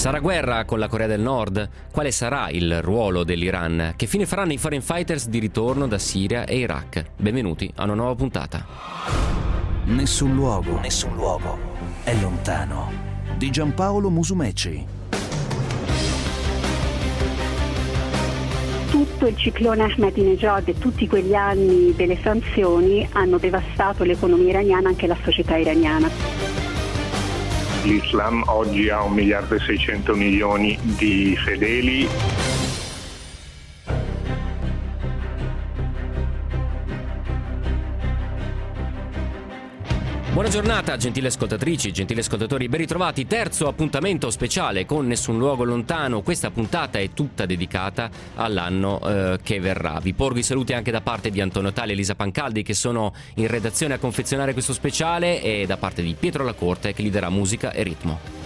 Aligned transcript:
Sarà 0.00 0.20
guerra 0.20 0.64
con 0.64 0.78
la 0.78 0.88
Corea 0.88 1.06
del 1.06 1.20
Nord? 1.20 1.68
Quale 1.92 2.10
sarà 2.10 2.48
il 2.48 2.80
ruolo 2.80 3.22
dell'Iran? 3.22 3.92
Che 3.96 4.06
fine 4.06 4.24
faranno 4.24 4.54
i 4.54 4.56
foreign 4.56 4.80
fighters 4.80 5.28
di 5.28 5.38
ritorno 5.38 5.86
da 5.86 5.98
Siria 5.98 6.46
e 6.46 6.56
Iraq? 6.56 7.04
Benvenuti 7.18 7.70
a 7.76 7.84
una 7.84 7.92
nuova 7.92 8.14
puntata. 8.14 8.64
Nessun 9.84 10.34
luogo, 10.34 10.80
nessun 10.80 11.14
luogo 11.14 11.58
è 12.02 12.18
lontano. 12.18 12.90
Di 13.36 13.50
Giampaolo 13.50 14.08
Musumeci. 14.08 14.86
Tutto 18.88 19.26
il 19.26 19.36
ciclone 19.36 19.82
Ahmadinejad 19.82 20.68
e 20.68 20.78
tutti 20.78 21.06
quegli 21.06 21.34
anni 21.34 21.94
delle 21.94 22.16
sanzioni 22.22 23.06
hanno 23.12 23.36
devastato 23.36 24.04
l'economia 24.04 24.48
iraniana, 24.48 24.88
anche 24.88 25.06
la 25.06 25.16
società 25.22 25.58
iraniana 25.58 26.49
l'Islam 27.82 28.42
oggi 28.46 28.88
ha 28.88 29.02
1 29.02 29.14
miliardo 29.14 29.54
e 29.54 29.60
600 29.60 30.14
milioni 30.14 30.78
di 30.80 31.36
fedeli. 31.36 32.49
Buona 40.40 40.54
giornata, 40.54 40.96
gentili 40.96 41.26
ascoltatrici, 41.26 41.92
gentili 41.92 42.20
ascoltatori, 42.20 42.66
ben 42.66 42.80
ritrovati. 42.80 43.26
Terzo 43.26 43.68
appuntamento 43.68 44.30
speciale 44.30 44.86
con 44.86 45.06
Nessun 45.06 45.36
Luogo 45.36 45.64
Lontano. 45.64 46.22
Questa 46.22 46.50
puntata 46.50 46.98
è 46.98 47.10
tutta 47.12 47.44
dedicata 47.44 48.08
all'anno 48.36 49.00
eh, 49.02 49.38
che 49.42 49.60
verrà. 49.60 50.00
Vi 50.00 50.14
porgo 50.14 50.38
i 50.38 50.42
saluti 50.42 50.72
anche 50.72 50.90
da 50.90 51.02
parte 51.02 51.28
di 51.28 51.42
Antonio 51.42 51.74
Tali 51.74 51.90
e 51.90 51.92
Elisa 51.92 52.14
Pancaldi 52.14 52.62
che 52.62 52.72
sono 52.72 53.12
in 53.34 53.48
redazione 53.48 53.92
a 53.92 53.98
confezionare 53.98 54.54
questo 54.54 54.72
speciale 54.72 55.42
e 55.42 55.66
da 55.66 55.76
parte 55.76 56.00
di 56.00 56.16
Pietro 56.18 56.42
Lacorte 56.42 56.94
che 56.94 57.02
gli 57.02 57.10
darà 57.10 57.28
musica 57.28 57.72
e 57.72 57.82
ritmo. 57.82 58.39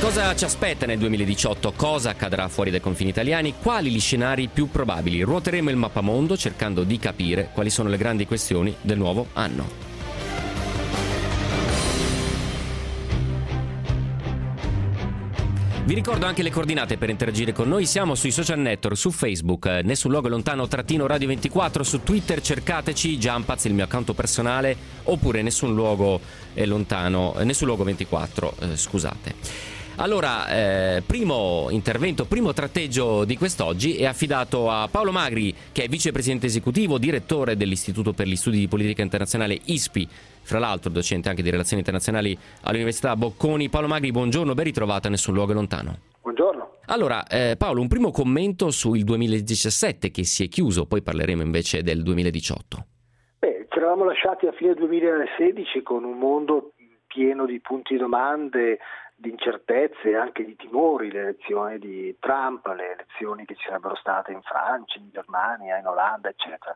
Cosa 0.00 0.34
ci 0.34 0.44
aspetta 0.44 0.86
nel 0.86 0.98
2018? 0.98 1.72
Cosa 1.76 2.10
accadrà 2.10 2.48
fuori 2.48 2.70
dai 2.70 2.80
confini 2.80 3.10
italiani? 3.10 3.54
Quali 3.60 3.90
gli 3.90 4.00
scenari 4.00 4.48
più 4.48 4.70
probabili? 4.70 5.20
Ruoteremo 5.20 5.68
il 5.68 5.76
mappamondo 5.76 6.38
cercando 6.38 6.84
di 6.84 6.98
capire 6.98 7.50
quali 7.52 7.68
sono 7.68 7.90
le 7.90 7.98
grandi 7.98 8.26
questioni 8.26 8.74
del 8.80 8.96
nuovo 8.96 9.26
anno. 9.34 9.88
Vi 15.84 15.94
ricordo 15.94 16.24
anche 16.24 16.42
le 16.42 16.50
coordinate 16.50 16.96
per 16.96 17.10
interagire 17.10 17.52
con 17.52 17.68
noi. 17.68 17.84
Siamo 17.84 18.14
sui 18.14 18.30
social 18.30 18.58
network, 18.58 18.96
su 18.96 19.10
Facebook, 19.10 19.66
eh, 19.66 19.82
nessun 19.82 20.12
luogo 20.12 20.28
lontano 20.28 20.66
trattino 20.66 21.06
Radio 21.06 21.28
24, 21.28 21.82
su 21.82 22.02
Twitter 22.02 22.40
cercateci 22.40 23.18
Jumpaz, 23.18 23.64
il 23.64 23.74
mio 23.74 23.84
account 23.84 24.14
personale, 24.14 24.76
oppure 25.04 25.42
nessun 25.42 25.74
luogo 25.74 26.20
è 26.54 26.64
lontano, 26.64 27.34
eh, 27.36 27.44
nessun 27.44 27.66
luogo 27.66 27.84
24, 27.84 28.54
eh, 28.60 28.76
scusate. 28.76 29.79
Allora, 30.02 30.48
eh, 30.48 31.02
primo 31.06 31.66
intervento, 31.68 32.24
primo 32.24 32.54
tratteggio 32.54 33.26
di 33.26 33.36
quest'oggi 33.36 33.96
è 33.98 34.06
affidato 34.06 34.70
a 34.70 34.88
Paolo 34.90 35.12
Magri, 35.12 35.54
che 35.72 35.84
è 35.84 35.88
vicepresidente 35.88 36.46
esecutivo, 36.46 36.96
direttore 36.96 37.54
dell'Istituto 37.54 38.14
per 38.14 38.26
gli 38.26 38.34
Studi 38.34 38.60
di 38.60 38.66
Politica 38.66 39.02
Internazionale 39.02 39.58
ISPI, 39.62 40.08
fra 40.08 40.58
l'altro 40.58 40.90
docente 40.90 41.28
anche 41.28 41.42
di 41.42 41.50
relazioni 41.50 41.80
internazionali 41.80 42.34
all'Università 42.62 43.14
Bocconi. 43.14 43.68
Paolo 43.68 43.88
Magri, 43.88 44.10
buongiorno, 44.10 44.54
ben 44.54 44.64
ritrovata 44.64 45.08
a 45.08 45.10
Nessun 45.10 45.34
Luogo 45.34 45.52
Lontano. 45.52 45.98
Buongiorno. 46.22 46.76
Allora, 46.86 47.26
eh, 47.26 47.56
Paolo, 47.58 47.82
un 47.82 47.88
primo 47.88 48.10
commento 48.10 48.70
sul 48.70 49.04
2017 49.04 50.10
che 50.10 50.24
si 50.24 50.44
è 50.44 50.48
chiuso, 50.48 50.86
poi 50.86 51.02
parleremo 51.02 51.42
invece 51.42 51.82
del 51.82 52.02
2018. 52.02 52.86
Beh, 53.38 53.66
ci 53.68 53.76
eravamo 53.76 54.04
lasciati 54.04 54.46
a 54.46 54.52
fine 54.52 54.72
2016 54.72 55.82
con 55.82 56.04
un 56.04 56.16
mondo 56.16 56.72
pieno 57.06 57.44
di 57.44 57.60
punti 57.60 57.96
domande, 57.96 58.78
di 59.20 59.28
incertezze 59.28 60.08
e 60.08 60.16
anche 60.16 60.44
di 60.44 60.56
timori, 60.56 61.10
le 61.10 61.20
elezioni 61.20 61.78
di 61.78 62.16
Trump, 62.18 62.66
le 62.68 62.94
elezioni 62.94 63.44
che 63.44 63.54
ci 63.54 63.66
sarebbero 63.66 63.94
state 63.96 64.32
in 64.32 64.40
Francia, 64.40 64.98
in 64.98 65.10
Germania, 65.10 65.76
in 65.76 65.86
Olanda, 65.86 66.30
eccetera. 66.30 66.74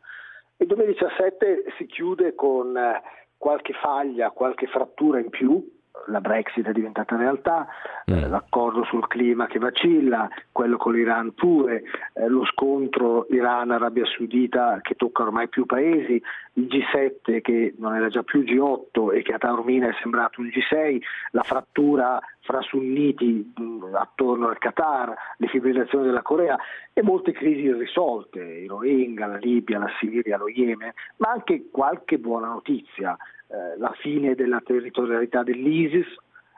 Il 0.59 0.66
2017 0.66 1.65
si 1.78 1.87
chiude 1.87 2.34
con 2.34 2.77
eh, 2.77 3.03
qualche 3.38 3.72
faglia, 3.72 4.31
qualche 4.31 4.66
frattura 4.66 5.19
in 5.21 5.31
più, 5.31 5.74
la 6.06 6.21
Brexit 6.21 6.66
è 6.66 6.72
diventata 6.72 7.16
realtà, 7.16 7.66
eh, 8.05 8.27
mm. 8.27 8.31
l'accordo 8.31 8.84
sul 8.84 9.06
clima 9.06 9.47
che 9.47 9.59
vacilla, 9.59 10.28
quello 10.53 10.77
con 10.77 10.93
l'Iran 10.93 11.32
pure, 11.34 11.82
eh, 12.12 12.28
lo 12.28 12.44
scontro 12.47 13.27
Iran-Arabia 13.31 14.05
Saudita 14.05 14.78
che 14.82 14.94
tocca 14.94 15.22
ormai 15.22 15.49
più 15.49 15.66
paesi, 15.66 16.21
il 16.55 16.66
G7 16.66 17.41
che 17.41 17.75
non 17.78 17.94
era 17.94 18.09
già 18.09 18.22
più 18.22 18.41
G8 18.43 19.15
e 19.15 19.22
che 19.22 19.32
a 19.32 19.38
Taormina 19.38 19.88
è 19.88 19.97
sembrato 20.00 20.41
un 20.41 20.49
G6, 20.49 21.00
la 21.31 21.43
frattura 21.43 22.21
fra 22.41 22.61
sunniti 22.61 23.53
mh, 23.56 23.62
mm, 23.62 23.94
attorno 23.94 24.49
al 24.49 24.59
Qatar, 24.59 25.15
le 25.38 25.47
fibrillazioni 25.49 26.05
della 26.05 26.22
Corea 26.22 26.56
e 26.93 27.03
molte 27.03 27.32
crisi 27.32 27.62
irrisolte, 27.62 28.41
il 28.41 28.69
Rohingya, 28.69 29.26
la 29.26 29.37
Libia, 29.37 29.78
la 29.78 29.91
Siria, 29.99 30.37
lo 30.37 30.49
Yemen, 30.49 30.93
ma 31.16 31.31
anche 31.31 31.69
qualche 31.71 32.19
buona 32.19 32.49
notizia 32.49 33.16
eh, 33.55 33.79
la 33.79 33.95
fine 34.01 34.35
della 34.35 34.61
territorialità 34.65 35.45
dell'ISIS, 35.45 36.07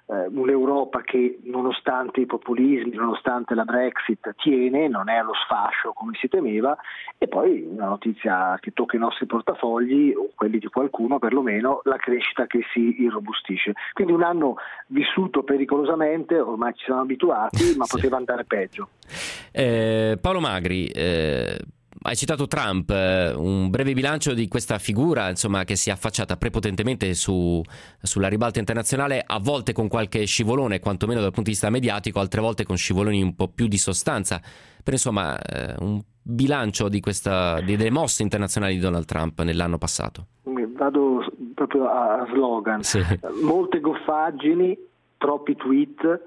eh, 0.09 0.27
un'Europa 0.29 1.03
che 1.03 1.41
nonostante 1.43 2.21
i 2.21 2.27
populismi, 2.27 2.95
nonostante 2.95 3.55
la 3.55 3.65
Brexit 3.65 4.34
tiene, 4.37 4.89
non 4.89 5.11
è 5.11 5.17
allo 5.17 5.34
sfascio 5.34 5.93
come 5.93 6.12
si 6.19 6.29
temeva 6.29 6.77
e 7.19 7.29
poi 7.29 7.67
una 7.69 7.89
notizia 7.89 8.57
che 8.61 8.73
tocca 8.73 8.97
i 8.97 9.01
nostri 9.01 9.27
portafogli 9.27 10.15
o 10.17 10.31
quelli 10.34 10.59
di 10.59 10.69
qualcuno 10.69 11.19
perlomeno, 11.19 11.81
la 11.84 11.97
crescita 11.97 12.47
che 12.47 12.61
si 12.73 13.03
irrobustisce. 13.03 13.75
Quindi 13.93 14.13
un 14.13 14.23
anno 14.23 14.57
vissuto 14.89 15.43
pericolosamente, 15.43 16.39
ormai 16.39 16.73
ci 16.75 16.84
siamo 16.84 17.01
abituati, 17.01 17.75
ma 17.77 17.84
sì. 17.84 17.97
poteva 17.97 18.17
andare 18.17 18.45
peggio. 18.45 18.89
Eh, 19.53 20.19
Paolo 20.21 20.41
Magri, 20.41 20.87
eh, 20.87 21.59
hai 22.03 22.17
citato 22.17 22.47
Trump, 22.47 22.91
eh, 22.91 23.33
un 23.34 23.71
breve 23.71 23.93
bilancio 23.93 24.34
di 24.34 24.49
questa 24.49 24.79
figura 24.79 25.29
insomma, 25.29 25.65
che 25.65 25.77
si 25.77 25.91
è 25.91 25.93
affacciata 25.93 26.37
prepotentemente 26.37 27.15
su, 27.15 27.62
sulla 28.01 28.29
ribalta 28.29 28.59
internazionale, 28.59 29.23
a 29.25 29.39
volte 29.39 29.73
con 29.73 29.89
qualche 29.89 30.25
scivolone, 30.25 30.81
quantomeno 30.81 31.21
dal 31.21 31.31
punto 31.31 31.51
di 31.51 31.51
vista 31.51 31.71
mediatico, 31.71 32.21
altre 32.21 32.41
volte 32.41 32.65
con 32.65 32.77
scivoloni 32.77 33.23
un 33.23 33.34
po' 33.34 33.49
più 33.49 33.67
di 33.67 33.79
sostanza. 33.79 34.41
Però 34.41 34.97
insomma, 34.97 35.39
eh, 35.41 35.75
un 35.79 36.01
bilancio 36.23 36.89
di 36.89 37.01
questa, 37.01 37.61
delle 37.61 37.91
mosse 37.91 38.23
internazionali 38.23 38.75
di 38.75 38.81
Donald 38.81 39.05
Trump 39.05 39.41
nell'anno 39.43 39.78
passato. 39.78 40.27
Vado 40.77 41.25
proprio 41.55 41.89
a 41.89 42.27
slogan. 42.31 42.83
Sì. 42.83 43.01
Molte 43.43 43.81
goffaggini, 43.81 44.77
troppi 45.17 45.57
tweet, 45.57 46.21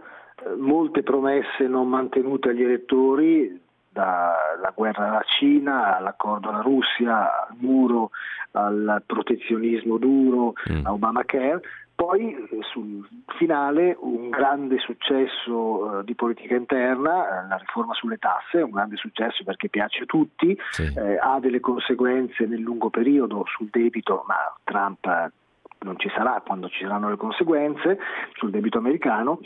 molte 0.57 1.03
promesse 1.03 1.67
non 1.67 1.87
mantenute 1.87 2.49
agli 2.49 2.63
elettori 2.63 3.67
dalla 3.89 4.71
guerra 4.73 5.09
alla 5.09 5.23
Cina, 5.37 5.97
all'accordo 5.97 6.49
alla 6.49 6.61
Russia, 6.61 7.47
al 7.47 7.55
muro, 7.57 8.11
al 8.51 9.03
protezionismo 9.05 9.97
duro, 9.97 10.53
mm. 10.71 10.85
a 10.85 10.93
Obamacare. 10.93 11.61
Poi 11.99 12.33
sul 12.71 13.05
finale 13.37 13.93
un 13.99 14.29
grande 14.29 14.77
successo 14.77 15.99
eh, 15.99 16.03
di 16.05 16.15
politica 16.15 16.55
interna, 16.55 17.43
eh, 17.43 17.47
la 17.49 17.57
riforma 17.57 17.93
sulle 17.93 18.17
tasse, 18.17 18.61
un 18.61 18.71
grande 18.71 18.95
successo 18.95 19.43
perché 19.43 19.67
piace 19.67 20.03
a 20.03 20.05
tutti, 20.05 20.57
sì. 20.69 20.93
eh, 20.95 21.17
ha 21.17 21.39
delle 21.41 21.59
conseguenze 21.59 22.45
nel 22.45 22.61
lungo 22.61 22.89
periodo 22.89 23.43
sul 23.47 23.67
debito, 23.69 24.23
ma 24.27 24.35
Trump 24.63 25.31
non 25.79 25.99
ci 25.99 26.09
sarà 26.15 26.41
quando 26.45 26.69
ci 26.69 26.83
saranno 26.83 27.09
le 27.09 27.17
conseguenze 27.17 27.99
sul 28.33 28.49
debito 28.49 28.77
americano 28.77 29.39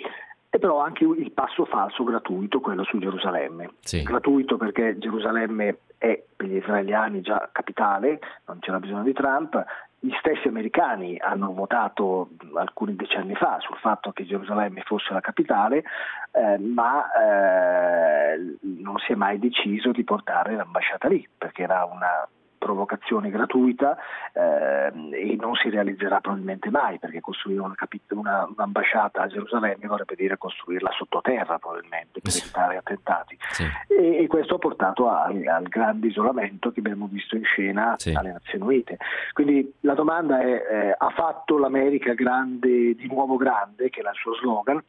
e 0.55 0.59
però 0.59 0.81
anche 0.81 1.03
il 1.03 1.31
passo 1.31 1.65
falso 1.65 2.03
gratuito, 2.03 2.59
quello 2.59 2.83
su 2.83 2.99
Gerusalemme. 2.99 3.71
Sì. 3.79 4.03
Gratuito 4.03 4.55
perché 4.55 4.99
Gerusalemme 4.99 5.79
è 5.97 6.23
per 6.35 6.47
gli 6.47 6.57
israeliani 6.57 7.21
già 7.21 7.49
capitale, 7.51 8.19
non 8.45 8.59
c'era 8.59 8.79
bisogno 8.79 9.01
di 9.01 9.13
Trump, 9.13 9.65
gli 9.97 10.13
stessi 10.19 10.47
americani 10.47 11.17
hanno 11.17 11.51
votato 11.53 12.29
alcuni 12.53 12.95
decenni 12.95 13.33
fa 13.33 13.57
sul 13.61 13.77
fatto 13.77 14.11
che 14.11 14.25
Gerusalemme 14.25 14.83
fosse 14.85 15.11
la 15.11 15.21
capitale, 15.21 15.85
eh, 16.31 16.59
ma 16.59 17.11
eh, 17.13 18.57
non 18.61 18.99
si 18.99 19.11
è 19.11 19.15
mai 19.15 19.39
deciso 19.39 19.89
di 19.89 20.03
portare 20.03 20.53
l'ambasciata 20.53 21.07
lì, 21.07 21.27
perché 21.35 21.63
era 21.63 21.83
una 21.85 22.27
provocazione 22.63 23.29
gratuita 23.29 23.97
eh, 24.31 24.91
e 25.11 25.35
non 25.37 25.53
si 25.55 25.69
realizzerà 25.69 26.21
probabilmente 26.21 26.69
mai 26.69 26.97
perché 26.97 27.19
costruire 27.19 27.59
una, 27.59 27.75
una, 28.09 28.47
un'ambasciata 28.55 29.21
a 29.21 29.27
Gerusalemme 29.27 29.85
vorrebbe 29.87 30.15
dire 30.15 30.37
costruirla 30.37 30.91
sottoterra 30.91 31.59
probabilmente 31.59 32.21
per 32.21 32.31
evitare 32.33 32.77
attentati 32.77 33.37
sì. 33.51 33.63
e, 33.87 34.23
e, 34.23 34.27
questo 34.27 34.55
ha 34.55 34.59
portato 34.59 35.09
al, 35.09 35.45
al, 35.45 35.67
grande 35.67 36.07
isolamento 36.07 36.71
che 36.71 36.79
abbiamo 36.79 37.07
visto 37.11 37.35
in 37.35 37.43
scena 37.43 37.95
sì. 37.97 38.13
alle 38.13 38.31
Nazioni 38.31 38.63
Unite. 38.63 38.97
Quindi 39.33 39.73
la 39.81 39.93
domanda 39.93 40.39
è 40.39 40.51
eh, 40.53 40.95
ha 40.97 41.09
fatto 41.09 41.57
l'America 41.57 42.13
grande 42.13 42.95
di 42.95 43.07
nuovo 43.07 43.35
grande 43.35 43.89
che 43.89 43.99
era 43.99 44.11
il 44.11 44.15
suo 44.15 44.35
slogan 44.35 44.81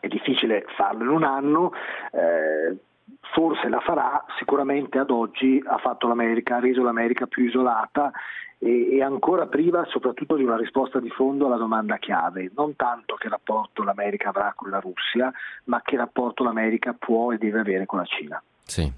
è 0.00 0.06
difficile 0.06 0.64
farlo 0.76 1.02
in 1.04 1.08
un 1.08 1.24
anno, 1.24 1.72
eh, 2.12 2.76
forse 3.20 3.68
la 3.68 3.80
farà, 3.80 4.24
sicuramente 4.38 4.98
ad 4.98 5.10
oggi 5.10 5.62
ha 5.66 5.78
fatto 5.78 6.08
l'America, 6.08 6.56
ha 6.56 6.60
reso 6.60 6.82
l'America 6.82 7.26
più 7.26 7.44
isolata 7.44 8.10
e, 8.58 8.96
e, 8.96 9.02
ancora 9.02 9.46
priva 9.46 9.84
soprattutto 9.86 10.36
di 10.36 10.42
una 10.42 10.56
risposta 10.56 10.98
di 10.98 11.10
fondo 11.10 11.46
alla 11.46 11.56
domanda 11.56 11.98
chiave, 11.98 12.50
non 12.56 12.74
tanto 12.74 13.14
che 13.14 13.28
rapporto 13.28 13.82
l'America 13.82 14.30
avrà 14.30 14.52
con 14.56 14.70
la 14.70 14.80
Russia, 14.80 15.32
ma 15.64 15.80
che 15.82 15.96
rapporto 15.96 16.42
l'America 16.42 16.94
può 16.98 17.32
e 17.32 17.38
deve 17.38 17.60
avere 17.60 17.86
con 17.86 17.98
la 17.98 18.04
Cina. 18.04 18.42
Sì. 18.68 18.92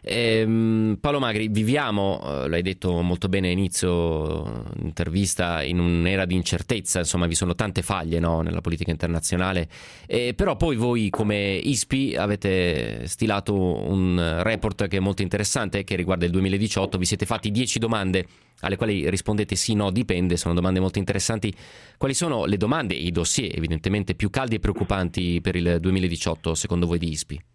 Ehm, 0.00 0.98
Paolo 1.00 1.20
Magri, 1.20 1.46
viviamo, 1.46 2.20
eh, 2.24 2.48
l'hai 2.48 2.60
detto 2.60 3.00
molto 3.02 3.28
bene 3.28 3.46
all'inizio 3.46 4.64
intervista, 4.80 5.62
in 5.62 5.78
un'era 5.78 6.24
di 6.24 6.34
incertezza, 6.34 6.98
insomma 6.98 7.26
vi 7.26 7.36
sono 7.36 7.54
tante 7.54 7.82
faglie 7.82 8.18
no, 8.18 8.40
nella 8.40 8.60
politica 8.60 8.90
internazionale, 8.90 9.68
eh, 10.06 10.34
però 10.34 10.56
poi 10.56 10.74
voi 10.74 11.08
come 11.08 11.54
ISPI 11.54 12.16
avete 12.16 13.06
stilato 13.06 13.54
un 13.54 14.40
report 14.42 14.88
che 14.88 14.96
è 14.96 15.00
molto 15.00 15.22
interessante, 15.22 15.84
che 15.84 15.94
riguarda 15.94 16.24
il 16.24 16.32
2018, 16.32 16.98
vi 16.98 17.04
siete 17.04 17.24
fatti 17.24 17.52
10 17.52 17.78
domande 17.78 18.26
alle 18.62 18.76
quali 18.76 19.08
rispondete 19.08 19.54
sì, 19.54 19.74
no, 19.74 19.92
dipende, 19.92 20.36
sono 20.36 20.52
domande 20.52 20.80
molto 20.80 20.98
interessanti. 20.98 21.54
Quali 21.96 22.14
sono 22.14 22.44
le 22.44 22.56
domande 22.56 22.94
i 22.94 23.12
dossier 23.12 23.56
evidentemente 23.56 24.16
più 24.16 24.30
caldi 24.30 24.56
e 24.56 24.58
preoccupanti 24.58 25.40
per 25.40 25.54
il 25.54 25.78
2018 25.80 26.54
secondo 26.54 26.86
voi 26.86 26.98
di 26.98 27.10
ISPI? 27.10 27.51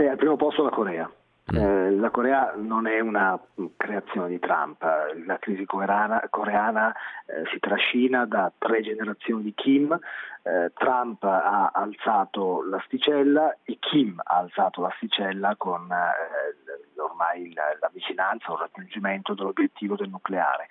Beh, 0.00 0.08
al 0.08 0.16
primo 0.16 0.36
posto 0.36 0.62
la 0.62 0.70
Corea. 0.70 1.10
Mm. 1.52 1.56
Eh, 1.56 1.90
la 1.90 2.08
Corea 2.08 2.54
non 2.56 2.86
è 2.86 3.00
una 3.00 3.38
creazione 3.76 4.28
di 4.28 4.38
Trump, 4.38 4.80
la 5.26 5.38
crisi 5.38 5.66
coreana, 5.66 6.26
coreana 6.30 6.90
eh, 7.26 7.44
si 7.52 7.58
trascina 7.58 8.24
da 8.24 8.50
tre 8.56 8.80
generazioni 8.80 9.42
di 9.42 9.52
Kim, 9.52 9.92
eh, 9.92 10.72
Trump 10.72 11.22
ha 11.24 11.70
alzato 11.74 12.62
l'asticella 12.62 13.58
e 13.62 13.76
Kim 13.78 14.18
ha 14.24 14.38
alzato 14.38 14.80
l'asticella 14.80 15.54
con 15.58 15.92
eh, 15.92 16.98
ormai 16.98 17.52
la, 17.52 17.90
vicinanza 17.92 18.52
o 18.52 18.54
il 18.54 18.60
raggiungimento 18.60 19.34
dell'obiettivo 19.34 19.96
del 19.96 20.08
nucleare. 20.08 20.68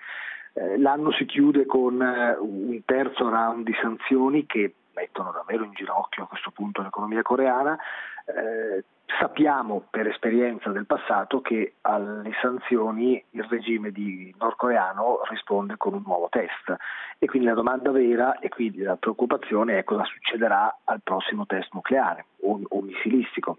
Eh, 0.54 0.80
l'anno 0.80 1.12
si 1.12 1.26
chiude 1.26 1.68
con 1.68 2.02
un 2.02 2.82
terzo 2.84 3.30
round 3.30 3.64
di 3.64 3.76
sanzioni 3.80 4.48
che 4.48 4.74
mettono 4.96 5.32
davvero 5.32 5.66
in 5.66 5.74
ginocchio 5.74 6.24
a 6.24 6.28
questo 6.28 6.50
punto 6.50 6.82
l'economia 6.82 7.22
coreana. 7.22 7.78
Eh, 8.26 8.84
sappiamo 9.18 9.86
per 9.90 10.08
esperienza 10.08 10.70
del 10.70 10.86
passato 10.86 11.42
che 11.42 11.76
alle 11.82 12.32
sanzioni 12.42 13.24
il 13.32 13.44
regime 13.44 13.92
nordcoreano 14.38 15.22
risponde 15.30 15.78
con 15.78 15.94
un 15.94 16.04
nuovo 16.06 16.28
test. 16.30 16.76
E 17.18 17.26
quindi 17.28 17.48
la 17.48 17.54
domanda 17.54 17.92
vera 17.92 18.40
e 18.40 18.50
quindi 18.50 18.82
la 18.82 18.96
preoccupazione 18.96 19.78
è 19.78 19.84
cosa 19.84 20.04
succederà 20.04 20.80
al 20.84 21.02
prossimo 21.02 21.46
test 21.46 21.74
nucleare 21.74 22.26
o, 22.42 22.60
o 22.68 22.82
missilistico 22.82 23.58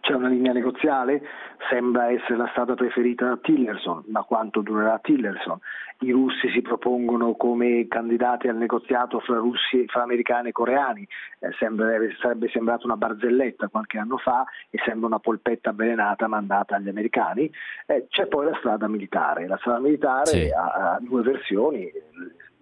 c'è 0.00 0.14
una 0.14 0.28
linea 0.28 0.52
negoziale, 0.52 1.22
sembra 1.70 2.10
essere 2.10 2.36
la 2.36 2.48
strada 2.48 2.74
preferita 2.74 3.26
da 3.26 3.36
Tillerson, 3.36 4.04
ma 4.08 4.22
quanto 4.22 4.60
durerà 4.60 4.98
Tillerson? 4.98 5.58
I 6.00 6.10
russi 6.10 6.50
si 6.50 6.62
propongono 6.62 7.34
come 7.34 7.86
candidati 7.88 8.48
al 8.48 8.56
negoziato 8.56 9.20
fra, 9.20 9.36
russi, 9.36 9.84
fra 9.86 10.02
americani 10.02 10.48
e 10.48 10.52
coreani, 10.52 11.06
eh, 11.38 11.52
sembrerebbe, 11.58 12.16
sarebbe 12.20 12.48
sembrata 12.48 12.86
una 12.86 12.96
barzelletta 12.96 13.68
qualche 13.68 13.98
anno 13.98 14.16
fa 14.18 14.44
e 14.70 14.78
sembra 14.84 15.06
una 15.06 15.20
polpetta 15.20 15.70
avvelenata 15.70 16.26
mandata 16.26 16.76
agli 16.76 16.88
americani. 16.88 17.50
Eh, 17.86 18.06
c'è 18.08 18.26
poi 18.26 18.46
la 18.46 18.56
strada 18.58 18.88
militare, 18.88 19.46
la 19.46 19.58
strada 19.58 19.78
militare 19.78 20.26
sì. 20.26 20.50
ha, 20.50 20.94
ha 20.94 20.98
due 21.00 21.22
versioni, 21.22 21.90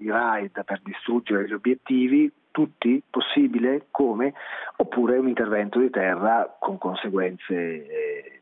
i 0.00 0.10
raid 0.10 0.64
per 0.64 0.80
distruggere 0.82 1.46
gli 1.46 1.52
obiettivi 1.52 2.30
tutti 2.50 3.02
possibile 3.08 3.86
come 3.90 4.34
oppure 4.76 5.18
un 5.18 5.28
intervento 5.28 5.78
di 5.78 5.90
terra 5.90 6.56
con 6.58 6.78
conseguenze 6.78 7.54
eh, 7.54 8.40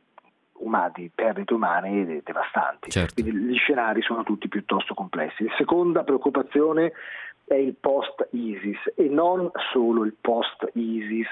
umane, 0.55 1.11
perdite 1.15 1.53
umane 1.53 2.23
devastanti. 2.25 2.91
Certo. 2.91 3.23
Quindi 3.23 3.53
gli 3.53 3.57
scenari 3.57 4.03
sono 4.03 4.23
tutti 4.23 4.49
piuttosto 4.49 4.95
complessi. 4.95 5.45
La 5.45 5.55
seconda 5.57 6.05
preoccupazione 6.05 6.93
è 7.45 7.55
il 7.55 7.75
post-ISIS 7.75 8.93
e 8.95 9.09
non 9.09 9.51
solo 9.73 10.05
il 10.05 10.15
post-ISIS 10.21 11.29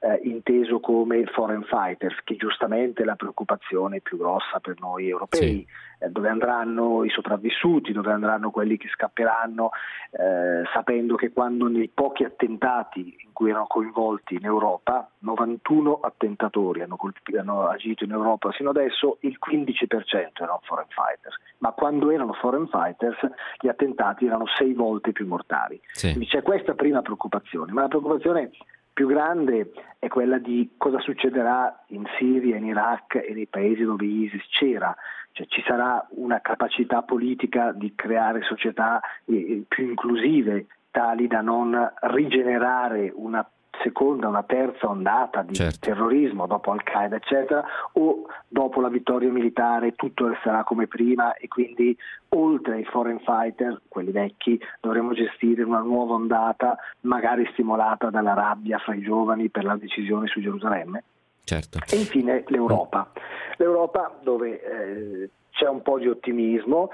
eh, 0.00 0.20
inteso 0.24 0.80
come 0.80 1.24
foreign 1.26 1.62
fighters, 1.62 2.16
che 2.24 2.36
giustamente 2.36 3.02
è 3.02 3.04
la 3.04 3.16
preoccupazione 3.16 4.00
più 4.00 4.18
grossa 4.18 4.60
per 4.60 4.78
noi 4.78 5.08
europei, 5.08 5.66
sì. 5.66 5.66
eh, 6.04 6.10
dove 6.10 6.28
andranno 6.28 7.04
i 7.04 7.10
sopravvissuti, 7.10 7.92
dove 7.92 8.12
andranno 8.12 8.50
quelli 8.50 8.76
che 8.76 8.88
scapperanno, 8.88 9.70
eh, 10.10 10.62
sapendo 10.72 11.14
che 11.14 11.32
quando 11.32 11.68
nei 11.68 11.90
pochi 11.92 12.24
attentati 12.24 13.16
in 13.24 13.32
cui 13.32 13.50
erano 13.50 13.66
coinvolti 13.66 14.34
in 14.34 14.44
Europa, 14.44 15.10
91 15.20 16.00
attentatori 16.00 16.82
hanno, 16.82 16.96
colpito, 16.96 17.38
hanno 17.38 17.66
agito 17.66 18.04
in 18.04 18.12
Europa 18.12 18.52
sino 18.52 18.70
adesso, 18.70 19.16
il 19.20 19.38
15% 19.40 20.42
erano 20.42 20.60
foreign 20.64 20.88
fighters, 20.88 21.36
ma 21.58 21.72
quando 21.72 22.10
erano 22.10 22.34
foreign 22.34 22.66
fighters 22.66 23.16
gli 23.58 23.68
attentati 23.68 24.26
erano 24.26 24.44
sei 24.58 24.74
volte 24.74 25.12
più 25.12 25.26
mortali. 25.26 25.80
Sì. 25.92 26.08
Quindi 26.08 26.26
c'è 26.26 26.42
questa 26.42 26.74
prima 26.74 27.00
preoccupazione, 27.00 27.72
ma 27.72 27.82
la 27.82 27.88
preoccupazione 27.88 28.50
più 28.94 29.08
grande 29.08 29.72
è 29.98 30.06
quella 30.06 30.38
di 30.38 30.74
cosa 30.78 31.00
succederà 31.00 31.84
in 31.88 32.04
Siria, 32.16 32.56
in 32.56 32.64
Iraq 32.64 33.16
e 33.16 33.34
nei 33.34 33.46
paesi 33.46 33.82
dove 33.82 34.06
ISIS 34.06 34.46
c'era. 34.50 34.94
Cioè, 35.32 35.46
ci 35.48 35.62
sarà 35.66 36.06
una 36.10 36.40
capacità 36.40 37.02
politica 37.02 37.72
di 37.72 37.92
creare 37.96 38.42
società 38.42 39.00
eh, 39.24 39.64
più 39.66 39.88
inclusive, 39.88 40.66
tali 40.92 41.26
da 41.26 41.40
non 41.40 41.92
rigenerare 42.02 43.12
una 43.12 43.44
seconda, 43.82 44.28
una 44.28 44.42
terza 44.42 44.88
ondata 44.88 45.42
di 45.42 45.54
certo. 45.54 45.78
terrorismo 45.80 46.46
dopo 46.46 46.70
Al-Qaeda, 46.72 47.16
eccetera, 47.16 47.64
o 47.92 48.26
dopo 48.48 48.80
la 48.80 48.88
vittoria 48.88 49.30
militare 49.30 49.94
tutto 49.94 50.28
resterà 50.28 50.64
come 50.64 50.86
prima 50.86 51.34
e 51.34 51.48
quindi 51.48 51.96
oltre 52.30 52.74
ai 52.74 52.84
foreign 52.84 53.18
fighter, 53.18 53.80
quelli 53.88 54.10
vecchi, 54.10 54.60
dovremo 54.80 55.12
gestire 55.12 55.62
una 55.62 55.80
nuova 55.80 56.14
ondata, 56.14 56.76
magari 57.00 57.48
stimolata 57.52 58.10
dalla 58.10 58.34
rabbia 58.34 58.78
fra 58.78 58.94
i 58.94 59.00
giovani 59.00 59.48
per 59.48 59.64
la 59.64 59.76
decisione 59.76 60.26
su 60.26 60.40
Gerusalemme. 60.40 61.04
Certo. 61.44 61.78
E 61.90 61.96
infine 61.96 62.42
l'Europa. 62.48 63.10
L'Europa 63.56 64.18
dove 64.22 64.62
eh, 64.62 65.30
c'è 65.50 65.68
un 65.68 65.82
po' 65.82 65.98
di 65.98 66.08
ottimismo, 66.08 66.90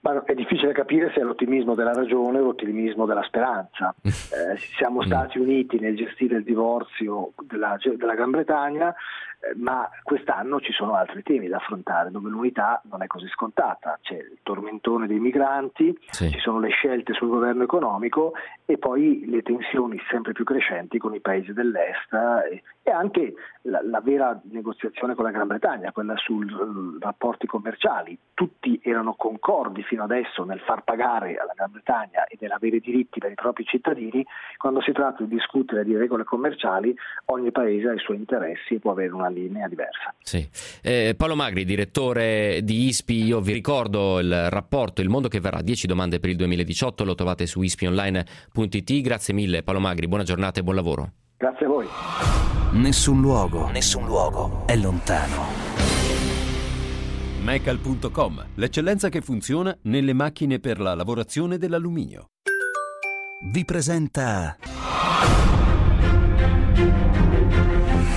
ma 0.00 0.22
è 0.24 0.34
difficile 0.34 0.72
capire 0.72 1.10
se 1.12 1.20
è 1.20 1.24
l'ottimismo 1.24 1.74
della 1.74 1.92
ragione 1.92 2.38
o 2.38 2.44
l'ottimismo 2.44 3.06
della 3.06 3.24
speranza. 3.24 3.94
Eh, 4.28 4.58
siamo 4.76 5.02
stati 5.02 5.38
uniti 5.38 5.78
nel 5.78 5.96
gestire 5.96 6.36
il 6.36 6.44
divorzio 6.44 7.32
della, 7.42 7.78
della 7.96 8.14
Gran 8.14 8.30
Bretagna, 8.30 8.94
ma 9.56 9.88
quest'anno 10.02 10.60
ci 10.60 10.72
sono 10.72 10.94
altri 10.94 11.22
temi 11.22 11.48
da 11.48 11.56
affrontare 11.56 12.10
dove 12.10 12.28
l'unità 12.28 12.80
non 12.90 13.02
è 13.02 13.06
così 13.06 13.28
scontata. 13.28 13.98
C'è 14.02 14.14
il 14.14 14.38
tormentone 14.42 15.06
dei 15.06 15.18
migranti, 15.18 15.96
sì. 16.10 16.30
ci 16.30 16.38
sono 16.40 16.58
le 16.58 16.70
scelte 16.70 17.12
sul 17.14 17.28
governo 17.28 17.62
economico 17.62 18.32
e 18.64 18.78
poi 18.78 19.24
le 19.26 19.42
tensioni 19.42 19.98
sempre 20.10 20.32
più 20.32 20.44
crescenti 20.44 20.98
con 20.98 21.14
i 21.14 21.20
paesi 21.20 21.52
dell'est 21.52 22.12
e, 22.50 22.62
e 22.82 22.90
anche 22.90 23.34
la, 23.62 23.80
la, 23.82 24.00
vera 24.00 24.38
negoziazione 24.50 25.14
con 25.14 25.24
la 25.24 25.30
Gran 25.30 25.46
Bretagna, 25.46 25.92
quella 25.92 26.16
sui 26.16 26.46
rapporti 26.98 27.46
commerciali. 27.46 28.18
Tutti 28.34 28.80
erano 28.82 29.14
concordi 29.14 29.82
fino 29.82 30.02
adesso 30.02 30.44
nel 30.44 30.60
far 30.60 30.84
pagare 30.84 31.36
alla 31.36 31.52
Gran 31.54 31.70
Bretagna 31.72 32.24
e 32.26 32.36
nell'avere 32.40 32.80
diritti 32.80 33.20
per 33.20 33.30
i 33.30 33.34
propri 33.34 33.64
cittadini, 33.64 34.24
quando 34.56 34.80
si 34.80 34.92
tratta 34.92 35.22
di 35.22 35.28
discutere 35.28 35.84
di 35.84 35.96
regole 35.96 36.24
commerciali 36.24 36.94
ogni 37.26 37.50
paese 37.52 37.88
ha 37.88 37.94
i 37.94 37.98
suoi 37.98 38.16
interessi 38.16 38.74
e 38.74 38.80
può 38.80 38.92
avere 38.92 39.12
una 39.12 39.27
linea 39.28 39.68
diversa. 39.68 40.14
Sì. 40.22 40.46
Eh, 40.82 41.14
Paolo 41.16 41.36
Magri, 41.36 41.64
direttore 41.64 42.60
di 42.62 42.86
ISPI, 42.86 43.24
io 43.24 43.40
vi 43.40 43.52
ricordo 43.52 44.18
il 44.18 44.50
rapporto 44.50 45.00
Il 45.00 45.08
mondo 45.08 45.28
che 45.28 45.40
verrà, 45.40 45.62
10 45.62 45.86
domande 45.86 46.20
per 46.20 46.30
il 46.30 46.36
2018, 46.36 47.04
lo 47.04 47.14
trovate 47.14 47.46
su 47.46 47.62
ispionline.it. 47.62 49.00
Grazie 49.00 49.34
mille 49.34 49.62
Paolo 49.62 49.80
Magri, 49.80 50.08
buona 50.08 50.24
giornata 50.24 50.60
e 50.60 50.62
buon 50.62 50.76
lavoro. 50.76 51.12
Grazie 51.36 51.66
a 51.66 51.68
voi. 51.68 51.86
Nessun 52.72 53.20
luogo, 53.20 53.68
nessun 53.70 54.04
luogo 54.04 54.64
è 54.66 54.76
lontano. 54.76 55.46
Mecal.com, 57.40 58.46
l'eccellenza 58.56 59.08
che 59.08 59.20
funziona 59.20 59.76
nelle 59.82 60.12
macchine 60.12 60.58
per 60.58 60.80
la 60.80 60.94
lavorazione 60.94 61.56
dell'alluminio. 61.56 62.26
Vi 63.52 63.64
presenta 63.64 64.56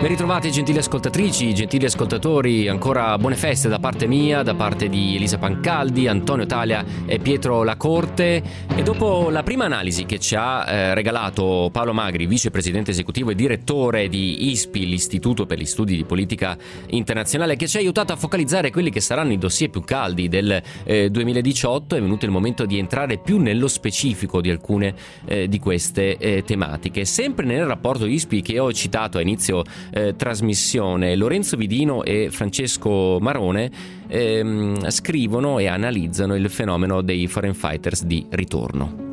Ben 0.00 0.08
ritrovati 0.08 0.50
gentili 0.50 0.78
ascoltatrici, 0.78 1.52
gentili 1.52 1.84
ascoltatori, 1.84 2.68
ancora 2.68 3.18
buone 3.18 3.36
feste 3.36 3.68
da 3.68 3.78
parte 3.78 4.06
mia, 4.06 4.42
da 4.42 4.54
parte 4.54 4.88
di 4.88 5.16
Elisa 5.16 5.36
Pancaldi, 5.36 6.08
Antonio 6.08 6.46
Talia 6.46 6.82
e 7.04 7.18
Pietro 7.18 7.62
Lacorte 7.64 8.42
e 8.74 8.82
dopo 8.82 9.28
la 9.28 9.42
prima 9.42 9.66
analisi 9.66 10.06
che 10.06 10.18
ci 10.18 10.34
ha 10.36 10.66
eh, 10.66 10.94
regalato 10.94 11.68
Paolo 11.70 11.92
Magri, 11.92 12.24
vicepresidente 12.24 12.92
esecutivo 12.92 13.30
e 13.30 13.34
direttore 13.34 14.08
di 14.08 14.48
ISPI, 14.50 14.86
l'Istituto 14.86 15.44
per 15.44 15.58
gli 15.58 15.66
Studi 15.66 15.96
di 15.96 16.04
Politica 16.04 16.56
Internazionale, 16.86 17.56
che 17.56 17.68
ci 17.68 17.76
ha 17.76 17.80
aiutato 17.80 18.14
a 18.14 18.16
focalizzare 18.16 18.70
quelli 18.70 18.88
che 18.88 19.00
saranno 19.00 19.32
i 19.32 19.38
dossier 19.38 19.68
più 19.68 19.82
caldi 19.82 20.28
del 20.28 20.62
eh, 20.84 21.10
2018, 21.10 21.96
è 21.96 22.00
venuto 22.00 22.24
il 22.24 22.30
momento 22.30 22.64
di 22.64 22.78
entrare 22.78 23.18
più 23.18 23.36
nello 23.36 23.68
specifico 23.68 24.40
di 24.40 24.48
alcune 24.48 24.94
eh, 25.26 25.46
di 25.46 25.58
queste 25.58 26.16
eh, 26.16 26.42
tematiche. 26.42 27.04
Sempre 27.04 27.44
nel 27.44 27.66
rapporto 27.66 28.06
ISPI 28.06 28.40
che 28.40 28.58
ho 28.58 28.72
citato 28.72 29.18
a 29.18 29.20
inizio 29.20 29.62
eh, 29.92 30.14
trasmissione, 30.16 31.16
Lorenzo 31.16 31.56
Vidino 31.56 32.02
e 32.04 32.28
Francesco 32.30 33.18
Marone 33.20 33.70
ehm, 34.06 34.88
scrivono 34.90 35.58
e 35.58 35.66
analizzano 35.66 36.34
il 36.34 36.48
fenomeno 36.50 37.02
dei 37.02 37.26
foreign 37.26 37.52
fighters 37.52 38.04
di 38.04 38.26
ritorno. 38.30 39.08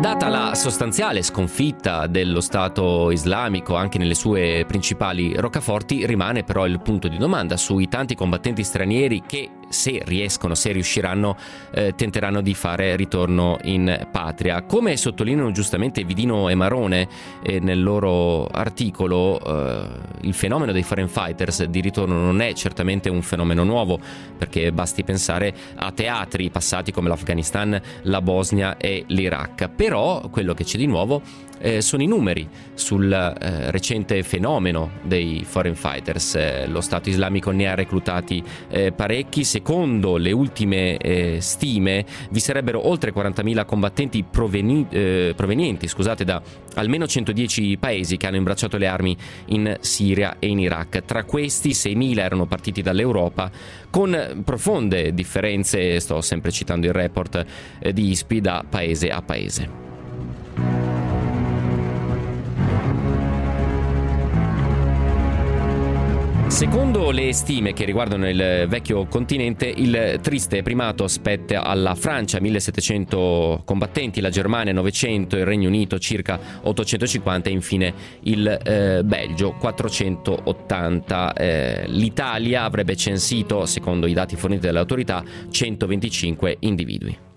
Data 0.00 0.28
la 0.28 0.54
sostanziale 0.54 1.22
sconfitta 1.22 2.06
dello 2.06 2.40
Stato 2.40 3.10
islamico 3.10 3.74
anche 3.74 3.98
nelle 3.98 4.14
sue 4.14 4.64
principali 4.66 5.34
roccaforti, 5.34 6.06
rimane 6.06 6.44
però 6.44 6.66
il 6.66 6.80
punto 6.80 7.08
di 7.08 7.18
domanda 7.18 7.56
sui 7.56 7.88
tanti 7.88 8.14
combattenti 8.14 8.62
stranieri 8.62 9.22
che 9.26 9.50
se 9.68 10.02
riescono, 10.04 10.54
se 10.54 10.72
riusciranno, 10.72 11.36
eh, 11.72 11.94
tenteranno 11.94 12.40
di 12.40 12.54
fare 12.54 12.96
ritorno 12.96 13.58
in 13.64 14.06
patria. 14.10 14.62
Come 14.62 14.96
sottolineano 14.96 15.50
giustamente 15.50 16.04
Vidino 16.04 16.48
e 16.48 16.54
Marone 16.54 17.08
eh, 17.42 17.60
nel 17.60 17.82
loro 17.82 18.46
articolo, 18.46 19.40
eh, 19.40 19.88
il 20.22 20.34
fenomeno 20.34 20.72
dei 20.72 20.82
foreign 20.82 21.08
fighters 21.08 21.64
di 21.64 21.80
ritorno 21.80 22.14
non 22.14 22.40
è 22.40 22.52
certamente 22.54 23.08
un 23.08 23.22
fenomeno 23.22 23.64
nuovo, 23.64 23.98
perché 24.36 24.72
basti 24.72 25.04
pensare 25.04 25.54
a 25.76 25.92
teatri 25.92 26.50
passati 26.50 26.92
come 26.92 27.08
l'Afghanistan, 27.08 27.80
la 28.02 28.20
Bosnia 28.20 28.76
e 28.76 29.04
l'Iraq. 29.06 29.68
Però 29.68 30.28
quello 30.30 30.54
che 30.54 30.64
c'è 30.64 30.78
di 30.78 30.86
nuovo 30.86 31.22
eh, 31.60 31.80
sono 31.80 32.02
i 32.02 32.06
numeri 32.06 32.48
sul 32.74 33.12
eh, 33.12 33.70
recente 33.70 34.22
fenomeno 34.22 34.92
dei 35.02 35.44
foreign 35.44 35.74
fighters. 35.74 36.34
Eh, 36.34 36.66
lo 36.66 36.80
Stato 36.80 37.08
islamico 37.08 37.50
ne 37.50 37.68
ha 37.68 37.74
reclutati 37.74 38.42
eh, 38.68 38.92
parecchi. 38.92 39.44
Secondo 39.44 40.16
le 40.16 40.32
ultime 40.32 40.96
eh, 40.96 41.38
stime, 41.40 42.04
vi 42.30 42.40
sarebbero 42.40 42.86
oltre 42.86 43.12
40.000 43.12 43.64
combattenti 43.64 44.24
proveni- 44.24 44.86
eh, 44.90 45.32
provenienti 45.36 45.88
scusate, 45.88 46.24
da 46.24 46.40
almeno 46.74 47.06
110 47.06 47.76
paesi 47.78 48.16
che 48.16 48.26
hanno 48.26 48.36
imbracciato 48.36 48.76
le 48.76 48.86
armi 48.86 49.16
in 49.46 49.76
Siria 49.80 50.36
e 50.38 50.48
in 50.48 50.58
Iraq. 50.58 51.04
Tra 51.04 51.24
questi 51.24 51.70
6.000 51.70 52.18
erano 52.20 52.46
partiti 52.46 52.82
dall'Europa, 52.82 53.50
con 53.90 54.42
profonde 54.44 55.12
differenze, 55.12 55.98
sto 56.00 56.20
sempre 56.20 56.50
citando 56.50 56.86
il 56.86 56.92
report 56.92 57.44
di 57.92 58.10
ISPI, 58.10 58.40
da 58.40 58.64
paese 58.68 59.08
a 59.08 59.22
paese. 59.22 59.87
Secondo 66.48 67.10
le 67.10 67.32
stime 67.34 67.72
che 67.72 67.84
riguardano 67.84 68.28
il 68.28 68.66
vecchio 68.68 69.06
continente, 69.06 69.66
il 69.66 70.18
triste 70.22 70.62
primato 70.62 71.06
spetta 71.06 71.62
alla 71.62 71.94
Francia 71.94 72.40
1700 72.40 73.62
combattenti, 73.64 74.20
la 74.20 74.30
Germania 74.30 74.72
900, 74.72 75.36
il 75.36 75.44
Regno 75.44 75.68
Unito 75.68 75.98
circa 75.98 76.40
850 76.62 77.48
e 77.48 77.52
infine 77.52 77.94
il 78.22 78.48
eh, 78.48 79.02
Belgio 79.04 79.52
480. 79.52 81.32
Eh, 81.34 81.84
L'Italia 81.88 82.64
avrebbe 82.64 82.96
censito, 82.96 83.66
secondo 83.66 84.06
i 84.06 84.14
dati 84.14 84.34
forniti 84.34 84.66
dalle 84.66 84.78
autorità, 84.78 85.22
125 85.50 86.56
individui. 86.60 87.27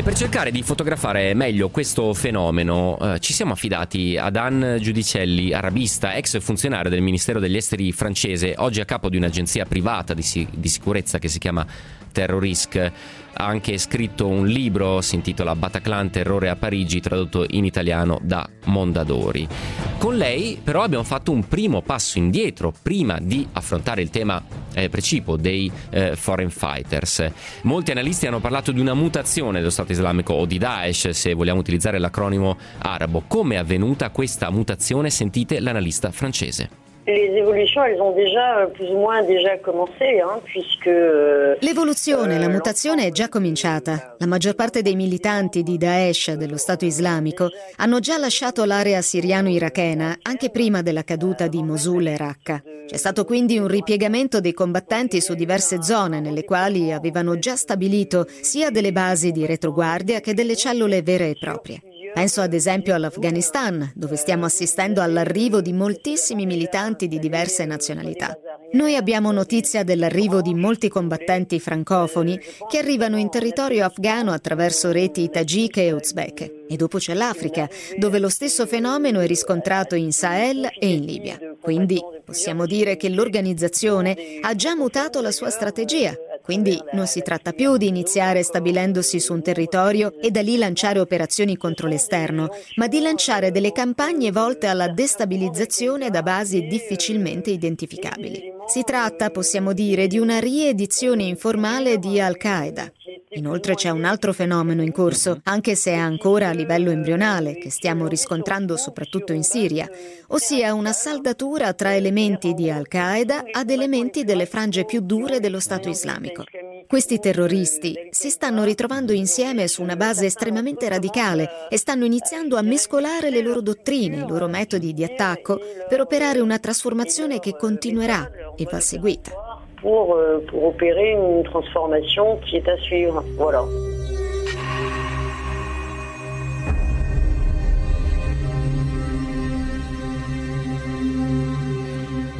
E 0.00 0.02
per 0.02 0.14
cercare 0.14 0.50
di 0.50 0.62
fotografare 0.62 1.34
meglio 1.34 1.68
questo 1.68 2.14
fenomeno 2.14 2.96
eh, 2.98 3.20
ci 3.20 3.34
siamo 3.34 3.52
affidati 3.52 4.16
ad 4.16 4.34
Anne 4.34 4.80
Giudicelli, 4.80 5.52
arabista, 5.52 6.14
ex 6.14 6.40
funzionario 6.40 6.88
del 6.88 7.02
Ministero 7.02 7.38
degli 7.38 7.56
Esteri 7.56 7.92
francese, 7.92 8.54
oggi 8.56 8.80
a 8.80 8.86
capo 8.86 9.10
di 9.10 9.18
un'agenzia 9.18 9.66
privata 9.66 10.14
di, 10.14 10.22
si- 10.22 10.48
di 10.50 10.68
sicurezza 10.68 11.18
che 11.18 11.28
si 11.28 11.38
chiama 11.38 11.66
Terrorisk. 12.12 12.92
Ha 13.40 13.46
anche 13.46 13.78
scritto 13.78 14.26
un 14.26 14.46
libro, 14.46 15.00
si 15.00 15.14
intitola 15.14 15.56
Bataclan 15.56 16.10
Terrore 16.10 16.50
a 16.50 16.56
Parigi, 16.56 17.00
tradotto 17.00 17.46
in 17.48 17.64
italiano 17.64 18.18
da 18.20 18.46
Mondadori. 18.66 19.48
Con 19.96 20.18
lei 20.18 20.60
però 20.62 20.82
abbiamo 20.82 21.04
fatto 21.04 21.32
un 21.32 21.48
primo 21.48 21.80
passo 21.80 22.18
indietro 22.18 22.70
prima 22.82 23.18
di 23.18 23.48
affrontare 23.52 24.02
il 24.02 24.10
tema 24.10 24.44
eh, 24.74 24.90
precipuo 24.90 25.36
dei 25.36 25.72
eh, 25.88 26.16
foreign 26.16 26.50
fighters. 26.50 27.30
Molti 27.62 27.92
analisti 27.92 28.26
hanno 28.26 28.40
parlato 28.40 28.72
di 28.72 28.80
una 28.80 28.92
mutazione 28.92 29.60
dello 29.60 29.70
Stato 29.70 29.92
islamico 29.92 30.34
o 30.34 30.44
di 30.44 30.58
Daesh, 30.58 31.08
se 31.08 31.32
vogliamo 31.32 31.60
utilizzare 31.60 31.98
l'acronimo 31.98 32.58
arabo. 32.80 33.24
Come 33.26 33.54
è 33.54 33.58
avvenuta 33.58 34.10
questa 34.10 34.50
mutazione? 34.50 35.08
Sentite 35.08 35.60
l'analista 35.60 36.10
francese. 36.10 36.89
Les 37.10 37.36
évolutions, 37.36 37.82
elles 37.82 38.00
ont 38.00 38.12
déjà 38.12 38.58
euh, 38.58 38.66
plus 38.66 38.88
ou 38.88 38.98
moins 38.98 39.24
déjà 39.24 39.58
commencé, 39.58 40.20
hein, 40.20 40.40
puisque... 40.44 40.86
Euh, 40.86 41.56
L'evoluzione, 41.60 42.38
la 42.38 42.48
mutazione 42.48 43.06
è 43.06 43.10
già 43.10 43.28
cominciata. 43.28 44.14
La 44.18 44.26
maggior 44.26 44.54
parte 44.54 44.80
dei 44.80 44.94
militanti 44.94 45.64
di 45.64 45.76
Daesh, 45.76 46.34
dello 46.34 46.56
Stato 46.56 46.84
islamico, 46.84 47.48
hanno 47.78 47.98
già 47.98 48.16
lasciato 48.16 48.64
l'area 48.64 49.00
siriano-irachena 49.00 50.18
anche 50.22 50.50
prima 50.50 50.82
della 50.82 51.02
caduta 51.02 51.48
di 51.48 51.60
Mosul 51.64 52.06
e 52.06 52.16
Raqqa. 52.16 52.62
C'è 52.86 52.96
stato 52.96 53.24
quindi 53.24 53.58
un 53.58 53.66
ripiegamento 53.66 54.40
dei 54.40 54.52
combattenti 54.52 55.20
su 55.20 55.34
diverse 55.34 55.82
zone 55.82 56.20
nelle 56.20 56.44
quali 56.44 56.92
avevano 56.92 57.40
già 57.40 57.56
stabilito 57.56 58.26
sia 58.40 58.70
delle 58.70 58.92
basi 58.92 59.32
di 59.32 59.46
retroguardia 59.46 60.20
che 60.20 60.32
delle 60.32 60.54
cellule 60.54 61.02
vere 61.02 61.30
e 61.30 61.36
proprie. 61.38 61.80
Penso 62.12 62.40
ad 62.40 62.52
esempio 62.52 62.94
all'Afghanistan, 62.94 63.92
dove 63.94 64.16
stiamo 64.16 64.44
assistendo 64.44 65.00
all'arrivo 65.00 65.60
di 65.60 65.72
moltissimi 65.72 66.46
militanti 66.46 67.08
di 67.08 67.18
diverse 67.18 67.64
nazionalità. 67.64 68.36
Noi 68.72 68.94
abbiamo 68.94 69.32
notizia 69.32 69.82
dell'arrivo 69.82 70.40
di 70.40 70.54
molti 70.54 70.88
combattenti 70.88 71.58
francofoni 71.58 72.38
che 72.68 72.78
arrivano 72.78 73.18
in 73.18 73.28
territorio 73.28 73.84
afghano 73.84 74.32
attraverso 74.32 74.92
reti 74.92 75.28
tagiche 75.28 75.86
e 75.86 75.92
uzbeke. 75.92 76.66
E 76.68 76.76
dopo 76.76 76.98
c'è 76.98 77.14
l'Africa, 77.14 77.68
dove 77.96 78.18
lo 78.18 78.28
stesso 78.28 78.66
fenomeno 78.66 79.20
è 79.20 79.26
riscontrato 79.26 79.96
in 79.96 80.12
Sahel 80.12 80.68
e 80.78 80.88
in 80.88 81.04
Libia. 81.04 81.38
Quindi 81.60 82.00
possiamo 82.24 82.64
dire 82.66 82.96
che 82.96 83.08
l'organizzazione 83.08 84.16
ha 84.40 84.54
già 84.54 84.76
mutato 84.76 85.20
la 85.20 85.32
sua 85.32 85.50
strategia 85.50 86.14
quindi 86.50 86.82
non 86.94 87.06
si 87.06 87.22
tratta 87.22 87.52
più 87.52 87.76
di 87.76 87.86
iniziare 87.86 88.42
stabilendosi 88.42 89.20
su 89.20 89.34
un 89.34 89.40
territorio 89.40 90.18
e 90.20 90.32
da 90.32 90.42
lì 90.42 90.56
lanciare 90.56 90.98
operazioni 90.98 91.56
contro 91.56 91.86
l'esterno, 91.86 92.48
ma 92.74 92.88
di 92.88 92.98
lanciare 92.98 93.52
delle 93.52 93.70
campagne 93.70 94.32
volte 94.32 94.66
alla 94.66 94.88
destabilizzazione 94.88 96.10
da 96.10 96.24
basi 96.24 96.66
difficilmente 96.66 97.50
identificabili. 97.50 98.42
Si 98.66 98.82
tratta, 98.82 99.30
possiamo 99.30 99.72
dire, 99.72 100.08
di 100.08 100.18
una 100.18 100.40
riedizione 100.40 101.22
informale 101.22 101.98
di 101.98 102.18
Al-Qaeda. 102.18 102.90
Inoltre 103.32 103.74
c'è 103.76 103.90
un 103.90 104.04
altro 104.04 104.32
fenomeno 104.32 104.82
in 104.82 104.90
corso, 104.90 105.38
anche 105.44 105.76
se 105.76 105.92
è 105.92 105.96
ancora 105.96 106.48
a 106.48 106.52
livello 106.52 106.90
embrionale, 106.90 107.58
che 107.58 107.70
stiamo 107.70 108.08
riscontrando 108.08 108.76
soprattutto 108.76 109.32
in 109.32 109.44
Siria, 109.44 109.88
ossia 110.28 110.74
una 110.74 110.92
saldatura 110.92 111.72
tra 111.72 111.94
elementi 111.94 112.54
di 112.54 112.68
Al-Qaeda 112.68 113.44
ad 113.52 113.70
elementi 113.70 114.24
delle 114.24 114.46
frange 114.46 114.84
più 114.84 115.00
dure 115.00 115.38
dello 115.38 115.60
Stato 115.60 115.88
islamico. 115.88 116.42
Questi 116.88 117.20
terroristi 117.20 118.08
si 118.10 118.30
stanno 118.30 118.64
ritrovando 118.64 119.12
insieme 119.12 119.68
su 119.68 119.80
una 119.80 119.94
base 119.94 120.26
estremamente 120.26 120.88
radicale 120.88 121.68
e 121.68 121.76
stanno 121.76 122.04
iniziando 122.04 122.56
a 122.56 122.62
mescolare 122.62 123.30
le 123.30 123.42
loro 123.42 123.60
dottrine, 123.60 124.16
i 124.16 124.26
loro 124.26 124.48
metodi 124.48 124.92
di 124.92 125.04
attacco 125.04 125.60
per 125.88 126.00
operare 126.00 126.40
una 126.40 126.58
trasformazione 126.58 127.38
che 127.38 127.56
continuerà 127.56 128.28
e 128.56 128.66
va 128.68 128.80
seguita. 128.80 129.49
Pour, 129.80 130.14
euh, 130.14 130.38
pour 130.46 130.64
opérer 130.64 131.12
une 131.12 131.42
transformation 131.42 132.36
qui 132.44 132.56
est 132.56 132.68
à 132.68 132.76
suivre. 132.78 133.22
Voilà. 133.36 133.64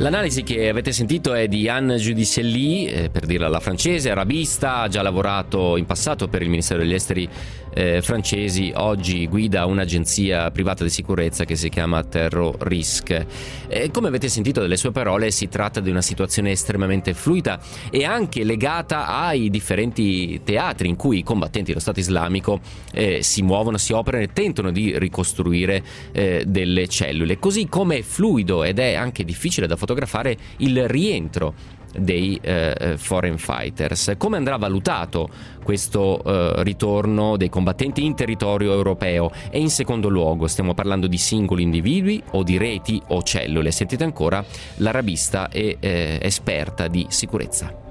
L'analisi 0.00 0.42
che 0.42 0.70
avete 0.70 0.92
sentito 0.92 1.34
è 1.34 1.46
di 1.46 1.68
Anne 1.68 1.96
Judicelli, 1.96 2.86
eh, 2.86 3.10
per 3.10 3.26
dirla 3.26 3.48
alla 3.48 3.60
francese, 3.60 4.10
arabista, 4.10 4.76
ha 4.76 4.88
già 4.88 5.02
lavorato 5.02 5.76
in 5.76 5.84
passato 5.84 6.26
per 6.26 6.40
il 6.40 6.48
Ministero 6.48 6.80
degli 6.80 6.94
Esteri 6.94 7.28
eh, 7.72 8.02
francesi, 8.02 8.72
oggi 8.74 9.26
guida 9.28 9.66
un'agenzia 9.66 10.50
privata 10.50 10.84
di 10.84 10.90
sicurezza 10.90 11.44
che 11.44 11.56
si 11.56 11.68
chiama 11.68 12.02
Terror 12.02 12.56
Risk. 12.58 13.26
Eh, 13.68 13.90
come 13.90 14.08
avete 14.08 14.28
sentito 14.28 14.60
dalle 14.60 14.76
sue 14.76 14.90
parole 14.90 15.30
si 15.30 15.48
tratta 15.48 15.80
di 15.80 15.90
una 15.90 16.02
situazione 16.02 16.50
estremamente 16.50 17.14
fluida 17.14 17.60
e 17.90 18.04
anche 18.04 18.44
legata 18.44 19.06
ai 19.06 19.50
differenti 19.50 20.40
teatri 20.44 20.88
in 20.88 20.96
cui 20.96 21.18
i 21.18 21.22
combattenti 21.22 21.68
dello 21.68 21.80
Stato 21.80 22.00
islamico 22.00 22.60
eh, 22.92 23.22
si 23.22 23.42
muovono, 23.42 23.78
si 23.78 23.92
operano 23.92 24.24
e 24.24 24.32
tentano 24.32 24.70
di 24.70 24.98
ricostruire 24.98 25.82
eh, 26.12 26.44
delle 26.46 26.88
cellule. 26.88 27.38
Così 27.38 27.68
come 27.68 27.98
è 27.98 28.02
fluido 28.02 28.64
ed 28.64 28.78
è 28.78 28.94
anche 28.94 29.24
difficile 29.24 29.66
da 29.66 29.76
fotografare 29.76 29.98
fotografare 30.00 30.36
il 30.58 30.88
rientro 30.88 31.54
dei 31.96 32.38
eh, 32.42 32.94
foreign 32.96 33.36
fighters. 33.36 34.14
Come 34.16 34.36
andrà 34.36 34.56
valutato 34.56 35.28
questo 35.62 36.22
eh, 36.24 36.62
ritorno 36.62 37.36
dei 37.36 37.48
combattenti 37.48 38.04
in 38.04 38.14
territorio 38.14 38.72
europeo? 38.72 39.30
E 39.50 39.58
in 39.58 39.70
secondo 39.70 40.08
luogo 40.08 40.46
stiamo 40.46 40.74
parlando 40.74 41.06
di 41.06 41.18
singoli 41.18 41.62
individui 41.62 42.22
o 42.32 42.42
di 42.42 42.58
reti 42.58 43.00
o 43.08 43.22
cellule? 43.22 43.70
Sentite 43.70 44.04
ancora 44.04 44.44
l'arabista 44.76 45.48
e 45.48 45.76
eh, 45.80 46.18
esperta 46.22 46.88
di 46.88 47.06
sicurezza. 47.08 47.88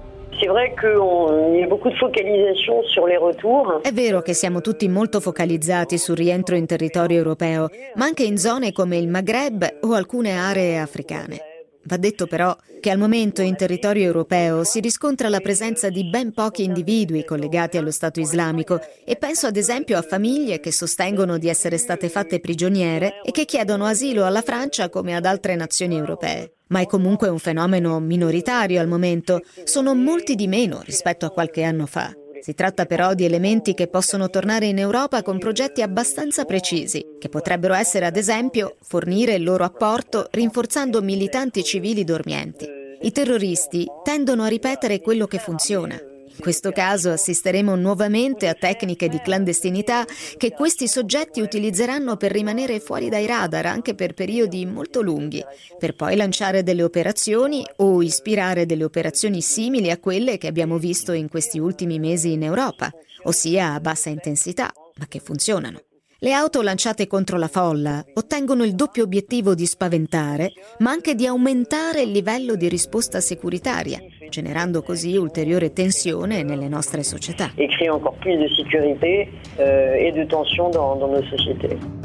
È 3.81 3.91
vero 3.91 4.21
che 4.21 4.33
siamo 4.33 4.61
tutti 4.61 4.87
molto 4.87 5.19
focalizzati 5.19 5.97
sul 5.97 6.15
rientro 6.15 6.55
in 6.55 6.65
territorio 6.65 7.17
europeo, 7.17 7.69
ma 7.95 8.05
anche 8.05 8.23
in 8.23 8.37
zone 8.37 8.71
come 8.71 8.97
il 8.97 9.09
Maghreb 9.09 9.79
o 9.81 9.93
alcune 9.93 10.37
aree 10.37 10.79
africane. 10.79 11.58
Va 11.83 11.97
detto 11.97 12.27
però 12.27 12.55
che 12.81 12.91
al 12.91 12.97
momento 12.97 13.41
in 13.41 13.55
territorio 13.55 14.03
europeo 14.03 14.63
si 14.63 14.79
riscontra 14.79 15.29
la 15.29 15.39
presenza 15.39 15.89
di 15.89 16.05
ben 16.05 16.33
pochi 16.33 16.63
individui 16.63 17.23
collegati 17.23 17.77
allo 17.77 17.91
Stato 17.91 18.19
islamico 18.19 18.79
e 19.05 19.15
penso 19.15 19.47
ad 19.47 19.55
esempio 19.55 19.97
a 19.97 20.01
famiglie 20.01 20.59
che 20.59 20.71
sostengono 20.71 21.37
di 21.37 21.47
essere 21.47 21.77
state 21.77 22.09
fatte 22.09 22.39
prigioniere 22.39 23.21
e 23.23 23.31
che 23.31 23.45
chiedono 23.45 23.85
asilo 23.85 24.25
alla 24.25 24.41
Francia 24.41 24.89
come 24.89 25.15
ad 25.15 25.25
altre 25.25 25.55
nazioni 25.55 25.95
europee. 25.95 26.53
Ma 26.67 26.81
è 26.81 26.85
comunque 26.85 27.29
un 27.29 27.39
fenomeno 27.39 27.99
minoritario 27.99 28.79
al 28.79 28.87
momento, 28.87 29.41
sono 29.63 29.95
molti 29.95 30.35
di 30.35 30.47
meno 30.47 30.81
rispetto 30.83 31.25
a 31.25 31.31
qualche 31.31 31.63
anno 31.63 31.85
fa. 31.85 32.13
Si 32.41 32.53
tratta 32.53 32.85
però 32.85 33.13
di 33.13 33.25
elementi 33.25 33.73
che 33.73 33.87
possono 33.87 34.29
tornare 34.29 34.65
in 34.65 34.77
Europa 34.77 35.21
con 35.21 35.37
progetti 35.37 35.81
abbastanza 35.81 36.45
precisi, 36.45 37.05
che 37.19 37.29
potrebbero 37.29 37.73
essere 37.73 38.05
ad 38.05 38.15
esempio 38.15 38.75
fornire 38.81 39.33
il 39.33 39.43
loro 39.43 39.63
apporto 39.63 40.27
rinforzando 40.31 41.01
militanti 41.01 41.63
civili 41.63 42.03
dormienti. 42.03 42.67
I 43.01 43.11
terroristi 43.11 43.85
tendono 44.03 44.43
a 44.43 44.47
ripetere 44.47 44.99
quello 44.99 45.25
che 45.25 45.39
funziona, 45.39 45.97
in 46.39 46.45
questo 46.45 46.71
caso 46.71 47.11
assisteremo 47.11 47.75
nuovamente 47.75 48.47
a 48.47 48.53
tecniche 48.53 49.09
di 49.09 49.19
clandestinità 49.19 50.05
che 50.37 50.51
questi 50.51 50.87
soggetti 50.87 51.41
utilizzeranno 51.41 52.15
per 52.15 52.31
rimanere 52.31 52.79
fuori 52.79 53.09
dai 53.09 53.25
radar 53.25 53.65
anche 53.65 53.93
per 53.93 54.13
periodi 54.13 54.65
molto 54.65 55.01
lunghi, 55.01 55.43
per 55.77 55.95
poi 55.95 56.15
lanciare 56.15 56.63
delle 56.63 56.83
operazioni 56.83 57.61
o 57.77 58.01
ispirare 58.01 58.65
delle 58.65 58.85
operazioni 58.85 59.41
simili 59.41 59.91
a 59.91 59.99
quelle 59.99 60.37
che 60.37 60.47
abbiamo 60.47 60.77
visto 60.77 61.11
in 61.11 61.27
questi 61.27 61.59
ultimi 61.59 61.99
mesi 61.99 62.31
in 62.31 62.43
Europa, 62.43 62.89
ossia 63.23 63.73
a 63.73 63.81
bassa 63.81 64.07
intensità, 64.07 64.71
ma 64.95 65.07
che 65.07 65.19
funzionano. 65.19 65.81
Le 66.21 66.33
auto 66.33 66.61
lanciate 66.61 67.07
contro 67.07 67.37
la 67.37 67.47
folla 67.47 68.03
ottengono 68.13 68.65
il 68.65 68.75
doppio 68.75 69.03
obiettivo 69.03 69.55
di 69.55 69.65
spaventare, 69.65 70.51
ma 70.79 70.91
anche 70.91 71.15
di 71.15 71.25
aumentare 71.25 72.01
il 72.01 72.11
livello 72.11 72.55
di 72.55 72.67
risposta 72.67 73.21
securitaria, 73.21 74.01
generando 74.29 74.81
così 74.81 75.17
ulteriore 75.17 75.73
tensione 75.73 76.43
nelle 76.43 76.67
nostre 76.67 77.03
società. 77.03 77.51
E 77.55 77.67
crea 77.67 77.93
ancora 77.93 78.15
più 78.19 78.37
di 78.37 78.47
sicurezza 78.55 79.05
euh, 79.05 80.07
e 80.07 80.11
di 80.13 80.25
tensione 80.25 80.77
nelle 80.77 81.11
nostre 81.11 81.37
società. 81.37 81.98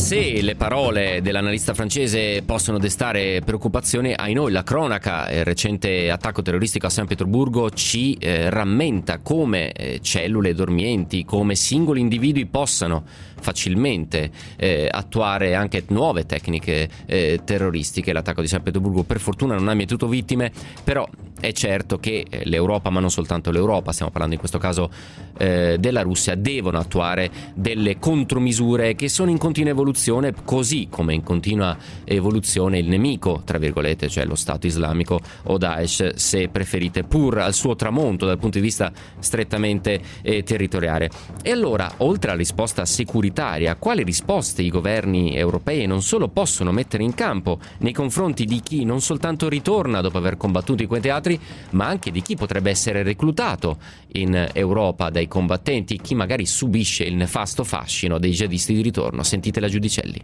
Se 0.00 0.40
le 0.40 0.56
parole 0.56 1.20
dell'analista 1.20 1.74
francese 1.74 2.42
possono 2.42 2.78
destare 2.78 3.42
preoccupazione, 3.44 4.14
ai 4.14 4.32
noi 4.32 4.50
la 4.50 4.62
cronaca, 4.62 5.30
il 5.30 5.44
recente 5.44 6.10
attacco 6.10 6.40
terroristico 6.40 6.86
a 6.86 6.90
San 6.90 7.06
Pietroburgo 7.06 7.70
ci 7.70 8.14
eh, 8.14 8.48
rammenta 8.48 9.18
come 9.18 9.72
eh, 9.72 10.00
cellule 10.00 10.54
dormienti, 10.54 11.24
come 11.24 11.54
singoli 11.54 12.00
individui 12.00 12.46
possano 12.46 13.04
facilmente 13.40 14.30
eh, 14.56 14.88
attuare 14.90 15.54
anche 15.54 15.84
nuove 15.88 16.24
tecniche 16.24 16.88
eh, 17.04 17.40
terroristiche. 17.44 18.12
L'attacco 18.12 18.40
di 18.40 18.48
San 18.48 18.62
Pietroburgo 18.62 19.02
per 19.02 19.20
fortuna 19.20 19.54
non 19.54 19.68
ha 19.68 19.74
mietuto 19.74 20.08
vittime, 20.08 20.50
però 20.82 21.06
è 21.40 21.52
certo 21.52 21.98
che 21.98 22.26
eh, 22.28 22.42
l'Europa, 22.44 22.90
ma 22.90 23.00
non 23.00 23.10
soltanto 23.10 23.50
l'Europa, 23.50 23.92
stiamo 23.92 24.10
parlando 24.10 24.34
in 24.34 24.40
questo 24.40 24.58
caso 24.58 24.90
eh, 25.38 25.76
della 25.78 26.02
Russia, 26.02 26.34
devono 26.34 26.78
attuare 26.78 27.30
delle 27.54 27.98
contromisure 27.98 28.94
che 28.94 29.08
sono 29.08 29.30
in 29.30 29.38
continua 29.38 29.70
evoluzione, 29.70 30.34
così 30.44 30.88
come 30.90 31.14
in 31.14 31.22
continua 31.22 31.76
evoluzione 32.04 32.78
il 32.78 32.88
nemico, 32.88 33.42
tra 33.44 33.58
virgolette, 33.58 34.08
cioè 34.08 34.24
lo 34.24 34.34
Stato 34.34 34.66
islamico 34.66 35.20
o 35.44 35.58
Daesh, 35.58 36.14
se 36.14 36.48
preferite, 36.48 37.04
pur 37.04 37.38
al 37.38 37.54
suo 37.54 37.74
tramonto 37.74 38.26
dal 38.26 38.38
punto 38.38 38.58
di 38.58 38.64
vista 38.64 38.92
strettamente 39.18 40.00
eh, 40.22 40.42
territoriale. 40.42 41.10
E 41.42 41.50
allora, 41.50 41.90
oltre 41.98 42.30
alla 42.30 42.38
risposta 42.38 42.84
securitaria, 42.84 43.76
quali 43.76 44.02
risposte 44.02 44.62
i 44.62 44.70
governi 44.70 45.34
europei 45.36 45.86
non 45.86 46.02
solo 46.02 46.28
possono 46.28 46.72
mettere 46.72 47.02
in 47.02 47.14
campo 47.14 47.58
nei 47.78 47.92
confronti 47.92 48.44
di 48.44 48.60
chi 48.60 48.84
non 48.84 49.00
soltanto 49.00 49.48
ritorna 49.48 50.00
dopo 50.00 50.18
aver 50.18 50.36
combattuto 50.36 50.82
in 50.82 50.88
quei 50.88 51.00
teatri, 51.00 51.29
ma 51.70 51.86
anche 51.86 52.10
di 52.10 52.22
chi 52.22 52.36
potrebbe 52.36 52.70
essere 52.70 53.02
reclutato 53.02 53.76
in 54.12 54.48
Europa 54.52 55.10
dai 55.10 55.28
combattenti, 55.28 55.98
chi 56.00 56.14
magari 56.14 56.46
subisce 56.46 57.04
il 57.04 57.14
nefasto 57.14 57.64
fascino 57.64 58.18
dei 58.18 58.30
jihadisti 58.30 58.74
di 58.74 58.82
ritorno. 58.82 59.22
Sentite 59.22 59.60
la 59.60 59.68
Giudicelli. 59.68 60.20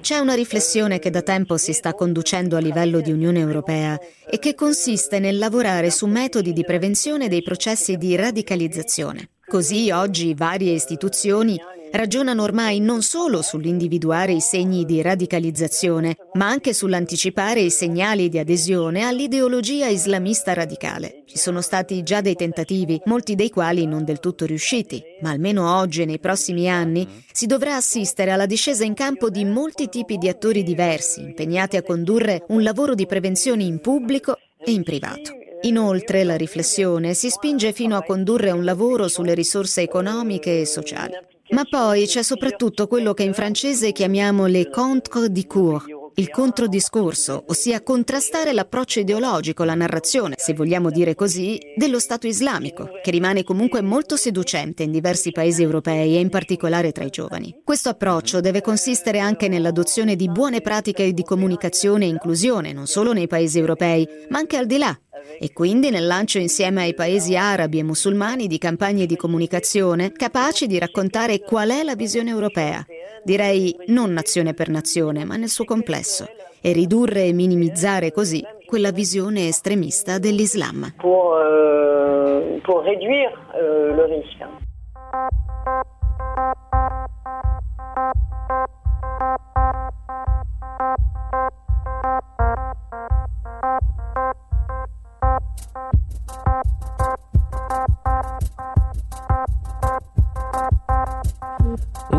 C'è 0.00 0.18
una 0.18 0.34
riflessione 0.34 0.98
che 0.98 1.10
da 1.10 1.20
tempo 1.20 1.56
si 1.58 1.72
sta 1.74 1.92
conducendo 1.92 2.56
a 2.56 2.60
livello 2.60 3.00
di 3.00 3.12
Unione 3.12 3.40
Europea 3.40 3.98
e 4.26 4.38
che 4.38 4.54
consiste 4.54 5.18
nel 5.18 5.36
lavorare 5.36 5.90
su 5.90 6.06
metodi 6.06 6.54
di 6.54 6.64
prevenzione 6.64 7.28
dei 7.28 7.42
processi 7.42 7.98
di 7.98 8.16
radicalizzazione. 8.16 9.28
Così 9.46 9.90
oggi 9.90 10.32
varie 10.32 10.72
istituzioni 10.72 11.60
ragionano 11.92 12.42
ormai 12.42 12.80
non 12.80 13.02
solo 13.02 13.42
sull'individuare 13.42 14.32
i 14.32 14.40
segni 14.40 14.84
di 14.84 15.00
radicalizzazione, 15.02 16.16
ma 16.34 16.48
anche 16.48 16.72
sull'anticipare 16.72 17.60
i 17.60 17.70
segnali 17.70 18.28
di 18.28 18.38
adesione 18.38 19.02
all'ideologia 19.02 19.86
islamista 19.86 20.52
radicale. 20.54 21.22
Ci 21.26 21.38
sono 21.38 21.60
stati 21.60 22.02
già 22.02 22.20
dei 22.20 22.34
tentativi, 22.34 23.00
molti 23.04 23.34
dei 23.34 23.50
quali 23.50 23.86
non 23.86 24.04
del 24.04 24.20
tutto 24.20 24.44
riusciti, 24.46 25.02
ma 25.20 25.30
almeno 25.30 25.78
oggi 25.78 26.02
e 26.02 26.04
nei 26.06 26.18
prossimi 26.18 26.68
anni 26.68 27.06
si 27.30 27.46
dovrà 27.46 27.76
assistere 27.76 28.30
alla 28.30 28.46
discesa 28.46 28.84
in 28.84 28.94
campo 28.94 29.30
di 29.30 29.44
molti 29.44 29.88
tipi 29.88 30.16
di 30.16 30.28
attori 30.28 30.62
diversi, 30.62 31.20
impegnati 31.20 31.76
a 31.76 31.82
condurre 31.82 32.44
un 32.48 32.62
lavoro 32.62 32.94
di 32.94 33.06
prevenzione 33.06 33.64
in 33.64 33.80
pubblico 33.80 34.36
e 34.58 34.72
in 34.72 34.82
privato. 34.82 35.40
Inoltre 35.64 36.24
la 36.24 36.36
riflessione 36.36 37.14
si 37.14 37.30
spinge 37.30 37.72
fino 37.72 37.96
a 37.96 38.02
condurre 38.02 38.50
un 38.50 38.64
lavoro 38.64 39.06
sulle 39.06 39.34
risorse 39.34 39.82
economiche 39.82 40.60
e 40.60 40.66
sociali. 40.66 41.12
Ma 41.52 41.64
poi 41.68 42.06
c'è 42.06 42.22
soprattutto 42.22 42.86
quello 42.86 43.12
che 43.12 43.24
in 43.24 43.34
francese 43.34 43.92
chiamiamo 43.92 44.46
le 44.46 44.70
contre 44.70 45.30
discours, 45.30 45.84
il 46.14 46.30
controdiscorso, 46.30 47.44
ossia 47.48 47.82
contrastare 47.82 48.54
l'approccio 48.54 49.00
ideologico, 49.00 49.62
la 49.62 49.74
narrazione, 49.74 50.36
se 50.38 50.54
vogliamo 50.54 50.90
dire 50.90 51.14
così, 51.14 51.58
dello 51.76 51.98
Stato 51.98 52.26
islamico, 52.26 52.88
che 53.02 53.10
rimane 53.10 53.44
comunque 53.44 53.82
molto 53.82 54.16
seducente 54.16 54.82
in 54.82 54.92
diversi 54.92 55.30
paesi 55.30 55.62
europei 55.62 56.16
e 56.16 56.20
in 56.20 56.30
particolare 56.30 56.90
tra 56.90 57.04
i 57.04 57.10
giovani. 57.10 57.60
Questo 57.62 57.90
approccio 57.90 58.40
deve 58.40 58.62
consistere 58.62 59.18
anche 59.18 59.48
nell'adozione 59.48 60.16
di 60.16 60.30
buone 60.30 60.62
pratiche 60.62 61.12
di 61.12 61.22
comunicazione 61.22 62.06
e 62.06 62.08
inclusione, 62.08 62.72
non 62.72 62.86
solo 62.86 63.12
nei 63.12 63.26
paesi 63.26 63.58
europei, 63.58 64.06
ma 64.30 64.38
anche 64.38 64.56
al 64.56 64.66
di 64.66 64.78
là, 64.78 64.98
e 65.38 65.52
quindi 65.52 65.90
nel 65.90 66.06
lancio 66.06 66.38
insieme 66.38 66.82
ai 66.82 66.94
paesi 66.94 67.36
arabi 67.36 67.78
e 67.78 67.82
musulmani 67.82 68.46
di 68.46 68.58
campagne 68.58 69.06
di 69.06 69.16
comunicazione 69.16 70.12
capaci 70.12 70.66
di 70.66 70.78
raccontare 70.78 71.40
qual 71.40 71.70
è 71.70 71.82
la 71.82 71.94
visione 71.94 72.30
europea, 72.30 72.84
direi 73.22 73.76
non 73.86 74.12
nazione 74.12 74.54
per 74.54 74.68
nazione, 74.68 75.24
ma 75.24 75.36
nel 75.36 75.48
suo 75.48 75.64
complesso, 75.64 76.26
e 76.60 76.72
ridurre 76.72 77.24
e 77.24 77.32
minimizzare 77.32 78.12
così 78.12 78.42
quella 78.64 78.90
visione 78.90 79.48
estremista 79.48 80.18
dell'Islam. 80.18 80.94
Pour, 80.96 81.36
euh, 81.36 82.60
pour 82.62 82.82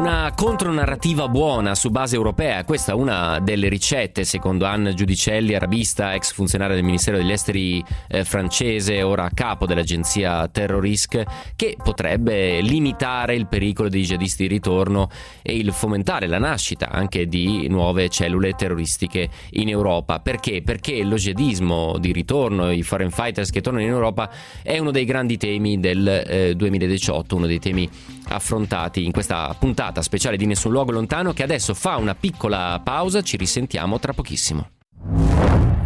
Una 0.04 0.34
contronarrativa 0.36 1.30
buona 1.30 1.76
su 1.76 1.90
base 1.90 2.18
europea, 2.18 2.66
questa 2.66 2.92
è 2.92 2.94
una 2.94 3.40
delle 3.40 3.70
ricette 3.70 4.26
secondo 4.26 4.66
Anne 4.66 4.94
Giudicelli, 4.94 5.56
arabista, 5.56 6.14
ex 6.14 6.34
funzionaria 6.34 6.76
del 6.76 6.84
Ministero 6.84 7.16
degli 7.16 7.32
Esteri 7.32 7.82
eh, 8.10 8.26
francese, 8.26 9.02
ora 9.02 9.24
a 9.24 9.32
capo 9.34 9.66
dell'agenzia 9.66 10.46
Terrorisk, 10.50 11.24
che 11.56 11.78
potrebbe 11.82 12.60
limitare 12.60 13.36
il 13.36 13.48
pericolo 13.48 13.88
dei 13.88 14.02
jihadisti 14.02 14.46
di 14.46 14.54
ritorno 14.54 15.08
e 15.42 15.56
il 15.56 15.72
fomentare 15.72 16.28
la 16.28 16.38
nascita 16.38 16.90
anche 16.90 17.26
di 17.28 17.70
nuove 17.70 18.10
cellule 18.10 18.56
terroristiche 18.56 19.30
in 19.52 19.70
Europa. 19.70 20.20
Perché? 20.20 20.64
Perché 20.64 21.02
lo 21.06 21.16
jihadismo 21.16 21.98
di 21.98 22.12
ritorno, 22.12 22.72
i 22.72 22.84
foreign 22.84 23.10
fighters 23.10 23.52
che 23.52 23.62
tornano 23.62 23.86
in 23.86 23.92
Europa 23.92 24.30
è 24.64 24.78
uno 24.80 24.92
dei 24.92 25.06
grandi 25.06 25.38
temi 25.38 25.80
del 25.80 26.06
eh, 26.28 26.56
2018, 26.58 27.38
uno 27.38 27.46
dei 27.46 27.60
temi 27.60 27.90
affrontati 28.28 29.06
in 29.06 29.12
questa 29.12 29.56
puntata 29.58 29.93
speciale 30.02 30.38
di 30.38 30.46
Nessun 30.46 30.72
Luogo 30.72 30.92
Lontano 30.92 31.34
che 31.34 31.44
adesso 31.44 31.74
fa 31.74 31.98
una 31.98 32.16
piccola 32.16 32.80
pausa, 32.84 33.22
ci 33.22 33.38
risentiamo 33.38 34.00
tra 34.00 34.14
pochissimo. 34.14 34.70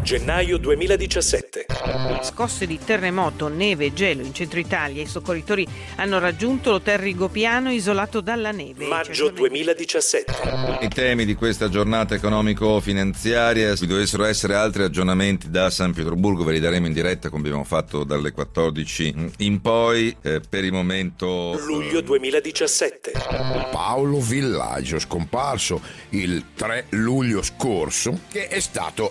Gennaio 0.08 0.58
2017. 0.58 1.66
Scosse 2.22 2.66
di 2.66 2.80
terremoto, 2.82 3.50
neve 3.50 3.88
e 3.88 3.94
gelo 3.94 4.24
in 4.24 4.34
centro 4.34 4.58
Italia. 4.58 5.02
I 5.02 5.06
soccorritori 5.06 5.68
hanno 5.98 6.18
raggiunto 6.18 6.72
l'hotel 6.72 6.98
Rigopiano 6.98 7.72
isolato 7.72 8.22
dalla 8.22 8.52
neve. 8.52 8.88
Maggio 8.88 9.30
2017. 9.30 10.34
I 10.80 10.88
temi 10.88 11.26
di 11.26 11.36
questa 11.36 11.68
giornata 11.68 12.16
economico-finanziaria. 12.16 13.76
Se 13.76 13.86
dovessero 13.86 14.24
essere 14.24 14.56
altri 14.56 14.84
aggiornamenti 14.84 15.50
da 15.50 15.70
San 15.70 15.92
Pietroburgo, 15.92 16.46
ve 16.46 16.54
li 16.54 16.62
daremo 16.62 16.88
in 16.88 16.94
diretta 16.94 17.28
come 17.28 17.42
abbiamo 17.42 17.66
fatto 17.66 18.06
dalle 18.06 18.32
14 18.32 19.32
in 19.40 19.60
poi. 19.60 20.16
Eh, 20.22 20.40
per 20.40 20.64
il 20.64 20.72
momento. 20.72 21.60
Luglio 21.66 22.00
2017. 22.00 23.12
Paolo 23.72 24.22
Villaggio, 24.22 25.00
scomparso 25.00 25.82
il 26.12 26.46
3 26.56 26.86
luglio 26.92 27.42
scorso, 27.42 28.22
che 28.30 28.48
è 28.48 28.62
stato 28.62 29.10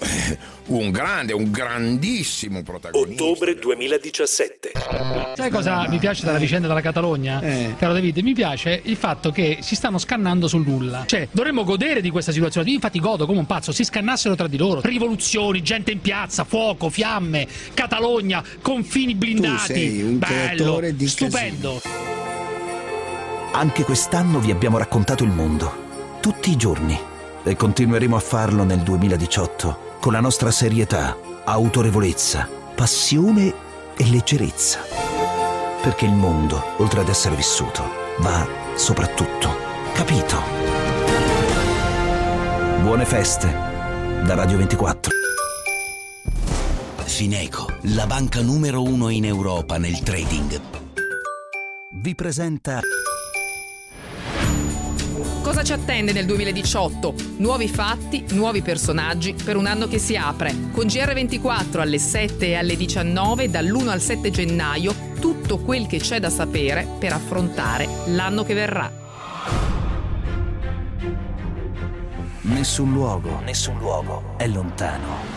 un 0.69 0.86
grande, 0.91 1.33
un 1.33 1.51
grandissimo 1.51 2.63
protagonista. 2.63 3.23
Ottobre 3.23 3.55
2017. 3.55 4.73
Sai 5.35 5.51
cosa 5.51 5.87
mi 5.89 5.99
piace 5.99 6.25
della 6.25 6.39
vicenda 6.39 6.69
della 6.69 6.81
Catalogna, 6.81 7.41
eh. 7.41 7.75
caro 7.79 7.93
David? 7.93 8.19
Mi 8.19 8.35
piace 8.35 8.81
il 8.85 8.97
fatto 8.97 9.31
che 9.31 9.59
si 9.61 9.75
stanno 9.75 9.99
scannando 9.99 10.49
sul 10.49 10.67
nulla. 10.67 11.05
Cioè, 11.07 11.29
dovremmo 11.31 11.65
godere 11.65 12.01
di 12.01 12.11
questa 12.11 12.33
situazione. 12.33 12.69
Io 12.69 12.75
infatti 12.75 13.01
godo 13.01 13.27
come 13.27 13.39
un 13.39 13.47
pazzo, 13.47 13.73
si 13.73 13.85
scannassero 13.85 14.35
tra 14.35 14.49
di 14.49 14.57
loro. 14.57 14.81
Rivoluzioni, 14.83 15.63
gente 15.63 15.91
in 15.91 16.01
piazza, 16.01 16.45
fuoco, 16.45 16.91
fiamme, 16.91 17.47
Catalogna, 17.75 18.43
confini 18.61 19.15
blindati. 19.15 19.73
Tu 19.73 19.73
sei 19.73 20.03
un 20.03 20.19
Bello, 20.19 20.81
di 20.93 21.09
stupendo. 21.09 21.81
Casino. 21.81 22.05
Anche 23.53 23.85
quest'anno 23.85 24.39
vi 24.39 24.51
abbiamo 24.51 24.77
raccontato 24.77 25.25
il 25.25 25.31
mondo, 25.31 26.19
tutti 26.21 26.51
i 26.51 26.57
giorni, 26.57 26.99
e 27.43 27.57
continueremo 27.57 28.15
a 28.15 28.21
farlo 28.21 28.65
nel 28.65 28.81
2018 28.81 29.86
con 30.07 30.15
la 30.15 30.21
nostra 30.21 30.53
serietà, 30.53 31.19
autorevolezza, 31.43 32.49
passione 32.77 33.53
e 33.97 34.09
leggerezza. 34.09 34.79
Perché 35.83 36.05
il 36.05 36.13
mondo, 36.13 36.63
oltre 36.77 37.01
ad 37.01 37.09
essere 37.09 37.35
vissuto, 37.35 37.83
va 38.21 38.47
soprattutto 38.77 39.51
capito. 39.95 40.41
Buone 42.83 43.05
feste 43.05 43.49
da 44.23 44.35
Radio 44.35 44.59
24. 44.59 45.11
Fineco, 46.99 47.67
la 47.95 48.07
banca 48.07 48.41
numero 48.43 48.83
uno 48.83 49.09
in 49.09 49.25
Europa 49.25 49.77
nel 49.77 49.99
trading. 50.05 50.61
Vi 51.91 52.15
presenta 52.15 52.79
Cosa 55.57 55.69
ci 55.69 55.73
attende 55.73 56.13
nel 56.13 56.27
2018? 56.27 57.15
Nuovi 57.39 57.67
fatti, 57.67 58.27
nuovi 58.33 58.61
personaggi 58.61 59.33
per 59.33 59.57
un 59.57 59.65
anno 59.65 59.89
che 59.89 59.97
si 59.97 60.15
apre. 60.15 60.55
Con 60.71 60.85
GR24 60.85 61.81
alle 61.81 61.99
7 61.99 62.49
e 62.49 62.55
alle 62.57 62.77
19 62.77 63.49
dall'1 63.49 63.89
al 63.89 64.03
7 64.03 64.31
gennaio 64.31 64.95
tutto 65.19 65.57
quel 65.57 65.87
che 65.87 65.97
c'è 65.97 66.21
da 66.21 66.29
sapere 66.29 66.87
per 66.99 67.15
affrontare 67.15 67.89
l'anno 68.09 68.45
che 68.45 68.53
verrà. 68.53 68.93
Nessun 72.43 72.93
luogo, 72.93 73.41
nessun 73.41 73.79
luogo 73.79 74.35
è 74.37 74.47
lontano. 74.47 75.36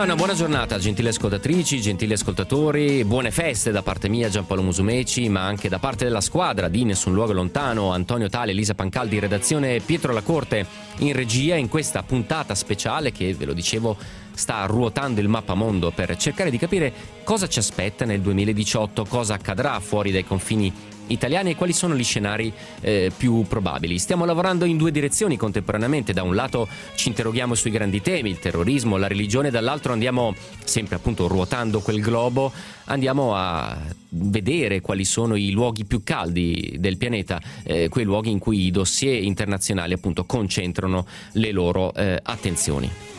Una 0.00 0.14
buona 0.14 0.32
giornata, 0.32 0.78
gentili 0.78 1.08
ascoltatrici, 1.08 1.80
gentili 1.80 2.12
ascoltatori, 2.12 3.04
buone 3.04 3.32
feste 3.32 3.72
da 3.72 3.82
parte 3.82 4.08
mia 4.08 4.28
Giampaolo 4.28 4.62
Musumeci, 4.62 5.28
ma 5.28 5.44
anche 5.44 5.68
da 5.68 5.80
parte 5.80 6.04
della 6.04 6.20
squadra 6.20 6.68
di 6.68 6.84
Nessun 6.84 7.12
Luogo 7.12 7.32
Lontano, 7.32 7.90
Antonio 7.90 8.28
Tale, 8.28 8.52
Elisa 8.52 8.74
Pancaldi, 8.74 9.18
redazione 9.18 9.80
Pietro 9.80 10.12
Lacorte 10.12 10.64
in 10.98 11.12
regia 11.12 11.56
in 11.56 11.68
questa 11.68 12.04
puntata 12.04 12.54
speciale 12.54 13.10
che, 13.10 13.34
ve 13.34 13.44
lo 13.44 13.52
dicevo, 13.52 13.96
sta 14.32 14.64
ruotando 14.66 15.20
il 15.20 15.28
mappamondo 15.28 15.90
per 15.90 16.16
cercare 16.16 16.50
di 16.50 16.58
capire 16.58 16.92
cosa 17.24 17.48
ci 17.48 17.58
aspetta 17.58 18.04
nel 18.04 18.20
2018, 18.20 19.04
cosa 19.04 19.34
accadrà 19.34 19.80
fuori 19.80 20.12
dai 20.12 20.24
confini 20.24 20.72
italiani 21.08 21.50
e 21.50 21.56
quali 21.56 21.72
sono 21.72 21.94
gli 21.94 22.04
scenari 22.04 22.52
eh, 22.80 23.10
più 23.16 23.44
probabili. 23.48 23.98
Stiamo 23.98 24.24
lavorando 24.24 24.64
in 24.64 24.76
due 24.76 24.90
direzioni 24.90 25.36
contemporaneamente, 25.36 26.12
da 26.12 26.22
un 26.22 26.34
lato 26.34 26.68
ci 26.94 27.08
interroghiamo 27.08 27.54
sui 27.54 27.70
grandi 27.70 28.00
temi, 28.00 28.30
il 28.30 28.38
terrorismo, 28.38 28.96
la 28.96 29.06
religione, 29.06 29.50
dall'altro 29.50 29.92
andiamo 29.92 30.34
sempre 30.64 30.96
appunto 30.96 31.26
ruotando 31.26 31.80
quel 31.80 32.00
globo, 32.00 32.52
andiamo 32.84 33.34
a 33.34 33.76
vedere 34.10 34.80
quali 34.80 35.04
sono 35.04 35.36
i 35.36 35.50
luoghi 35.50 35.84
più 35.84 36.02
caldi 36.02 36.76
del 36.78 36.96
pianeta, 36.96 37.40
eh, 37.64 37.88
quei 37.88 38.04
luoghi 38.04 38.30
in 38.30 38.38
cui 38.38 38.66
i 38.66 38.70
dossier 38.70 39.22
internazionali 39.22 39.92
appunto 39.92 40.24
concentrano 40.24 41.06
le 41.32 41.52
loro 41.52 41.92
eh, 41.94 42.18
attenzioni. 42.22 43.17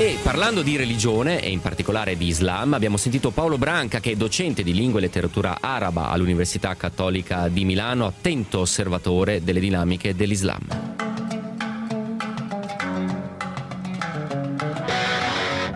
E 0.00 0.16
parlando 0.22 0.62
di 0.62 0.78
religione 0.78 1.42
e 1.42 1.50
in 1.50 1.60
particolare 1.60 2.16
di 2.16 2.26
Islam, 2.26 2.72
abbiamo 2.72 2.96
sentito 2.96 3.32
Paolo 3.32 3.58
Branca 3.58 4.00
che 4.00 4.12
è 4.12 4.16
docente 4.16 4.62
di 4.62 4.72
lingua 4.72 4.98
e 4.98 5.02
letteratura 5.02 5.58
araba 5.60 6.08
all'Università 6.08 6.74
Cattolica 6.74 7.48
di 7.48 7.66
Milano, 7.66 8.06
attento 8.06 8.60
osservatore 8.60 9.44
delle 9.44 9.60
dinamiche 9.60 10.16
dell'Islam. 10.16 11.09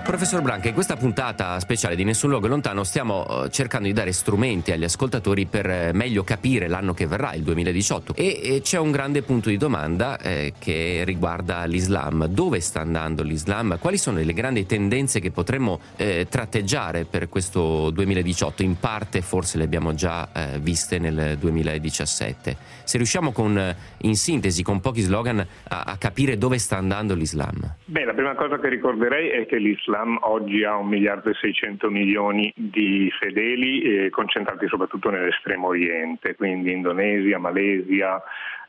Professor 0.05 0.43
Branca, 0.43 0.69
in 0.69 0.75
questa 0.75 0.97
puntata 0.97 1.59
speciale 1.61 1.97
di 1.97 2.05
Nessun 2.05 2.29
Luogo 2.29 2.47
Lontano 2.47 2.85
stiamo 2.85 3.27
eh, 3.27 3.51
cercando 3.51 3.87
di 3.87 3.95
dare 3.95 4.13
strumenti 4.13 4.71
agli 4.71 4.85
ascoltatori 4.85 5.47
per 5.47 5.67
eh, 5.67 5.91
meglio 5.95 6.23
capire 6.25 6.69
l'anno 6.69 6.93
che 6.93 7.07
verrà, 7.07 7.33
il 7.33 7.43
2018. 7.43 8.15
E, 8.15 8.61
c'è 8.63 8.79
un 8.79 8.91
grande 8.91 9.23
punto 9.23 9.49
di 9.49 9.57
domanda 9.57 10.19
eh, 10.19 10.53
che 10.59 11.05
riguarda 11.07 11.65
l'Islam. 11.65 12.27
Dove 12.27 12.61
sta 12.61 12.81
andando 12.81 13.23
l'Islam? 13.23 13.79
Quali 13.79 13.97
sono 13.97 14.21
le 14.21 14.33
grandi 14.35 14.67
tendenze 14.67 15.21
che 15.21 15.31
potremmo 15.31 15.81
tratteggiare 15.97 17.07
per 17.07 17.31
questo 17.31 17.89
2018? 17.91 18.63
In 18.63 18.79
parte 18.79 19.23
forse 19.23 19.57
le 19.57 19.65
abbiamo 19.65 19.95
già 19.95 20.29
viste 20.59 20.99
nel 20.99 21.39
2017. 21.39 22.57
Se 22.85 22.99
riusciamo 22.99 23.33
con, 23.33 23.75
in 23.99 24.15
sintesi, 24.17 24.63
con 24.63 24.81
pochi 24.81 25.01
slogan, 25.01 25.45
a 25.69 25.97
capire 25.99 26.37
dove 26.37 26.59
sta 26.59 26.77
andando 26.77 27.15
l'Islam. 27.15 27.77
Beh, 27.87 28.05
la 28.05 28.13
prima 28.13 28.35
cosa 28.35 28.59
che 28.59 28.69
ricorderei 28.69 29.31
è 29.31 29.47
che 29.47 29.57
l'Islam 29.57 29.94
l'Islam 29.95 30.19
oggi 30.23 30.65
ha 30.65 30.77
un 30.77 30.89
miliardo 30.89 31.31
e 31.31 31.35
600 31.35 31.89
milioni 31.89 32.53
di 32.57 33.11
fedeli 33.19 33.83
eh, 33.83 34.11
concentrati 34.11 34.67
soprattutto 34.67 35.11
nell'estremo 35.11 35.69
oriente, 35.69 36.35
quindi 36.35 36.73
Indonesia, 36.73 37.39
Malesia, 37.39 38.21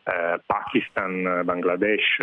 eh, 0.03 0.39
Pakistan, 0.45 1.41
Bangladesh, 1.43 2.19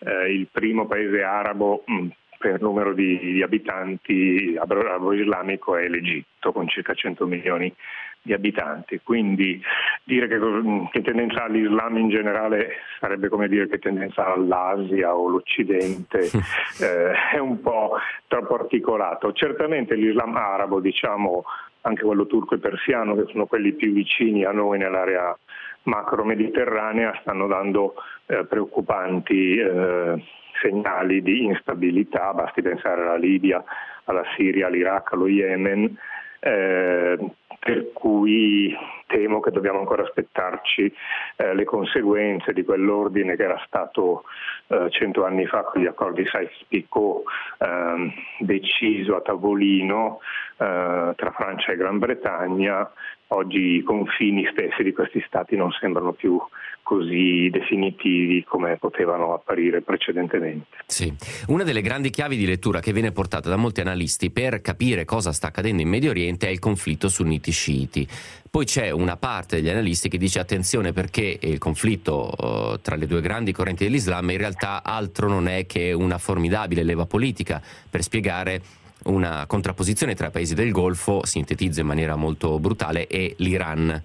eh, 0.00 0.32
il 0.32 0.48
primo 0.50 0.86
paese 0.86 1.22
arabo 1.22 1.84
mh, 1.86 1.94
mm, 1.94 2.08
per 2.38 2.60
numero 2.60 2.94
di, 2.94 3.18
di 3.18 3.42
abitanti 3.42 4.56
arabo-islamico 4.58 5.76
è 5.76 5.86
l'Egitto 5.86 6.52
con 6.52 6.66
circa 6.68 6.94
100 6.94 7.26
milioni 7.26 7.72
di 8.22 8.32
abitanti. 8.32 9.00
Quindi 9.02 9.60
dire 10.04 10.28
che, 10.28 10.38
che, 10.90 11.02
tendenza 11.02 11.44
all'Islam 11.44 11.96
in 11.96 12.08
generale 12.10 12.72
sarebbe 12.98 13.28
come 13.28 13.48
dire 13.48 13.68
che 13.68 13.78
tendenza 13.78 14.32
all'Asia 14.32 15.14
o 15.14 15.28
l'Occidente 15.28 16.28
eh, 16.80 17.12
è 17.32 17.38
un 17.38 17.60
po' 17.60 17.96
troppo 18.26 18.54
articolato. 18.54 19.32
Certamente 19.32 19.94
l'Islam 19.94 20.36
arabo, 20.36 20.80
diciamo 20.80 21.44
anche 21.82 22.04
quello 22.04 22.26
turco 22.26 22.54
e 22.54 22.58
persiano, 22.58 23.14
che 23.14 23.24
sono 23.30 23.46
quelli 23.46 23.72
più 23.72 23.92
vicini 23.92 24.44
a 24.44 24.52
noi 24.52 24.78
nell'area 24.78 25.36
macro-mediterranea, 25.84 27.18
stanno 27.22 27.46
dando 27.46 27.94
eh, 28.26 28.44
preoccupanti 28.44 29.56
eh, 29.56 30.22
segnali 30.60 31.22
di 31.22 31.44
instabilità, 31.44 32.34
basti 32.34 32.60
pensare 32.60 33.00
alla 33.00 33.16
Libia, 33.16 33.64
alla 34.04 34.24
Siria, 34.36 34.66
all'Iraq, 34.66 35.12
allo 35.12 35.26
Yemen 35.26 35.96
eh, 36.40 37.18
per 37.60 37.92
cui 37.92 38.74
temo 39.10 39.40
che 39.40 39.50
dobbiamo 39.50 39.80
ancora 39.80 40.04
aspettarci 40.04 40.92
eh, 41.36 41.54
le 41.54 41.64
conseguenze 41.64 42.52
di 42.52 42.64
quell'ordine 42.64 43.34
che 43.34 43.42
era 43.42 43.60
stato 43.66 44.22
eh, 44.68 44.88
cento 44.90 45.24
anni 45.24 45.46
fa 45.46 45.64
con 45.64 45.82
gli 45.82 45.86
accordi 45.86 46.24
Sykes-Picot 46.24 47.22
ehm, 47.58 48.12
deciso 48.38 49.16
a 49.16 49.20
tavolino 49.20 50.20
eh, 50.56 51.12
tra 51.16 51.32
Francia 51.34 51.72
e 51.72 51.76
Gran 51.76 51.98
Bretagna 51.98 52.88
oggi 53.28 53.76
i 53.76 53.82
confini 53.82 54.48
stessi 54.52 54.82
di 54.82 54.92
questi 54.92 55.22
stati 55.26 55.56
non 55.56 55.70
sembrano 55.72 56.12
più 56.12 56.40
così 56.82 57.48
definitivi 57.50 58.42
come 58.42 58.76
potevano 58.76 59.32
apparire 59.32 59.80
precedentemente. 59.80 60.78
Sì. 60.86 61.14
Una 61.46 61.62
delle 61.62 61.82
grandi 61.82 62.10
chiavi 62.10 62.36
di 62.36 62.46
lettura 62.46 62.80
che 62.80 62.92
viene 62.92 63.12
portata 63.12 63.48
da 63.48 63.54
molti 63.54 63.80
analisti 63.80 64.30
per 64.32 64.60
capire 64.60 65.04
cosa 65.04 65.30
sta 65.30 65.46
accadendo 65.46 65.82
in 65.82 65.88
Medio 65.88 66.10
Oriente 66.10 66.48
è 66.48 66.50
il 66.50 66.58
conflitto 66.58 67.08
sunniti-sciiti. 67.08 68.08
Poi 68.50 68.64
c'è 68.64 68.90
una 68.90 69.16
parte 69.16 69.56
degli 69.56 69.68
analisti 69.68 70.08
che 70.08 70.18
dice 70.18 70.40
attenzione 70.40 70.92
perché 70.92 71.38
il 71.40 71.58
conflitto 71.58 72.34
uh, 72.36 72.80
tra 72.80 72.96
le 72.96 73.06
due 73.06 73.20
grandi 73.20 73.52
correnti 73.52 73.84
dell'Islam 73.84 74.28
in 74.30 74.38
realtà 74.38 74.82
altro 74.82 75.28
non 75.28 75.46
è 75.46 75.66
che 75.66 75.92
una 75.92 76.18
formidabile 76.18 76.82
leva 76.82 77.06
politica 77.06 77.62
per 77.88 78.02
spiegare 78.02 78.60
una 79.04 79.46
contrapposizione 79.46 80.16
tra 80.16 80.26
i 80.26 80.30
paesi 80.30 80.54
del 80.54 80.72
Golfo, 80.72 81.24
sintetizzo 81.24 81.80
in 81.80 81.86
maniera 81.86 82.16
molto 82.16 82.58
brutale, 82.58 83.06
e 83.06 83.34
l'Iran. 83.38 84.02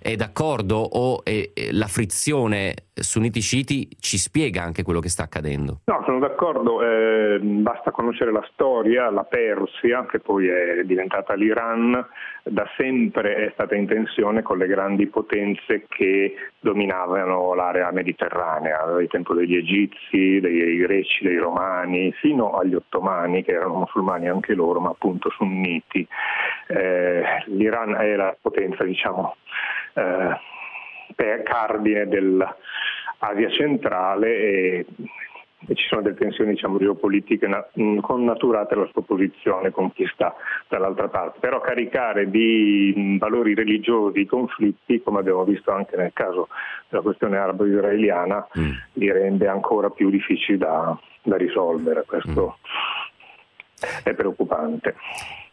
È 0.00 0.14
d'accordo 0.14 0.76
o 0.76 1.24
è, 1.24 1.50
la 1.72 1.86
frizione 1.86 2.74
sunniti-sciiti 2.94 3.96
ci 4.00 4.18
spiega 4.18 4.62
anche 4.62 4.82
quello 4.82 5.00
che 5.00 5.08
sta 5.08 5.24
accadendo? 5.24 5.80
No, 5.84 6.02
sono 6.04 6.18
d'accordo, 6.18 6.82
eh, 6.82 7.38
basta 7.40 7.90
conoscere 7.90 8.32
la 8.32 8.46
storia, 8.52 9.10
la 9.10 9.24
Persia, 9.24 10.06
che 10.06 10.20
poi 10.20 10.48
è 10.48 10.84
diventata 10.84 11.34
l'Iran, 11.34 12.06
da 12.42 12.66
sempre 12.76 13.46
è 13.46 13.50
stata 13.52 13.74
in 13.74 13.86
tensione 13.86 14.42
con 14.42 14.58
le 14.58 14.66
grandi 14.66 15.06
potenze 15.06 15.86
che 15.88 16.34
dominavano 16.60 17.54
l'area 17.54 17.90
mediterranea, 17.92 18.84
il 19.00 19.08
tempo 19.08 19.34
degli 19.34 19.56
egizi, 19.56 20.40
dei 20.40 20.76
greci, 20.78 21.24
dei 21.24 21.36
romani, 21.36 22.12
fino 22.12 22.52
agli 22.52 22.74
ottomani, 22.74 23.42
che 23.42 23.52
erano 23.52 23.74
musulmani 23.74 24.28
anche 24.28 24.54
loro, 24.54 24.80
ma 24.80 24.90
appunto 24.90 25.30
sunniti. 25.30 26.06
Eh, 26.68 27.22
L'Iran 27.46 27.94
è 27.94 28.14
la 28.16 28.36
potenza, 28.40 28.84
diciamo, 28.84 29.36
eh, 29.98 31.42
cardine 31.42 32.06
dell'Asia 32.06 33.50
centrale 33.50 34.28
e, 34.28 34.86
e, 35.66 35.74
ci 35.74 35.86
sono 35.88 36.02
delle 36.02 36.16
tensioni 36.16 36.52
diciamo, 36.52 36.78
geopolitiche 36.78 37.46
na- 37.46 37.66
mm, 37.80 37.98
connaturate 37.98 38.74
alla 38.74 38.88
sua 38.92 39.02
posizione 39.02 39.70
con 39.70 39.92
chi 39.92 40.06
sta 40.12 40.34
dall'altra 40.68 41.08
parte. 41.08 41.38
Però 41.40 41.60
caricare 41.60 42.30
di 42.30 42.94
mm, 42.96 43.16
valori 43.18 43.54
religiosi 43.54 44.20
i 44.20 44.26
conflitti, 44.26 45.02
come 45.02 45.18
abbiamo 45.20 45.44
visto 45.44 45.72
anche 45.72 45.96
nel 45.96 46.12
caso 46.12 46.48
della 46.88 47.02
questione 47.02 47.38
arabo-israeliana, 47.38 48.46
mm. 48.58 48.70
li 48.94 49.10
rende 49.10 49.48
ancora 49.48 49.90
più 49.90 50.10
difficili 50.10 50.58
da, 50.58 50.96
da 51.22 51.36
risolvere. 51.36 52.04
Questo 52.06 52.58
mm. 52.58 54.04
è 54.04 54.14
preoccupante. 54.14 54.94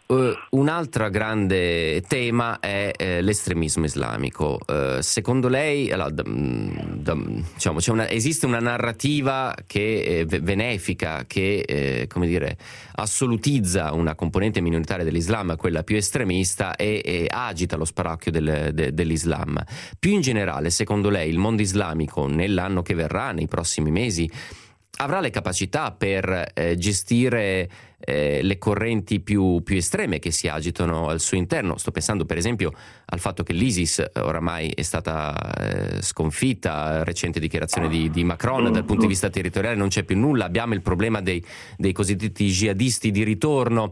Uh, 0.07 0.33
un 0.51 0.69
altro 0.69 1.09
grande 1.09 1.99
tema 2.07 2.59
è 2.59 2.91
eh, 2.95 3.21
l'estremismo 3.21 3.85
islamico. 3.85 4.59
Uh, 4.67 5.01
secondo 5.01 5.47
lei 5.47 5.91
allora, 5.91 6.11
da, 6.11 6.23
da, 6.23 7.17
diciamo, 7.53 7.79
una, 7.87 8.07
esiste 8.07 8.45
una 8.45 8.59
narrativa 8.59 9.55
che 9.65 10.27
eh, 10.29 10.41
benefica, 10.41 11.23
che 11.25 11.61
eh, 11.61 12.07
dire, 12.19 12.55
assolutizza 12.97 13.93
una 13.93 14.13
componente 14.13 14.61
minoritaria 14.61 15.03
dell'Islam, 15.03 15.55
quella 15.55 15.81
più 15.81 15.95
estremista, 15.95 16.75
e, 16.75 17.01
e 17.03 17.25
agita 17.27 17.75
lo 17.75 17.85
sparacchio 17.85 18.31
del, 18.31 18.69
de, 18.73 18.93
dell'Islam. 18.93 19.59
Più 19.97 20.11
in 20.11 20.21
generale, 20.21 20.69
secondo 20.69 21.09
lei, 21.09 21.29
il 21.29 21.39
mondo 21.39 21.63
islamico 21.63 22.27
nell'anno 22.27 22.83
che 22.83 22.93
verrà, 22.93 23.31
nei 23.31 23.47
prossimi 23.47 23.89
mesi, 23.89 24.29
avrà 24.97 25.19
le 25.19 25.29
capacità 25.29 25.91
per 25.91 26.51
eh, 26.53 26.75
gestire 26.77 27.69
eh, 27.99 28.41
le 28.43 28.58
correnti 28.58 29.19
più, 29.19 29.62
più, 29.63 29.75
estreme 29.75 30.19
che 30.19 30.31
si 30.31 30.47
agitano 30.47 31.10
al 31.10 31.19
suo 31.19 31.38
interno. 31.38 31.77
Sto 31.77 31.91
pensando 31.91 32.25
per 32.25 32.38
esempio 32.38 32.71
al 33.05 33.19
fatto 33.19 33.43
che 33.43 33.53
l'ISIS 33.53 33.99
eh, 33.99 34.19
oramai 34.19 34.69
è 34.69 34.84
stata 34.84 35.36
eh, 35.55 36.01
sconfitta, 36.01 37.03
recente 37.03 37.39
dichiarazione 37.39 37.89
di, 37.89 38.10
di, 38.10 38.23
Macron, 38.23 38.71
dal 38.71 38.86
punto 38.86 39.03
di 39.03 39.08
vista 39.08 39.29
territoriale 39.29 39.75
non 39.75 39.89
c'è 39.89 40.03
più 40.03 40.17
nulla, 40.17 40.45
abbiamo 40.45 40.73
il 40.73 40.81
problema 40.81 41.21
dei, 41.21 41.43
dei 41.77 41.91
cosiddetti 41.91 42.45
jihadisti 42.45 43.12
di 43.12 43.23
ritorno. 43.23 43.91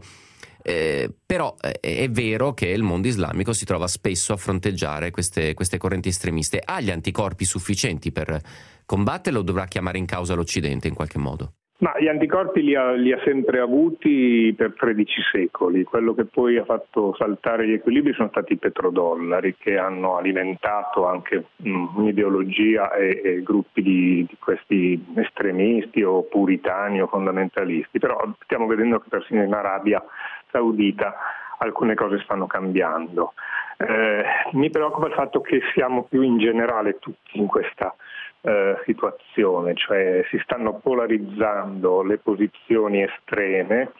Eh, 0.66 1.10
però 1.26 1.54
eh, 1.60 1.78
è 1.80 2.08
vero 2.08 2.54
che 2.54 2.68
il 2.68 2.82
mondo 2.82 3.06
islamico 3.06 3.52
si 3.52 3.66
trova 3.66 3.86
spesso 3.86 4.32
a 4.32 4.36
fronteggiare 4.36 5.10
queste, 5.10 5.52
queste 5.52 5.76
correnti 5.76 6.08
estremiste. 6.08 6.60
Ha 6.64 6.80
gli 6.80 6.90
anticorpi 6.90 7.44
sufficienti 7.44 8.12
per 8.12 8.40
combatterlo 8.86 9.40
o 9.40 9.42
dovrà 9.42 9.66
chiamare 9.66 9.98
in 9.98 10.06
causa 10.06 10.34
l'Occidente 10.34 10.88
in 10.88 10.94
qualche 10.94 11.18
modo? 11.18 11.52
Ma 11.76 11.92
gli 11.98 12.06
anticorpi 12.06 12.62
li 12.62 12.76
ha, 12.76 12.92
li 12.92 13.12
ha, 13.12 13.20
sempre 13.24 13.58
avuti 13.58 14.54
per 14.56 14.74
13 14.74 15.20
secoli. 15.32 15.82
Quello 15.82 16.14
che 16.14 16.24
poi 16.24 16.56
ha 16.56 16.64
fatto 16.64 17.14
saltare 17.18 17.66
gli 17.66 17.72
equilibri 17.72 18.14
sono 18.14 18.28
stati 18.28 18.52
i 18.52 18.58
petrodollari 18.58 19.56
che 19.58 19.76
hanno 19.76 20.16
alimentato 20.16 21.06
anche 21.06 21.46
mm, 21.66 21.96
un'ideologia 21.96 22.92
e, 22.92 23.20
e 23.24 23.42
gruppi 23.42 23.82
di, 23.82 24.24
di, 24.26 24.36
questi 24.38 25.04
estremisti 25.16 26.02
o 26.02 26.22
puritani 26.22 27.02
o 27.02 27.08
fondamentalisti. 27.08 27.98
Però 27.98 28.18
stiamo 28.44 28.66
vedendo 28.66 29.00
che 29.00 29.08
persino 29.08 29.42
in 29.42 29.52
Arabia 29.52 30.02
Saudita 30.54 31.16
alcune 31.58 31.94
cose 31.94 32.20
stanno 32.22 32.46
cambiando. 32.46 33.34
Eh, 33.76 34.24
mi 34.52 34.70
preoccupa 34.70 35.08
il 35.08 35.14
fatto 35.14 35.40
che 35.40 35.60
siamo 35.74 36.04
più 36.04 36.22
in 36.22 36.38
generale 36.38 36.98
tutti 37.00 37.38
in 37.38 37.46
questa 37.46 37.94
eh, 38.42 38.76
situazione, 38.84 39.74
cioè 39.74 40.24
si 40.30 40.38
stanno 40.44 40.74
polarizzando 40.74 42.02
le 42.02 42.18
posizioni 42.18 43.02
estreme. 43.02 43.92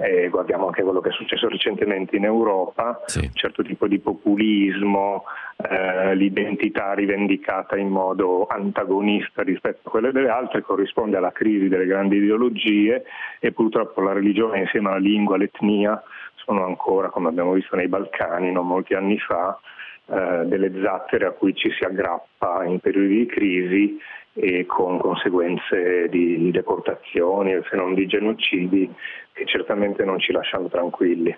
Eh, 0.00 0.28
guardiamo 0.28 0.66
anche 0.66 0.82
quello 0.82 1.00
che 1.00 1.08
è 1.08 1.12
successo 1.12 1.48
recentemente 1.48 2.14
in 2.14 2.24
Europa, 2.24 3.02
sì. 3.06 3.18
un 3.24 3.32
certo 3.32 3.64
tipo 3.64 3.88
di 3.88 3.98
populismo, 3.98 5.24
eh, 5.56 6.14
l'identità 6.14 6.92
rivendicata 6.92 7.76
in 7.76 7.88
modo 7.88 8.46
antagonista 8.46 9.42
rispetto 9.42 9.88
a 9.88 9.90
quelle 9.90 10.12
delle 10.12 10.28
altre 10.28 10.62
corrisponde 10.62 11.16
alla 11.16 11.32
crisi 11.32 11.66
delle 11.66 11.86
grandi 11.86 12.18
ideologie 12.18 13.02
e 13.40 13.50
purtroppo 13.50 14.00
la 14.00 14.12
religione 14.12 14.60
insieme 14.60 14.88
alla 14.88 14.98
lingua, 14.98 15.34
all'etnia 15.34 16.00
sono 16.36 16.64
ancora, 16.64 17.10
come 17.10 17.28
abbiamo 17.28 17.52
visto 17.52 17.74
nei 17.74 17.88
Balcani 17.88 18.52
non 18.52 18.68
molti 18.68 18.94
anni 18.94 19.18
fa, 19.18 19.58
eh, 20.10 20.44
delle 20.46 20.72
zattere 20.82 21.26
a 21.26 21.32
cui 21.32 21.54
ci 21.54 21.70
si 21.70 21.84
aggrappa 21.84 22.64
in 22.64 22.80
periodi 22.80 23.18
di 23.18 23.26
crisi 23.26 23.98
e 24.32 24.66
con 24.66 24.98
conseguenze 24.98 26.08
di 26.08 26.50
deportazioni, 26.50 27.60
se 27.68 27.76
non 27.76 27.92
di 27.94 28.06
genocidi, 28.06 28.88
che 29.32 29.44
certamente 29.46 30.04
non 30.04 30.18
ci 30.18 30.32
lasciano 30.32 30.68
tranquilli. 30.68 31.36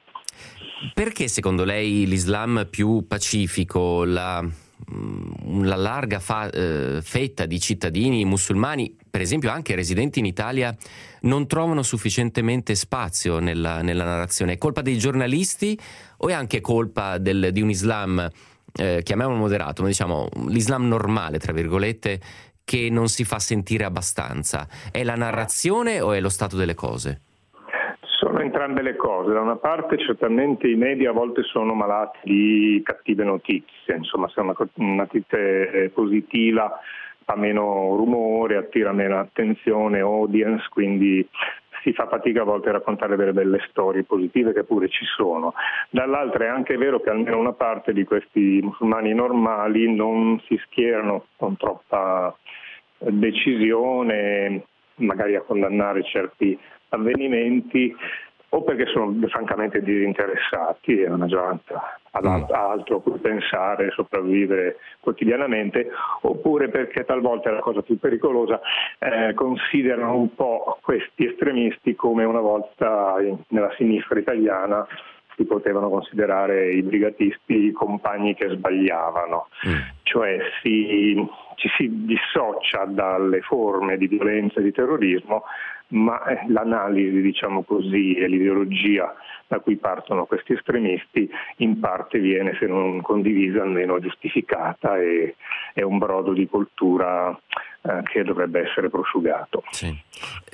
Perché 0.94 1.28
secondo 1.28 1.64
lei 1.64 2.06
l'Islam 2.06 2.66
più 2.70 3.06
pacifico, 3.06 4.04
la, 4.04 4.42
mm, 4.42 5.64
la 5.64 5.76
larga 5.76 6.20
fa, 6.20 6.48
eh, 6.50 7.00
fetta 7.02 7.46
di 7.46 7.58
cittadini 7.58 8.24
musulmani, 8.24 8.94
per 9.10 9.20
esempio 9.20 9.50
anche 9.50 9.74
residenti 9.74 10.20
in 10.20 10.26
Italia, 10.26 10.74
non 11.22 11.46
trovano 11.46 11.82
sufficientemente 11.82 12.74
spazio 12.74 13.40
nella, 13.40 13.82
nella 13.82 14.04
narrazione? 14.04 14.52
È 14.52 14.58
colpa 14.58 14.80
dei 14.80 14.96
giornalisti 14.96 15.78
o 16.18 16.28
è 16.28 16.32
anche 16.32 16.60
colpa 16.60 17.18
del, 17.18 17.50
di 17.50 17.60
un 17.60 17.70
Islam 17.70 18.30
eh, 18.78 19.00
chiamiamolo 19.02 19.38
moderato, 19.38 19.82
ma 19.82 19.88
diciamo 19.88 20.28
l'Islam 20.48 20.86
normale, 20.88 21.38
tra 21.38 21.52
virgolette, 21.52 22.20
che 22.64 22.88
non 22.90 23.08
si 23.08 23.24
fa 23.24 23.38
sentire 23.38 23.84
abbastanza? 23.84 24.68
È 24.92 25.02
la 25.02 25.14
narrazione 25.14 26.00
o 26.00 26.12
è 26.12 26.20
lo 26.20 26.28
stato 26.28 26.56
delle 26.56 26.74
cose? 26.74 27.20
Sono 28.00 28.40
entrambe 28.40 28.82
le 28.82 28.96
cose. 28.96 29.32
Da 29.32 29.40
una 29.40 29.56
parte 29.56 29.98
certamente 29.98 30.68
i 30.68 30.76
media 30.76 31.10
a 31.10 31.12
volte 31.12 31.42
sono 31.42 31.74
malati 31.74 32.18
di 32.22 32.80
cattive 32.84 33.24
notizie, 33.24 33.96
insomma 33.96 34.28
se 34.28 34.40
una 34.40 34.54
notizia 34.74 35.38
positiva 35.92 36.78
fa 37.24 37.36
meno 37.36 37.94
rumore, 37.96 38.56
attira 38.56 38.92
meno 38.92 39.18
attenzione, 39.18 40.00
audience, 40.00 40.66
quindi 40.70 41.26
si 41.82 41.92
fa 41.92 42.06
fatica 42.06 42.42
a 42.42 42.44
volte 42.44 42.68
a 42.68 42.72
raccontare 42.72 43.16
delle 43.16 43.32
belle 43.32 43.64
storie 43.68 44.04
positive 44.04 44.52
che 44.52 44.64
pure 44.64 44.88
ci 44.88 45.04
sono. 45.16 45.54
Dall'altra 45.90 46.44
è 46.44 46.48
anche 46.48 46.76
vero 46.76 47.00
che 47.00 47.10
almeno 47.10 47.38
una 47.38 47.52
parte 47.52 47.92
di 47.92 48.04
questi 48.04 48.60
musulmani 48.62 49.14
normali 49.14 49.92
non 49.94 50.40
si 50.46 50.58
schierano 50.64 51.26
con 51.36 51.56
troppa 51.56 52.36
decisione, 52.98 54.64
magari 54.96 55.34
a 55.34 55.42
condannare 55.42 56.02
certi 56.04 56.58
avvenimenti 56.90 57.94
o 58.50 58.62
perché 58.62 58.86
sono 58.86 59.14
francamente 59.28 59.82
disinteressati 59.82 61.00
e 61.00 61.08
la 61.08 61.16
maggioranza 61.16 61.98
ha 62.12 62.20
mm. 62.20 62.44
altro 62.50 62.96
a 62.96 63.02
cui 63.02 63.18
pensare 63.18 63.86
e 63.86 63.90
sopravvivere 63.90 64.78
quotidianamente, 64.98 65.88
oppure 66.22 66.68
perché 66.68 67.04
talvolta 67.04 67.50
è 67.50 67.52
la 67.52 67.60
cosa 67.60 67.82
più 67.82 67.98
pericolosa, 67.98 68.60
eh, 68.98 69.32
considerano 69.34 70.16
un 70.16 70.34
po' 70.34 70.78
questi 70.82 71.26
estremisti 71.26 71.94
come 71.94 72.24
una 72.24 72.40
volta 72.40 73.16
nella 73.48 73.72
sinistra 73.76 74.18
italiana 74.18 74.86
si 75.36 75.44
potevano 75.44 75.88
considerare 75.88 76.72
i 76.72 76.82
brigatisti 76.82 77.72
compagni 77.72 78.34
che 78.34 78.48
sbagliavano, 78.48 79.48
mm. 79.68 79.74
cioè 80.02 80.38
si, 80.60 81.16
ci 81.60 81.68
si 81.76 81.88
dissocia 82.06 82.86
dalle 82.86 83.42
forme 83.42 83.98
di 83.98 84.08
violenza 84.08 84.60
e 84.60 84.62
di 84.62 84.72
terrorismo, 84.72 85.44
ma 85.88 86.24
eh, 86.24 86.46
l'analisi, 86.48 87.20
diciamo 87.20 87.62
così, 87.62 88.14
e 88.14 88.26
l'ideologia 88.28 89.14
da 89.46 89.58
cui 89.58 89.76
partono 89.76 90.24
questi 90.24 90.54
estremisti 90.54 91.28
in 91.56 91.80
parte 91.80 92.18
viene, 92.18 92.56
se 92.58 92.66
non 92.66 93.02
condivisa, 93.02 93.62
almeno 93.62 93.98
giustificata 93.98 94.96
e 94.96 95.34
è 95.74 95.82
un 95.82 95.98
brodo 95.98 96.32
di 96.32 96.46
cultura 96.46 97.36
eh, 97.82 98.02
che 98.04 98.22
dovrebbe 98.22 98.60
essere 98.60 98.88
prosciugato. 98.88 99.64
Sì. 99.70 99.94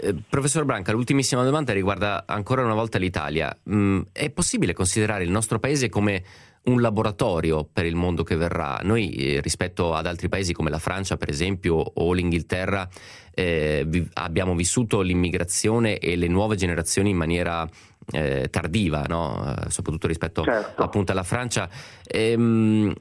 Eh, 0.01 0.15
professor 0.29 0.65
Branca, 0.65 0.93
l'ultimissima 0.93 1.45
domanda 1.45 1.73
riguarda 1.73 2.25
ancora 2.27 2.65
una 2.65 2.75
volta 2.75 2.99
l'Italia. 2.99 3.55
Mm, 3.71 4.01
è 4.13 4.31
possibile 4.31 4.73
considerare 4.73 5.23
il 5.23 5.31
nostro 5.31 5.59
paese 5.59 5.89
come 5.89 6.23
un 6.67 6.81
laboratorio 6.81 7.69
per 7.71 7.87
il 7.87 7.95
mondo 7.95 8.23
che 8.23 8.37
verrà. 8.37 8.81
Noi 8.83 9.11
eh, 9.11 9.41
rispetto 9.41 9.95
ad 9.95 10.07
altri 10.07 10.29
paesi 10.29 10.53
come 10.53 10.71
la 10.71 10.79
Francia, 10.79 11.17
per 11.17 11.29
esempio, 11.29 11.75
o 11.75 12.13
l'Inghilterra, 12.13 12.89
eh, 13.35 13.85
vi- 13.87 14.09
abbiamo 14.15 14.55
vissuto 14.55 15.01
l'immigrazione 15.01 15.99
e 15.99 16.17
le 16.17 16.29
nuove 16.29 16.57
generazioni 16.57 17.11
in 17.11 17.17
maniera 17.17 17.69
eh, 18.13 18.49
tardiva, 18.51 19.03
no? 19.03 19.55
Eh, 19.57 19.71
soprattutto 19.71 20.07
rispetto 20.07 20.43
certo. 20.43 20.83
appunto 20.83 21.13
alla 21.13 21.23
Francia. 21.23 21.69
Ehm, 22.05 22.93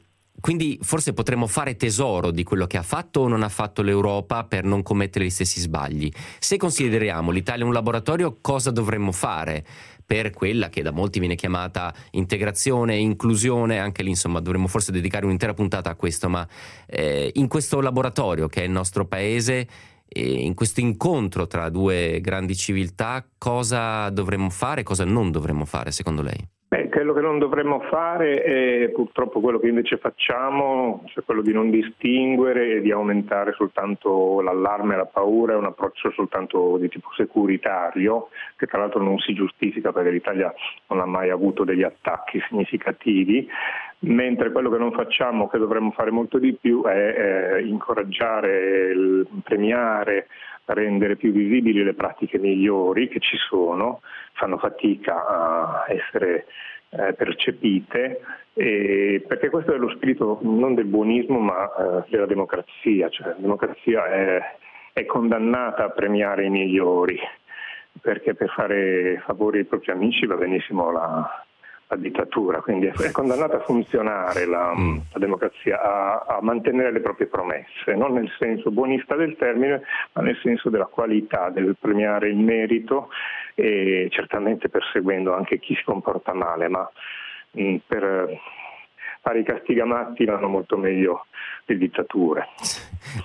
quindi 0.41 0.77
forse 0.81 1.13
potremmo 1.13 1.47
fare 1.47 1.75
tesoro 1.75 2.29
di 2.29 2.43
quello 2.43 2.67
che 2.67 2.77
ha 2.77 2.83
fatto 2.83 3.21
o 3.21 3.27
non 3.27 3.41
ha 3.41 3.49
fatto 3.49 3.81
l'Europa 3.81 4.43
per 4.43 4.63
non 4.63 4.83
commettere 4.83 5.25
gli 5.25 5.29
stessi 5.29 5.59
sbagli. 5.59 6.11
Se 6.39 6.57
consideriamo 6.57 7.31
l'Italia 7.31 7.65
un 7.65 7.73
laboratorio, 7.73 8.37
cosa 8.41 8.69
dovremmo 8.69 9.11
fare? 9.11 9.65
Per 10.05 10.29
quella 10.31 10.69
che 10.69 10.81
da 10.81 10.91
molti 10.91 11.19
viene 11.19 11.35
chiamata 11.35 11.93
integrazione, 12.11 12.95
inclusione, 12.95 13.79
anche 13.79 14.03
lì 14.03 14.09
insomma 14.09 14.39
dovremmo 14.39 14.67
forse 14.67 14.91
dedicare 14.91 15.25
un'intera 15.25 15.53
puntata 15.53 15.89
a 15.89 15.95
questo, 15.95 16.29
ma 16.29 16.47
eh, 16.85 17.31
in 17.35 17.47
questo 17.47 17.81
laboratorio 17.81 18.47
che 18.47 18.61
è 18.61 18.65
il 18.65 18.71
nostro 18.71 19.05
paese, 19.05 19.67
eh, 20.07 20.31
in 20.31 20.53
questo 20.53 20.79
incontro 20.79 21.47
tra 21.47 21.69
due 21.69 22.19
grandi 22.21 22.55
civiltà, 22.55 23.25
cosa 23.37 24.09
dovremmo 24.09 24.49
fare, 24.49 24.83
cosa 24.83 25.05
non 25.05 25.31
dovremmo 25.31 25.65
fare 25.65 25.91
secondo 25.91 26.21
lei? 26.21 26.54
Beh, 26.75 26.89
quello 26.89 27.13
che 27.13 27.21
non 27.21 27.39
dovremmo 27.39 27.79
fare 27.89 28.43
è 28.43 28.89
purtroppo 28.89 29.39
quello 29.39 29.59
che 29.59 29.69
invece 29.69 29.95
facciamo, 29.95 31.03
cioè 31.05 31.23
quello 31.23 31.41
di 31.41 31.53
non 31.53 31.69
distinguere 31.69 32.73
e 32.73 32.81
di 32.81 32.91
aumentare 32.91 33.53
soltanto 33.53 34.41
l'allarme 34.41 34.95
e 34.95 34.97
la 34.97 35.05
paura, 35.05 35.53
è 35.53 35.55
un 35.55 35.63
approccio 35.63 36.11
soltanto 36.11 36.75
di 36.77 36.89
tipo 36.89 37.07
securitario, 37.15 38.27
che 38.57 38.65
tra 38.67 38.79
l'altro 38.79 39.01
non 39.01 39.17
si 39.19 39.33
giustifica 39.33 39.93
perché 39.93 40.09
l'Italia 40.09 40.53
non 40.87 40.99
ha 40.99 41.05
mai 41.05 41.29
avuto 41.29 41.63
degli 41.63 41.83
attacchi 41.83 42.43
significativi, 42.49 43.47
mentre 43.99 44.51
quello 44.51 44.69
che 44.69 44.77
non 44.77 44.91
facciamo, 44.91 45.47
che 45.47 45.57
dovremmo 45.57 45.91
fare 45.91 46.11
molto 46.11 46.39
di 46.39 46.57
più, 46.59 46.83
è 46.83 47.53
eh, 47.55 47.65
incoraggiare, 47.65 48.93
premiare, 49.45 50.27
rendere 50.73 51.15
più 51.15 51.31
visibili 51.31 51.83
le 51.83 51.93
pratiche 51.93 52.39
migliori 52.39 53.07
che 53.07 53.19
ci 53.19 53.37
sono, 53.37 54.01
fanno 54.33 54.57
fatica 54.57 55.25
a 55.27 55.85
essere 55.87 56.45
eh, 56.89 57.13
percepite, 57.13 58.21
perché 58.53 59.49
questo 59.49 59.73
è 59.73 59.77
lo 59.77 59.89
spirito 59.89 60.39
non 60.41 60.75
del 60.75 60.85
buonismo 60.85 61.39
ma 61.39 61.65
eh, 61.65 62.09
della 62.09 62.25
democrazia, 62.25 63.09
cioè 63.09 63.27
la 63.27 63.35
democrazia 63.37 64.05
è, 64.07 64.55
è 64.93 65.05
condannata 65.05 65.83
a 65.83 65.89
premiare 65.89 66.45
i 66.45 66.49
migliori, 66.49 67.19
perché 68.01 68.33
per 68.33 68.49
fare 68.49 69.21
favori 69.25 69.59
ai 69.59 69.65
propri 69.65 69.91
amici 69.91 70.25
va 70.25 70.35
benissimo 70.35 70.91
la, 70.91 71.44
la 71.87 71.95
dittatura, 71.97 72.61
quindi 72.61 72.87
è 72.87 73.11
condannata 73.11 73.57
a 73.57 73.63
funzionare 73.63 74.45
la, 74.45 74.73
mm. 74.75 74.97
la 75.13 75.19
democrazia, 75.19 75.81
a, 75.81 76.25
a, 76.27 76.39
mantenere 76.41 76.91
le 76.91 76.99
proprie 76.99 77.27
promesse, 77.27 77.93
non 77.93 78.13
nel 78.13 78.31
senso 78.39 78.71
buonista 78.71 79.15
del 79.15 79.35
termine, 79.37 79.83
ma 80.13 80.21
nel 80.23 80.37
senso 80.41 80.69
della 80.69 80.85
qualità, 80.85 81.49
del 81.49 81.75
premiare 81.79 82.29
il 82.29 82.37
merito 82.37 83.09
e 83.53 84.07
certamente 84.09 84.69
perseguendo 84.69 85.35
anche 85.35 85.59
chi 85.59 85.75
si 85.75 85.83
comporta 85.83 86.33
male, 86.33 86.67
ma 86.69 86.89
mh, 87.51 87.63
mm, 87.63 87.75
per 87.85 88.39
fare 89.25 89.39
i 89.39 89.43
castigamatti 89.43 90.23
vanno 90.23 90.47
molto 90.47 90.77
meglio 90.77 91.25
le 91.65 91.77
dittature. 91.77 92.45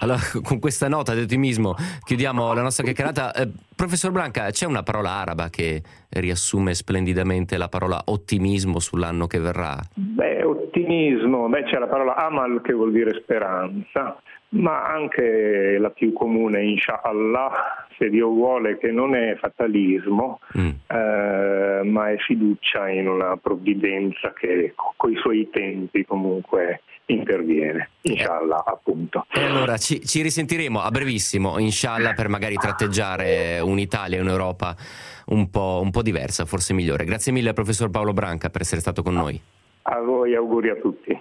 Allora, 0.00 0.18
con 0.42 0.58
questa 0.58 0.88
nota 0.88 1.12
di 1.12 1.20
ottimismo 1.20 1.74
chiudiamo 2.02 2.54
la 2.54 2.62
nostra 2.62 2.84
chiacchierata. 2.84 3.34
Eh, 3.34 3.50
professor 3.76 4.10
Branca, 4.10 4.50
c'è 4.50 4.64
una 4.64 4.82
parola 4.82 5.10
araba 5.10 5.50
che 5.50 5.82
riassume 6.08 6.72
splendidamente 6.72 7.58
la 7.58 7.68
parola 7.68 8.00
ottimismo 8.06 8.78
sull'anno 8.78 9.26
che 9.26 9.38
verrà? 9.38 9.76
Beh, 9.92 10.42
ottimismo, 10.42 11.48
beh, 11.50 11.64
c'è 11.64 11.78
la 11.78 11.86
parola 11.86 12.16
amal 12.16 12.62
che 12.62 12.72
vuol 12.72 12.92
dire 12.92 13.20
speranza 13.20 14.18
ma 14.50 14.86
anche 14.86 15.76
la 15.78 15.90
più 15.90 16.12
comune, 16.12 16.62
inshallah, 16.64 17.86
se 17.96 18.08
Dio 18.08 18.28
vuole, 18.28 18.78
che 18.78 18.90
non 18.90 19.14
è 19.14 19.36
fatalismo, 19.36 20.40
mm. 20.58 20.68
eh, 20.86 21.80
ma 21.84 22.10
è 22.10 22.16
fiducia 22.18 22.88
in 22.88 23.08
una 23.08 23.36
provvidenza 23.36 24.32
che 24.32 24.74
con 24.96 25.12
i 25.12 25.16
suoi 25.16 25.48
tempi 25.50 26.04
comunque 26.04 26.82
interviene, 27.06 27.90
inshallah 28.02 28.64
appunto. 28.64 29.26
E 29.32 29.44
allora 29.44 29.76
ci, 29.76 30.04
ci 30.04 30.22
risentiremo 30.22 30.80
a 30.80 30.90
brevissimo, 30.90 31.58
inshallah, 31.58 32.14
per 32.14 32.28
magari 32.28 32.54
tratteggiare 32.54 33.60
un'Italia 33.60 34.18
e 34.18 34.20
un'Europa 34.20 34.76
un 35.26 35.50
po', 35.50 35.80
un 35.82 35.90
po' 35.90 36.02
diversa, 36.02 36.44
forse 36.44 36.72
migliore. 36.72 37.04
Grazie 37.04 37.32
mille 37.32 37.52
professor 37.52 37.90
Paolo 37.90 38.12
Branca 38.12 38.50
per 38.50 38.62
essere 38.62 38.80
stato 38.80 39.02
con 39.02 39.14
noi. 39.14 39.40
A 39.82 40.00
voi, 40.00 40.34
auguri 40.34 40.70
a 40.70 40.76
tutti. 40.76 41.18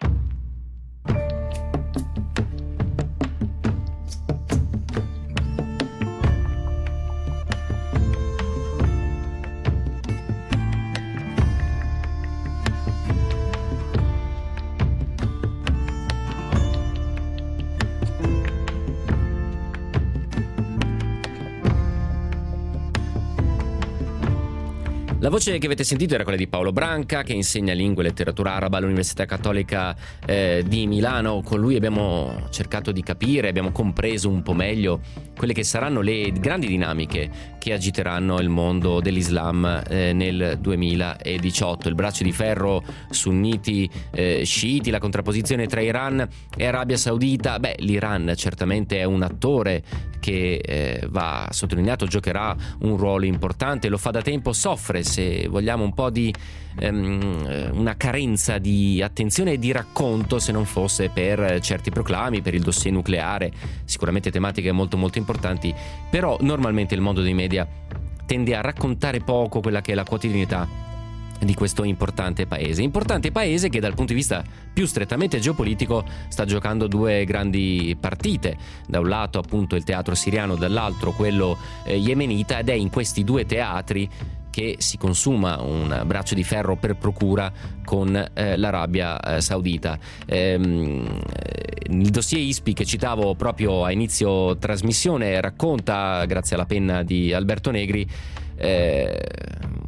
La 25.21 25.27
voce 25.29 25.58
che 25.58 25.65
avete 25.65 25.84
sentito 25.84 26.13
era 26.13 26.23
quella 26.23 26.38
di 26.38 26.47
Paolo 26.47 26.71
Branca, 26.71 27.23
che 27.23 27.34
insegna 27.34 27.73
lingua 27.73 28.03
e 28.03 28.05
letteratura 28.05 28.53
araba 28.53 28.77
all'Università 28.77 29.25
Cattolica 29.25 29.93
eh, 30.25 30.63
di 30.65 30.88
Milano. 30.88 31.41
Con 31.41 31.60
lui 31.60 31.75
abbiamo 31.75 32.47
cercato 32.51 32.93
di 32.93 33.03
capire, 33.03 33.49
abbiamo 33.49 33.73
compreso 33.73 34.29
un 34.29 34.41
po' 34.43 34.53
meglio 34.53 35.01
quelle 35.39 35.54
che 35.54 35.63
saranno 35.63 36.02
le 36.02 36.34
grandi 36.34 36.67
dinamiche 36.67 37.56
che 37.60 37.71
agiteranno 37.71 38.41
il 38.41 38.49
mondo 38.49 38.99
dell'Islam 38.99 39.84
eh, 39.88 40.12
nel 40.12 40.58
2018. 40.60 41.88
Il 41.88 41.95
braccio 41.95 42.25
di 42.25 42.34
ferro 42.34 42.84
sunniti 43.10 43.89
eh, 44.12 44.43
sciiti, 44.43 44.89
la 44.89 44.99
contrapposizione 44.99 45.65
tra 45.65 45.80
Iran 45.80 46.28
e 46.58 46.65
Arabia 46.65 46.97
Saudita. 46.97 47.58
Beh, 47.58 47.78
l'Iran 47.80 48.34
certamente 48.36 48.97
è 48.97 49.06
un 49.06 49.21
attore 49.21 49.82
che 50.19 50.58
eh, 50.58 51.08
va 51.10 51.47
sottolineato, 51.52 52.06
giocherà 52.06 52.54
un 52.82 52.97
ruolo 52.97 53.23
importante, 53.23 53.88
lo 53.88 53.97
fa 53.97 54.12
da 54.12 54.21
tempo, 54.21 54.52
soffre 54.52 55.04
se 55.04 55.47
vogliamo 55.47 55.86
un 55.86 55.93
po' 55.93 56.10
di 56.10 56.34
ehm, 56.80 57.70
una 57.74 57.96
carenza 57.96 58.58
di 58.58 59.02
attenzione 59.02 59.54
e 59.54 59.60
di 59.60 59.72
racconto 59.72 60.39
se 60.39 60.52
non 60.52 60.65
fosse 60.65 61.10
per 61.10 61.60
certi 61.62 61.89
proclami, 61.89 62.42
per 62.42 62.54
il 62.54 62.62
dossier 62.62 62.94
nucleare, 62.94 63.52
sicuramente 63.86 64.32
tematiche 64.32 64.72
molto 64.72 64.98
molto 64.98 65.18
importanti, 65.18 65.74
però 66.10 66.38
normalmente 66.42 66.96
il 66.96 67.02
mondo 67.02 67.22
dei 67.22 67.34
media 67.34 67.68
tende 68.26 68.56
a 68.56 68.62
raccontare 68.62 69.20
poco 69.22 69.60
quella 69.60 69.82
che 69.82 69.92
è 69.92 69.96
la 69.96 70.04
quotidianità 70.04 70.88
di 71.39 71.54
questo 71.54 71.84
importante 71.84 72.46
paese. 72.46 72.82
Importante 72.82 73.32
paese 73.32 73.70
che 73.70 73.80
dal 73.80 73.94
punto 73.94 74.13
di 74.13 74.20
vista 74.20 74.44
più 74.72 74.86
strettamente 74.86 75.39
geopolitico 75.39 76.04
sta 76.28 76.46
giocando 76.46 76.88
due 76.88 77.24
grandi 77.26 77.96
partite, 78.00 78.58
da 78.88 79.00
un 79.00 79.08
lato 79.08 79.39
appunto 79.39 79.76
il 79.76 79.84
teatro 79.84 80.15
siriano, 80.15 80.56
dall'altro 80.56 81.12
quello 81.12 81.58
eh, 81.86 81.96
yemenita 81.96 82.60
ed 82.60 82.70
è 82.70 82.74
in 82.74 82.89
questi 82.89 83.24
due 83.24 83.46
teatri 83.46 84.10
che 84.50 84.76
si 84.80 84.98
consuma 84.98 85.62
un 85.62 86.04
braccio 86.06 86.36
di 86.36 86.44
ferro 86.44 86.76
per 86.76 86.96
procura 86.96 87.52
con 87.86 88.16
eh, 88.34 88.58
l'Arabia 88.58 89.20
eh, 89.20 89.42
Saudita. 89.42 89.98
Ehm, 90.26 91.22
il 91.90 92.10
dossier 92.10 92.42
ISPI 92.42 92.74
che 92.74 92.86
citavo 92.86 93.36
proprio 93.36 93.84
a 93.84 93.92
inizio 93.92 94.58
trasmissione 94.58 95.40
racconta, 95.42 96.26
grazie 96.26 96.56
alla 96.56 96.66
penna 96.66 97.04
di 97.04 97.34
Alberto 97.34 97.72
Negri, 97.72 98.08
eh, 98.56 99.28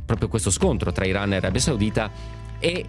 proprio 0.06 0.28
questo 0.28 0.50
scontro 0.50 0.92
tra 0.92 1.06
Iran 1.06 1.34
e 1.34 1.36
Arabia 1.38 1.60
Saudita 1.60 2.10
e 2.60 2.86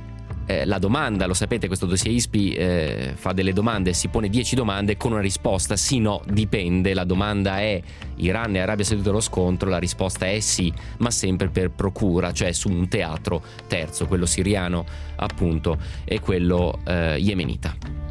eh, 0.47 0.65
la 0.65 0.79
domanda, 0.79 1.27
lo 1.27 1.35
sapete, 1.35 1.67
questo 1.67 1.87
dossier 1.87 2.13
ISPI 2.15 2.53
eh, 2.53 3.13
fa 3.15 3.33
delle 3.33 3.53
domande, 3.53 3.93
si 3.93 4.09
pone 4.09 4.29
10 4.29 4.55
domande 4.55 4.97
con 4.97 5.13
una 5.13 5.21
risposta 5.21 5.77
sì, 5.77 5.99
no, 5.99 6.23
dipende. 6.27 6.95
La 6.95 7.05
domanda 7.05 7.61
è 7.61 7.81
Iran 8.17 8.57
e 8.57 8.61
Arabia 8.61 8.85
Saudita 8.85 9.11
lo 9.11 9.21
scontro, 9.21 9.69
la 9.69 9.79
risposta 9.79 10.27
è 10.27 10.41
sì, 10.41 10.73
ma 10.99 11.11
sempre 11.11 11.49
per 11.49 11.71
procura, 11.71 12.33
cioè 12.33 12.53
su 12.53 12.69
un 12.69 12.89
teatro 12.89 13.43
terzo, 13.67 14.07
quello 14.07 14.27
siriano 14.27 14.85
appunto 15.17 15.79
e 16.05 16.21
quello 16.21 16.81
eh, 16.85 17.17
yemenita. 17.19 18.02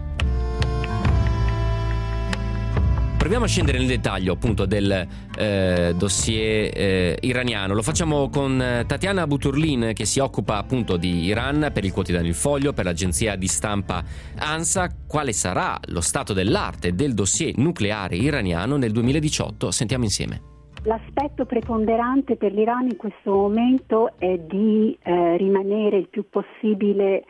Proviamo 3.21 3.45
a 3.45 3.47
scendere 3.47 3.77
nel 3.77 3.85
dettaglio 3.85 4.33
appunto 4.33 4.65
del 4.65 5.07
eh, 5.37 5.93
dossier 5.95 6.71
eh, 6.75 7.17
iraniano. 7.21 7.75
Lo 7.75 7.83
facciamo 7.83 8.29
con 8.29 8.59
eh, 8.59 8.83
Tatiana 8.87 9.27
Buturlin 9.27 9.91
che 9.93 10.05
si 10.05 10.19
occupa 10.19 10.57
appunto 10.57 10.97
di 10.97 11.25
Iran 11.25 11.69
per 11.71 11.85
il 11.85 11.93
quotidiano 11.93 12.25
Il 12.25 12.33
Foglio, 12.33 12.73
per 12.73 12.85
l'agenzia 12.85 13.35
di 13.35 13.45
stampa 13.45 14.03
ANSA. 14.39 14.89
Quale 15.07 15.33
sarà 15.33 15.77
lo 15.89 16.01
stato 16.01 16.33
dell'arte 16.33 16.95
del 16.95 17.13
dossier 17.13 17.55
nucleare 17.57 18.15
iraniano 18.15 18.75
nel 18.75 18.91
2018? 18.91 19.69
Sentiamo 19.69 20.03
insieme. 20.03 20.41
L'aspetto 20.85 21.45
preponderante 21.45 22.37
per 22.37 22.51
l'Iran 22.53 22.85
in 22.85 22.97
questo 22.97 23.33
momento 23.33 24.13
è 24.17 24.35
di 24.39 24.97
eh, 24.99 25.37
rimanere 25.37 25.97
il 25.97 26.09
più 26.09 26.27
possibile 26.27 27.23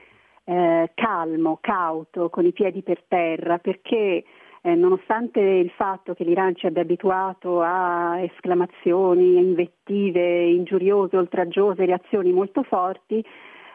eh, 0.46 0.92
calmo, 0.96 1.58
cauto, 1.60 2.30
con 2.30 2.46
i 2.46 2.54
piedi 2.54 2.82
per 2.82 3.04
terra, 3.10 3.58
perché 3.58 4.24
eh, 4.62 4.76
nonostante 4.76 5.40
il 5.40 5.72
fatto 5.72 6.14
che 6.14 6.24
l'Iran 6.24 6.56
ci 6.56 6.68
abbia 6.68 6.84
abituato 6.84 7.62
a 7.62 8.20
esclamazioni, 8.20 9.38
invettive 9.38 10.44
ingiuriose, 10.44 11.18
oltraggiose, 11.18 11.86
reazioni 11.86 12.32
molto 12.32 12.62
forti, 12.64 13.26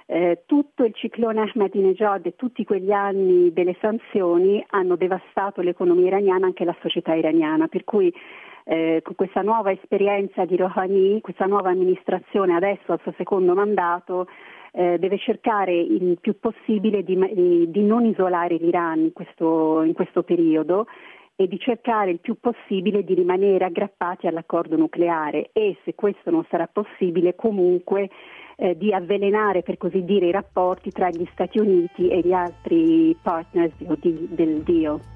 eh, 0.07 0.45
tutto 0.47 0.84
il 0.84 0.95
ciclone 0.95 1.41
Ahmadinejad 1.41 2.26
e 2.26 2.37
tutti 2.37 2.64
quegli 2.64 2.93
anni 2.93 3.53
delle 3.53 3.76
sanzioni 3.80 4.64
hanno 4.68 4.95
devastato 4.95 5.61
l'economia 5.61 6.07
iraniana, 6.07 6.47
anche 6.47 6.64
la 6.64 6.76
società 6.80 7.14
iraniana, 7.14 7.66
per 7.66 7.82
cui 7.82 8.12
eh, 8.68 9.01
con 9.03 9.16
questa 9.16 9.43
nuova 9.43 9.72
esperienza 9.72 10.45
di 10.45 10.57
Rouhani, 10.57 11.20
questa 11.20 11.47
nuova 11.47 11.70
amministrazione 11.70 12.55
adesso 12.55 12.93
al 12.93 13.01
suo 13.03 13.12
secondo 13.16 13.55
mandato, 13.55 14.28
eh, 14.77 14.99
deve 14.99 15.16
cercare 15.18 15.74
il 15.74 16.18
più 16.20 16.39
possibile 16.39 17.03
di, 17.03 17.16
di 17.70 17.83
non 17.83 18.05
isolare 18.05 18.57
l'Iran 18.57 19.01
in 19.01 19.12
questo, 19.14 19.83
in 19.83 19.95
questo 19.95 20.22
periodo 20.22 20.87
e 21.35 21.49
di 21.49 21.59
cercare 21.59 22.11
il 22.11 22.20
più 22.20 22.39
possibile 22.39 23.03
di 23.03 23.14
rimanere 23.14 23.64
aggrappati 23.64 24.27
all'accordo 24.27 24.77
nucleare 24.77 25.51
e 25.53 25.79
se 25.85 25.95
questo 25.95 26.31
non 26.31 26.45
sarà 26.51 26.68
possibile 26.70 27.35
comunque 27.35 28.11
eh, 28.57 28.77
di 28.77 28.93
avvelenare 28.93 29.62
per 29.62 29.79
così 29.79 30.05
dire 30.05 30.27
i 30.27 30.33
rapporti 30.33 30.91
tra 30.91 31.09
gli 31.09 31.27
Stati 31.33 31.59
Uniti 31.59 32.09
e 32.09 32.20
gli 32.20 32.33
altri 32.33 33.16
partners 33.22 33.74
del 33.79 34.62
Dio. 34.62 35.16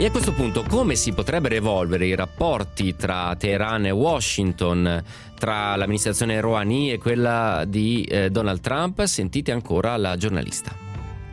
E 0.00 0.06
a 0.06 0.12
questo 0.12 0.32
punto 0.32 0.62
come 0.62 0.94
si 0.94 1.12
potrebbero 1.12 1.56
evolvere 1.56 2.06
i 2.06 2.14
rapporti 2.14 2.94
tra 2.94 3.34
Teheran 3.34 3.86
e 3.86 3.90
Washington, 3.90 5.02
tra 5.36 5.74
l'amministrazione 5.74 6.40
Rouhani 6.40 6.92
e 6.92 6.98
quella 6.98 7.64
di 7.66 8.04
eh, 8.04 8.30
Donald 8.30 8.60
Trump? 8.60 9.02
Sentite 9.02 9.50
ancora 9.50 9.96
la 9.96 10.16
giornalista. 10.16 10.70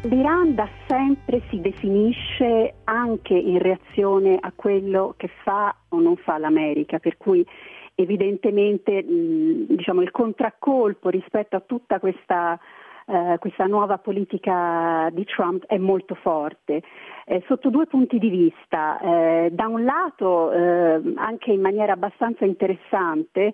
L'Iran 0.02 0.56
da 0.56 0.68
sempre 0.88 1.44
si 1.52 1.62
definisce 1.62 2.74
anche 2.86 3.36
in 3.36 3.60
reazione 3.60 4.36
a 4.42 4.52
quello 4.56 5.14
che 5.16 5.30
fa 5.44 5.76
o 5.90 6.00
non 6.00 6.16
fa 6.16 6.40
l'America, 6.40 6.98
per 6.98 7.18
cui 7.18 7.46
evidentemente 7.94 9.06
diciamo, 9.06 10.02
il 10.02 10.10
contraccolpo 10.10 11.10
rispetto 11.10 11.56
a 11.56 11.62
tutta 11.62 12.00
questa 12.00 12.60
eh, 13.06 13.38
questa 13.40 13.66
nuova 13.66 13.98
politica 13.98 15.10
di 15.12 15.24
Trump 15.26 15.66
è 15.66 15.78
molto 15.78 16.16
forte, 16.16 16.82
eh, 17.26 17.44
sotto 17.48 17.70
due 17.70 17.86
punti 17.86 18.18
di 18.18 18.30
vista. 18.30 19.00
Eh, 19.00 19.50
da 19.52 19.68
un 19.68 19.84
lato, 19.84 20.52
eh, 20.52 21.14
anche 21.16 21.52
in 21.52 21.62
maniera 21.62 21.94
abbastanza 21.94 22.46
interessante, 22.46 23.54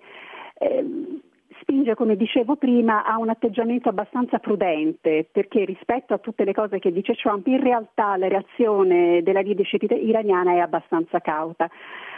ehm, 0.54 1.20
spinge, 1.60 1.94
come 1.94 2.16
dicevo 2.16 2.56
prima, 2.56 3.04
a 3.04 3.18
un 3.18 3.28
atteggiamento 3.28 3.88
abbastanza 3.88 4.38
prudente, 4.38 5.28
perché 5.30 5.64
rispetto 5.64 6.12
a 6.12 6.18
tutte 6.18 6.44
le 6.44 6.52
cose 6.52 6.78
che 6.78 6.92
dice 6.92 7.14
Trump, 7.14 7.46
in 7.46 7.62
realtà 7.62 8.16
la 8.16 8.28
reazione 8.28 9.22
della 9.22 9.40
leadership 9.40 9.82
iraniana 9.82 10.52
è 10.52 10.58
abbastanza 10.58 11.20
cauta. 11.20 11.70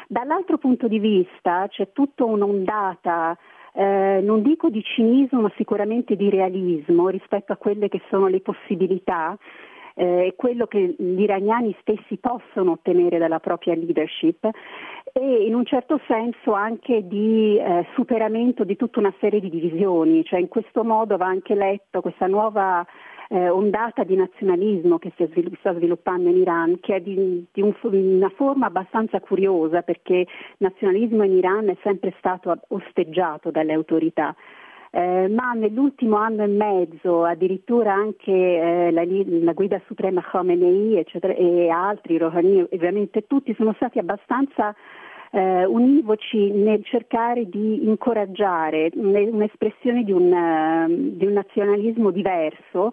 Dall'altro 0.09 0.59
punto 0.59 0.89
di 0.89 0.99
vista 0.99 1.67
c'è 1.69 1.93
tutta 1.93 2.25
un'ondata 2.25 3.37
eh, 3.77 4.21
non 4.23 4.43
dico 4.43 4.71
di 4.71 4.83
cinismo, 4.83 5.41
ma 5.41 5.53
sicuramente 5.57 6.15
di 6.15 6.31
realismo 6.31 7.09
rispetto 7.09 7.53
a 7.53 7.57
quelle 7.57 7.89
che 7.89 8.01
sono 8.09 8.29
le 8.29 8.41
possibilità 8.41 9.37
eh, 9.95 10.27
e 10.27 10.35
quello 10.37 10.67
che 10.67 10.95
gli 10.97 11.21
iraniani 11.21 11.77
stessi 11.81 12.17
possono 12.19 12.73
ottenere 12.73 13.19
dalla 13.19 13.41
propria 13.41 13.75
leadership 13.75 14.49
e 15.13 15.45
in 15.45 15.55
un 15.55 15.65
certo 15.65 16.01
senso 16.07 16.53
anche 16.53 17.07
di 17.07 17.57
eh, 17.59 17.87
superamento 17.95 18.65
di 18.65 18.77
tutta 18.77 19.01
una 19.01 19.15
serie 19.19 19.41
di 19.41 19.51
divisioni, 19.51 20.25
cioè 20.25 20.41
in 20.41 20.49
questo 20.49 20.85
modo 20.85 21.17
va 21.17 21.27
anche 21.27 21.55
letto 21.55 22.01
questa 22.01 22.27
nuova 22.27 22.87
eh, 23.29 23.49
ondata 23.49 24.05
di 24.05 24.17
nazionalismo 24.17 24.99
che 24.99 25.13
si 25.17 25.29
sta 25.59 25.75
sviluppando 25.75 26.29
in 26.29 26.37
Iran, 26.37 26.81
che 26.81 26.97
è 26.97 27.01
di, 27.01 27.47
di 27.53 27.63
un, 27.63 27.75
una 27.83 28.31
forma 28.31 28.67
abbastanza 28.67 29.21
curiosa 29.21 29.83
perché 29.83 30.15
il 30.15 30.27
nazionalismo 30.59 31.25
in 31.25 31.33
Iran 31.33 31.69
è 31.69 31.77
sempre 31.83 32.15
stato 32.19 32.59
osteggiato 32.69 33.51
dalle 33.51 33.73
autorità. 33.73 34.35
Eh, 34.97 35.27
ma 35.27 35.55
nell'ultimo 35.55 36.19
anno 36.19 36.45
e 36.45 36.47
mezzo 36.47 37.25
addirittura 37.25 37.93
anche 37.93 38.31
eh, 38.31 38.93
la, 38.93 39.03
la, 39.05 39.53
guida 39.53 39.81
suprema 39.87 40.23
Khomeini 40.23 40.97
eccetera, 40.99 41.33
e 41.35 41.69
altri, 41.69 42.17
Rouhani, 42.17 42.61
ovviamente 42.71 43.27
tutti 43.27 43.53
sono 43.55 43.73
stati 43.73 43.99
abbastanza 43.99 44.73
eh, 45.31 45.65
univoci 45.65 46.51
nel 46.51 46.85
cercare 46.85 47.49
di 47.49 47.85
incoraggiare 47.85 48.91
un'espressione 48.95 50.05
di 50.05 50.13
un, 50.13 50.33
uh, 50.33 51.17
di 51.17 51.27
un 51.27 51.33
nazionalismo 51.33 52.11
diverso 52.11 52.93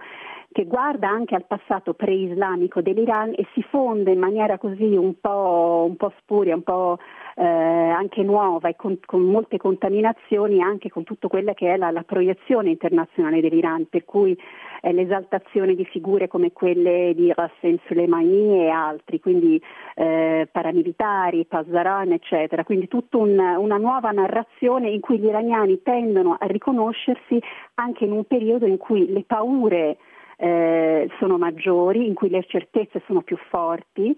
che 0.52 0.66
guarda 0.66 1.08
anche 1.08 1.36
al 1.36 1.46
passato 1.46 1.94
pre-islamico 1.94 2.82
dell'Iran 2.82 3.34
e 3.36 3.48
si 3.54 3.64
fonde 3.64 4.12
in 4.12 4.20
maniera 4.20 4.58
così 4.58 4.96
un 4.96 5.20
po', 5.20 5.86
un 5.88 5.96
po 5.96 6.12
spuria, 6.20 6.56
un 6.56 6.64
po' 6.64 6.98
eh, 7.36 7.46
anche 7.46 8.22
nuova 8.24 8.68
e 8.68 8.76
con, 8.76 9.00
con, 9.06 9.22
molte 9.22 9.58
contaminazioni 9.58 10.62
anche 10.62 10.90
con 10.90 11.04
tutto 11.04 11.30
quella 11.30 11.54
che 11.54 11.74
è 11.74 11.78
la, 11.78 11.92
la 11.92 12.04
proiezione 12.04 12.70
internazionale 12.70 13.40
dell'Iran, 13.40 13.88
per 13.90 14.04
cui 14.04 14.38
eh, 14.82 14.92
l'esaltazione 14.92 15.74
di 15.74 15.86
figure 15.86 16.28
come 16.28 16.52
quelle 16.52 17.14
di 17.16 17.32
Rassen 17.34 17.80
Soleimani 17.88 18.66
e 18.66 18.70
altri, 18.70 19.22
quindi 19.22 19.62
eh, 19.96 20.50
paramilitari, 20.52 21.46
Pazaran, 21.46 22.12
eccetera, 22.12 22.66
quindi 22.66 22.90
tutta 22.90 23.18
un, 23.18 23.40
una 23.40 23.78
nuova 23.78 24.12
narrazione 24.12 24.90
in 24.90 25.00
cui 25.00 25.18
gli 25.18 25.26
iraniani 25.26 25.82
tendono 25.82 26.36
a 26.38 26.46
riconoscersi 26.46 27.42
anche 27.76 28.04
in 28.04 28.12
un 28.12 28.26
periodo 28.26 28.66
in 28.66 28.78
cui 28.78 29.10
le 29.12 29.24
paure 29.26 29.98
eh, 30.42 31.08
sono 31.20 31.38
maggiori, 31.38 32.08
in 32.08 32.16
cui 32.16 32.30
le 32.30 32.44
certezze 32.48 33.04
sono 33.06 33.22
più 33.22 33.38
forti 33.50 34.18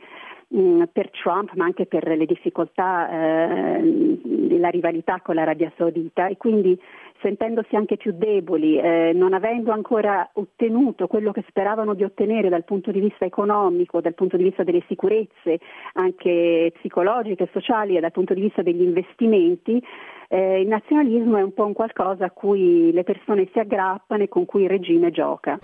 mm, 0.55 0.83
per 0.93 1.09
Trump, 1.11 1.51
ma 1.55 1.65
anche 1.65 1.85
per 1.85 2.07
le 2.07 2.25
difficoltà 2.25 3.09
eh, 3.09 4.19
la 4.57 4.69
rivalità 4.69 5.19
con 5.21 5.35
l'Arabia 5.35 5.71
Saudita 5.75 6.27
e 6.27 6.37
quindi 6.37 6.79
sentendosi 7.21 7.75
anche 7.75 7.97
più 7.97 8.13
deboli, 8.15 8.77
eh, 8.77 9.11
non 9.13 9.33
avendo 9.33 9.71
ancora 9.71 10.29
ottenuto 10.33 11.07
quello 11.07 11.33
che 11.33 11.43
speravano 11.49 11.93
di 11.93 12.03
ottenere 12.03 12.47
dal 12.47 12.63
punto 12.63 12.91
di 12.91 13.01
vista 13.01 13.25
economico, 13.25 13.99
dal 13.99 14.13
punto 14.13 14.37
di 14.37 14.43
vista 14.43 14.63
delle 14.63 14.83
sicurezze 14.87 15.59
anche 15.93 16.71
psicologiche 16.75 17.49
sociali 17.51 17.97
e 17.97 17.99
dal 17.99 18.11
punto 18.11 18.33
di 18.33 18.41
vista 18.41 18.61
degli 18.61 18.81
investimenti, 18.81 19.81
eh, 20.29 20.61
il 20.61 20.67
nazionalismo 20.67 21.37
è 21.37 21.43
un 21.43 21.53
po' 21.53 21.65
un 21.65 21.73
qualcosa 21.73 22.25
a 22.25 22.31
cui 22.31 22.91
le 22.91 23.03
persone 23.03 23.47
si 23.51 23.59
aggrappano 23.59 24.23
e 24.23 24.29
con 24.29 24.45
cui 24.45 24.63
il 24.63 24.69
regime 24.69 25.11
gioca. 25.11 25.59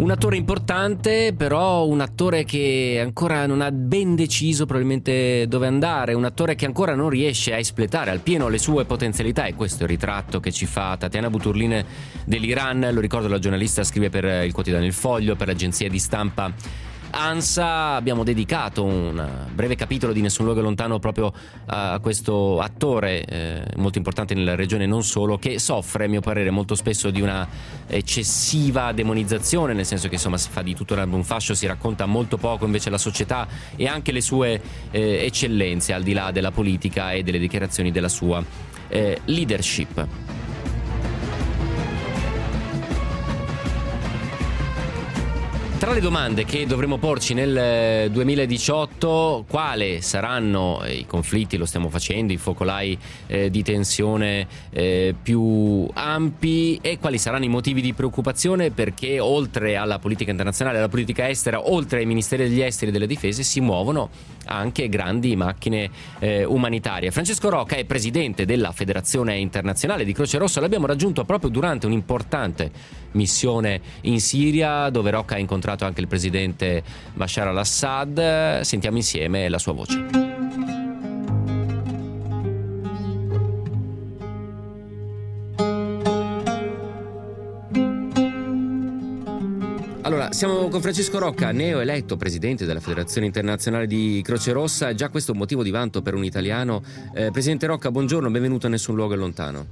Un 0.00 0.10
attore 0.10 0.38
importante, 0.38 1.34
però 1.36 1.86
un 1.86 2.00
attore 2.00 2.44
che 2.44 2.98
ancora 3.02 3.44
non 3.44 3.60
ha 3.60 3.70
ben 3.70 4.14
deciso 4.14 4.64
probabilmente 4.64 5.46
dove 5.46 5.66
andare, 5.66 6.14
un 6.14 6.24
attore 6.24 6.54
che 6.54 6.64
ancora 6.64 6.94
non 6.94 7.10
riesce 7.10 7.52
a 7.52 7.58
espletare 7.58 8.10
al 8.10 8.20
pieno 8.20 8.48
le 8.48 8.56
sue 8.56 8.86
potenzialità 8.86 9.44
e 9.44 9.54
questo 9.54 9.80
è 9.80 9.82
il 9.82 9.90
ritratto 9.90 10.40
che 10.40 10.52
ci 10.52 10.64
fa 10.64 10.96
Tatiana 10.96 11.28
Buturline 11.28 11.84
dell'Iran, 12.24 12.88
lo 12.92 13.00
ricordo 13.00 13.28
la 13.28 13.38
giornalista 13.38 13.84
scrive 13.84 14.08
per 14.08 14.24
il 14.46 14.54
quotidiano 14.54 14.86
Il 14.86 14.94
Foglio, 14.94 15.36
per 15.36 15.48
l'agenzia 15.48 15.90
di 15.90 15.98
stampa 15.98 16.50
ANSA 17.10 17.94
abbiamo 17.94 18.24
dedicato 18.24 18.84
un 18.84 19.46
breve 19.52 19.74
capitolo 19.74 20.12
di 20.12 20.20
Nessun 20.20 20.44
luogo 20.44 20.60
lontano 20.60 20.98
proprio 20.98 21.32
a 21.66 21.98
questo 22.00 22.60
attore 22.60 23.24
eh, 23.24 23.64
molto 23.76 23.98
importante 23.98 24.34
nella 24.34 24.54
regione 24.54 24.86
non 24.86 25.02
solo 25.02 25.36
che 25.36 25.58
soffre 25.58 26.04
a 26.04 26.08
mio 26.08 26.20
parere 26.20 26.50
molto 26.50 26.74
spesso 26.74 27.10
di 27.10 27.20
una 27.20 27.46
eccessiva 27.86 28.92
demonizzazione 28.92 29.72
nel 29.72 29.86
senso 29.86 30.08
che 30.08 30.14
insomma 30.14 30.38
si 30.38 30.50
fa 30.50 30.62
di 30.62 30.74
tutto 30.74 30.94
un 30.94 31.24
fascio 31.24 31.54
si 31.54 31.66
racconta 31.66 32.06
molto 32.06 32.36
poco 32.36 32.64
invece 32.64 32.90
la 32.90 32.98
società 32.98 33.46
e 33.74 33.86
anche 33.86 34.12
le 34.12 34.20
sue 34.20 34.60
eh, 34.90 35.24
eccellenze 35.24 35.92
al 35.92 36.02
di 36.02 36.12
là 36.12 36.30
della 36.30 36.50
politica 36.50 37.12
e 37.12 37.22
delle 37.22 37.38
dichiarazioni 37.38 37.90
della 37.90 38.08
sua 38.08 38.42
eh, 38.88 39.20
leadership 39.24 40.06
Tra 45.80 45.94
le 45.94 46.00
domande 46.00 46.44
che 46.44 46.66
dovremo 46.66 46.98
porci 46.98 47.32
nel 47.32 48.10
2018, 48.10 49.38
eh, 49.38 49.50
quali 49.50 50.02
saranno 50.02 50.82
i 50.84 51.06
conflitti, 51.06 51.56
lo 51.56 51.64
stiamo 51.64 51.88
facendo, 51.88 52.34
i 52.34 52.36
focolai 52.36 52.98
eh, 53.26 53.48
di 53.48 53.62
tensione 53.62 54.46
eh, 54.68 55.14
più 55.20 55.88
ampi 55.94 56.78
e 56.82 56.98
quali 56.98 57.16
saranno 57.16 57.46
i 57.46 57.48
motivi 57.48 57.80
di 57.80 57.94
preoccupazione? 57.94 58.70
Perché 58.70 59.20
oltre 59.20 59.76
alla 59.76 59.98
politica 59.98 60.30
internazionale, 60.30 60.76
alla 60.76 60.90
politica 60.90 61.26
estera, 61.26 61.70
oltre 61.70 62.00
ai 62.00 62.06
ministeri 62.06 62.46
degli 62.46 62.60
esteri 62.60 62.90
e 62.90 62.92
delle 62.92 63.06
difese 63.06 63.42
si 63.42 63.62
muovono 63.62 64.10
anche 64.46 64.88
grandi 64.88 65.36
macchine 65.36 65.90
eh, 66.18 66.44
umanitarie. 66.44 67.10
Francesco 67.10 67.48
Rocca 67.48 67.76
è 67.76 67.84
presidente 67.84 68.44
della 68.44 68.72
Federazione 68.72 69.36
Internazionale 69.36 70.04
di 70.04 70.12
Croce 70.12 70.38
Rossa, 70.38 70.60
l'abbiamo 70.60 70.86
raggiunto 70.86 71.24
proprio 71.24 71.50
durante 71.50 71.86
un'importante 71.86 72.70
missione 73.12 73.80
in 74.02 74.20
Siria 74.20 74.88
dove 74.90 75.10
Rocca 75.10 75.34
ha 75.34 75.38
incontrato 75.38 75.84
anche 75.84 76.00
il 76.00 76.08
presidente 76.08 76.82
Bashar 77.14 77.48
al-Assad. 77.48 78.60
Sentiamo 78.60 78.96
insieme 78.96 79.48
la 79.48 79.58
sua 79.58 79.72
voce. 79.72 80.29
Allora, 90.10 90.32
siamo 90.32 90.66
con 90.66 90.80
Francesco 90.80 91.20
Rocca, 91.20 91.52
neoeletto 91.52 92.16
presidente 92.16 92.66
della 92.66 92.80
Federazione 92.80 93.28
Internazionale 93.28 93.86
di 93.86 94.20
Croce 94.24 94.50
Rossa. 94.50 94.92
Già 94.92 95.08
questo 95.08 95.30
è 95.30 95.34
un 95.34 95.38
motivo 95.38 95.62
di 95.62 95.70
vanto 95.70 96.02
per 96.02 96.14
un 96.14 96.24
italiano. 96.24 96.82
Eh, 97.14 97.30
presidente 97.30 97.66
Rocca, 97.66 97.92
buongiorno, 97.92 98.28
benvenuto 98.28 98.66
a 98.66 98.70
Nessun 98.70 98.96
Luogo 98.96 99.14
è 99.14 99.16
Lontano. 99.16 99.66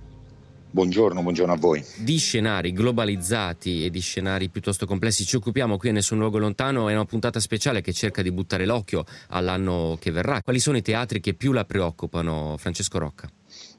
Buongiorno, 0.70 1.22
buongiorno 1.22 1.53
a 1.53 1.57
voi. 1.57 1.84
Di 1.97 2.18
scenari 2.18 2.72
globalizzati 2.72 3.84
e 3.84 3.91
di 3.91 3.99
scenari 3.99 4.49
piuttosto 4.49 4.86
complessi 4.86 5.24
ci 5.24 5.34
occupiamo 5.34 5.76
qui 5.76 5.89
a 5.89 5.93
Nessun 5.93 6.18
Luogo 6.18 6.39
Lontano. 6.39 6.89
È 6.89 6.95
una 6.95 7.05
puntata 7.05 7.41
speciale 7.41 7.80
che 7.80 7.93
cerca 7.93 8.22
di 8.22 8.30
buttare 8.30 8.64
l'occhio 8.64 9.05
all'anno 9.30 9.97
che 9.99 10.12
verrà. 10.12 10.41
Quali 10.41 10.61
sono 10.61 10.76
i 10.76 10.82
teatri 10.82 11.18
che 11.18 11.34
più 11.34 11.51
la 11.51 11.64
preoccupano, 11.64 12.55
Francesco 12.59 12.99
Rocca? 12.99 13.28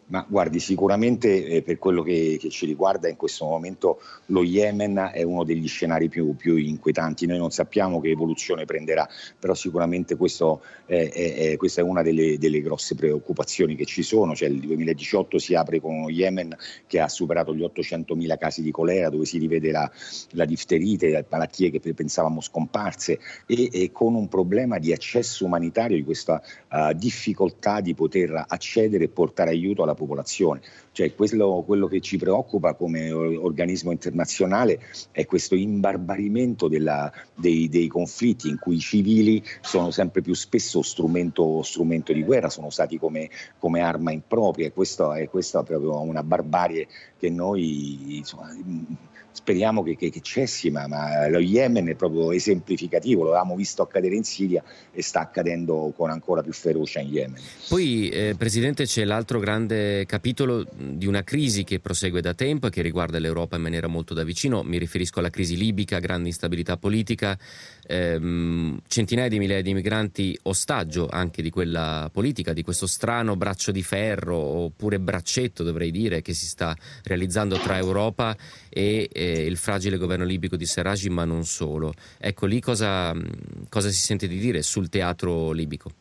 Ma 0.10 0.26
guardi, 0.28 0.60
sicuramente 0.60 1.46
eh, 1.46 1.62
per 1.62 1.78
quello 1.78 2.02
che, 2.02 2.38
che, 2.40 2.50
ci 2.50 2.66
riguarda 2.66 3.08
in 3.08 3.16
questo 3.16 3.46
momento 3.46 4.02
lo 4.28 4.44
Yemen 4.44 5.12
è 5.14 5.22
uno 5.22 5.44
degli 5.44 5.68
scenari 5.68 6.10
più, 6.10 6.36
più 6.36 6.56
inquietanti. 6.56 7.28
Noi 7.28 7.38
non 7.38 7.52
sappiamo 7.52 8.02
che 8.02 8.10
evoluzione 8.10 8.66
prenderà, 8.66 9.08
però 9.38 9.54
sicuramente 9.54 10.16
questo 10.16 10.62
è, 10.86 11.12
è, 11.12 11.58
questa 11.58 11.82
è 11.82 11.84
una 11.84 12.02
delle, 12.02 12.40
delle, 12.40 12.62
grosse 12.62 12.96
preoccupazioni 12.96 13.76
che 13.76 13.86
ci 13.86 14.02
sono. 14.02 14.34
Cioè, 14.34 14.50
il 14.50 14.60
2018 14.62 15.38
si 15.38 15.54
apre 15.54 15.80
con 15.80 15.94
uno 15.94 16.10
Yemen 16.10 16.58
che 16.88 17.00
ha 17.00 17.08
superato 17.08 17.54
gli 17.54 17.62
800.000 17.62 18.38
casi 18.40 18.64
di 18.64 18.72
colera, 18.72 19.10
dove 19.10 19.26
si 19.26 19.38
rivede 19.38 19.70
la, 19.70 19.90
la 20.32 20.46
difterite, 20.46 21.24
malattie 21.30 21.70
che 21.70 21.80
pensavamo 21.94 22.42
scomparse 22.42 23.20
e, 23.46 23.70
e, 23.72 23.92
con 23.92 24.16
un 24.16 24.28
problema 24.28 24.80
di 24.80 24.92
accesso 24.92 25.46
umanitario, 25.46 25.96
di 25.96 26.04
questa 26.04 26.42
uh, 26.72 26.94
difficoltà 26.94 27.80
di 27.80 27.94
poter 27.94 28.46
accedere 28.48 29.04
e 29.04 29.10
portare 29.10 29.52
aiuto 29.52 29.84
alla 29.84 29.98
popolazione. 30.00 30.62
Cioè, 30.92 31.14
quello, 31.14 31.64
quello, 31.66 31.88
che 31.88 32.00
ci 32.00 32.18
preoccupa 32.18 32.74
come 32.74 33.12
organismo 33.12 33.92
internazionale 33.92 34.80
è 35.12 35.26
questo 35.26 35.56
imbarbarimento 35.56 36.68
della, 36.68 37.12
dei, 37.36 37.70
dei, 37.70 37.88
conflitti 37.88 38.50
in 38.50 38.58
cui 38.60 38.78
i 38.78 38.80
civili 38.80 39.44
sono 39.62 39.92
sempre 39.92 40.22
più 40.22 40.34
spesso 40.34 40.82
strumento, 40.82 41.62
strumento 41.64 42.14
di 42.14 42.24
guerra, 42.24 42.50
sono 42.50 42.68
usati 42.68 42.98
come, 42.98 43.30
come 43.60 43.82
arma 43.82 44.12
impropria 44.12 44.68
e 44.68 44.72
questa 44.72 45.16
è 45.16 45.28
proprio 45.28 46.00
una 46.02 46.24
barbarie 46.24 46.88
che 47.18 47.30
noi 47.30 48.18
insomma, 48.18 48.56
speriamo 49.32 49.84
che, 49.84 49.96
che, 49.96 50.10
che 50.10 50.22
cessi, 50.22 50.70
ma, 50.70 50.88
ma, 50.88 51.28
lo 51.28 51.40
Yemen 51.40 51.88
è 51.88 51.96
proprio 51.96 52.32
esemplificativo, 52.32 53.24
lo 53.24 53.30
avevamo 53.30 53.56
visto 53.56 53.82
accadere 53.82 54.16
in 54.16 54.24
Siria 54.24 54.64
e 54.92 55.02
sta 55.02 55.22
accadendo 55.22 55.94
con 55.96 56.10
ancora 56.10 56.42
più 56.42 56.54
ferocia 56.54 57.00
in 57.00 57.10
Yemen. 57.10 57.42
Poi, 57.68 58.10
eh, 58.10 58.36
Presidente, 58.38 58.86
c'è 58.86 59.04
l'altro 59.06 59.40
grande 59.40 60.06
capitolo 60.06 60.66
di 60.76 61.06
una 61.06 61.24
crisi 61.24 61.64
che 61.64 61.80
prosegue 61.80 62.22
da 62.22 62.34
tempo 62.34 62.68
e 62.68 62.70
che 62.70 62.82
riguarda 62.82 63.20
l'Europa 63.20 63.56
in 63.56 63.62
maniera 63.62 63.88
molto 63.88 64.14
da 64.14 64.24
vicino, 64.24 64.64
mi 64.64 64.78
riferisco 64.78 65.20
alla 65.20 65.30
crisi 65.30 65.56
libica, 65.56 66.00
grande 66.00 66.28
instabilità 66.28 66.78
politica, 66.78 67.38
ehm, 67.90 68.80
centinaia 68.88 69.28
di 69.28 69.40
migliaia 69.40 69.64
di 69.64 69.74
migranti 69.74 70.38
ostaggio 70.44 71.08
anche 71.10 71.42
di 71.42 71.50
quella 71.50 72.10
politica, 72.14 72.54
di 72.54 72.62
questo 72.62 72.86
strano 72.86 73.36
braccio 73.36 73.72
di 73.72 73.82
ferro 73.82 74.38
oppure 74.38 75.00
braccetto 75.00 75.64
dovrei 75.64 75.90
dire 75.90 76.22
che 76.22 76.34
si 76.34 76.46
sta 76.46 76.76
realizzando 77.04 77.58
tra 77.58 77.78
Europa 77.78 78.38
e 78.70 79.10
eh, 79.12 79.46
il 79.46 79.58
fragile 79.58 79.98
governo 79.98 80.26
libico 80.26 80.56
di 80.56 80.66
Serraj, 80.66 81.08
ma 81.08 81.26
non 81.26 81.46
solo. 81.46 81.94
Ecco 82.20 82.46
lì 82.46 82.62
cosa, 82.62 83.16
cosa 83.70 83.90
si 83.90 84.00
sente 84.00 84.28
di 84.28 84.38
dire 84.38 84.62
sul 84.62 84.90
teatro 84.90 85.52
libico? 85.52 85.92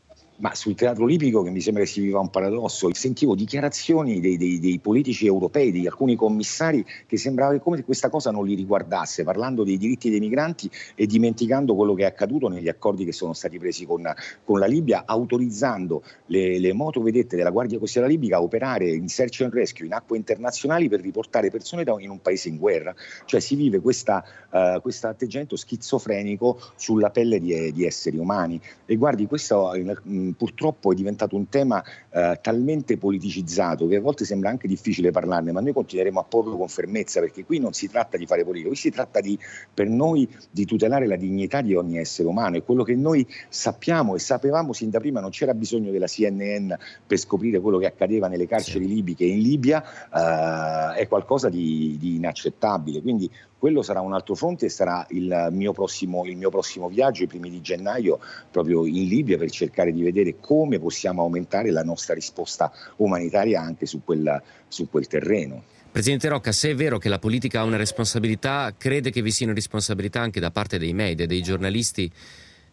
Ma 0.41 0.55
sul 0.55 0.77
teatro 0.77 1.05
libico 1.05 1.43
che 1.43 1.51
mi 1.51 1.61
sembra 1.61 1.83
che 1.83 1.89
si 1.89 2.01
viva 2.01 2.21
un 2.21 2.31
paradosso, 2.31 2.93
sentivo 2.95 3.35
dichiarazioni 3.35 4.21
dei, 4.21 4.37
dei, 4.37 4.61
dei, 4.61 4.79
politici 4.79 5.27
europei, 5.27 5.73
di 5.73 5.85
alcuni 5.85 6.15
commissari 6.15 6.85
che 7.07 7.17
sembrava 7.17 7.59
come 7.59 7.79
se 7.79 7.85
questa 7.85 8.09
cosa 8.09 8.31
non 8.31 8.47
li 8.47 8.55
riguardasse, 8.55 9.25
parlando 9.25 9.65
dei 9.65 9.77
diritti 9.77 10.11
dei 10.11 10.21
migranti 10.21 10.71
e 10.95 11.07
dimenticando 11.07 11.75
quello 11.75 11.95
che 11.95 12.03
è 12.03 12.07
accaduto 12.07 12.47
negli 12.49 12.69
accordi 12.69 13.05
che 13.05 13.11
sono 13.11 13.33
stati 13.33 13.59
presi 13.59 13.85
con, 13.85 14.09
con 14.45 14.61
la 14.61 14.67
Libia, 14.67 15.03
autorizzando 15.07 16.05
le, 16.27 16.61
le 16.61 16.73
motovedette 16.73 17.35
della 17.35 17.51
Guardia 17.51 17.81
Costiera 17.81 18.07
Libica 18.07 18.37
a 18.37 18.43
operare 18.43 18.89
in 18.89 19.09
search 19.09 19.41
and 19.41 19.53
rescue 19.53 19.87
in 19.87 19.93
acque 19.93 20.17
internazionali 20.17 20.89
per 20.89 21.01
riportare 21.01 21.51
persone 21.51 21.83
da, 21.83 21.97
in 21.99 22.11
un 22.11 22.23
paese 22.23 22.49
in 22.49 22.59
guerra. 22.59 22.95
Cioè 23.25 23.41
si 23.41 23.57
vive 23.57 23.81
questo 23.81 24.23
uh, 24.51 24.81
atteggiamento 25.03 25.57
schizofrenico 25.57 26.61
sulla 26.77 27.11
pelle 27.11 27.41
di, 27.41 27.73
di, 27.73 27.85
esseri 27.85 28.19
umani. 28.19 28.61
E 28.87 28.97
guardi, 28.97 29.27
questo 29.27 29.73
purtroppo 30.35 30.93
è 30.93 30.95
diventato 30.95 31.37
un 31.37 31.49
tema 31.49 31.83
eh, 32.11 32.39
talmente 32.43 32.97
politicizzato 32.97 33.87
che 33.87 33.97
a 33.97 34.01
volte 34.01 34.25
sembra 34.25 34.51
anche 34.51 34.69
difficile 34.69 35.11
parlarne, 35.11 35.53
ma 35.53 35.61
noi 35.61 35.73
continueremo 35.73 36.21
a 36.21 36.25
porlo 36.25 36.57
con 36.57 36.69
fermezza 36.69 37.21
perché 37.21 37.45
qui 37.45 37.59
non 37.59 37.73
si 37.73 37.89
tratta 37.89 38.17
di 38.17 38.27
fare 38.27 38.45
politica, 38.45 38.69
qui 38.69 38.77
si 38.77 38.91
tratta 38.91 39.21
di, 39.21 39.39
per 39.73 39.89
noi 39.89 40.29
di 40.51 40.65
tutelare 40.65 41.07
la 41.07 41.17
dignità 41.17 41.61
di 41.61 41.75
ogni 41.75 41.99
essere 41.99 42.29
umano 42.29 42.57
e 42.57 42.63
quello 42.63 42.83
che 42.83 42.95
noi 42.95 43.27
sappiamo 43.49 44.15
e 44.15 44.19
sapevamo 44.19 44.73
sin 44.73 44.91
da 44.91 44.99
prima, 44.99 45.21
non 45.21 45.31
c'era 45.31 45.55
bisogno 45.55 45.91
della 45.91 46.07
CNN 46.07 46.73
per 47.07 47.19
scoprire 47.19 47.61
quello 47.61 47.79
che 47.79 47.87
accadeva 47.87 48.29
nelle 48.29 48.47
carceri 48.47 48.87
sì. 48.87 48.95
libiche 48.95 49.25
in 49.25 49.41
Libia, 49.41 49.83
eh, 49.83 51.01
è 51.01 51.09
qualcosa 51.09 51.49
di, 51.49 51.97
di 51.99 52.17
inaccettabile. 52.17 53.01
Quindi 53.01 53.31
quello 53.59 53.83
sarà 53.83 54.01
un 54.01 54.15
altro 54.15 54.35
fronte 54.35 54.67
e 54.67 54.69
sarà 54.69 55.05
il 55.11 55.49
mio, 55.51 55.73
prossimo, 55.73 56.25
il 56.25 56.37
mio 56.37 56.51
prossimo 56.51 56.89
viaggio, 56.89 57.25
i 57.25 57.27
primi 57.27 57.51
di 57.51 57.61
gennaio, 57.61 58.21
proprio 58.51 58.87
in 58.87 59.09
Libia 59.09 59.37
per 59.37 59.51
cercare 59.51 59.93
di 59.93 60.03
vedere 60.03 60.37
come 60.39 60.79
possiamo 60.79 61.23
aumentare 61.23 61.71
la 61.71 61.83
nostra 61.83 62.15
risposta 62.15 62.73
umanitaria 62.97 63.61
anche 63.61 63.87
su, 63.87 64.03
quella, 64.05 64.41
su 64.69 64.89
quel 64.89 65.07
terreno. 65.07 65.65
Presidente 65.91 66.29
Rocca, 66.29 66.53
se 66.53 66.71
è 66.71 66.75
vero 66.75 66.99
che 66.99 67.09
la 67.09 67.19
politica 67.19 67.61
ha 67.61 67.65
una 67.65 67.77
responsabilità, 67.77 68.73
crede 68.77 69.11
che 69.11 69.23
vi 69.23 69.31
sia 69.31 69.47
una 69.47 69.55
responsabilità 69.55 70.21
anche 70.21 70.39
da 70.39 70.51
parte 70.51 70.79
dei 70.79 70.93
media, 70.93 71.27
dei 71.27 71.43
giornalisti 71.43 72.11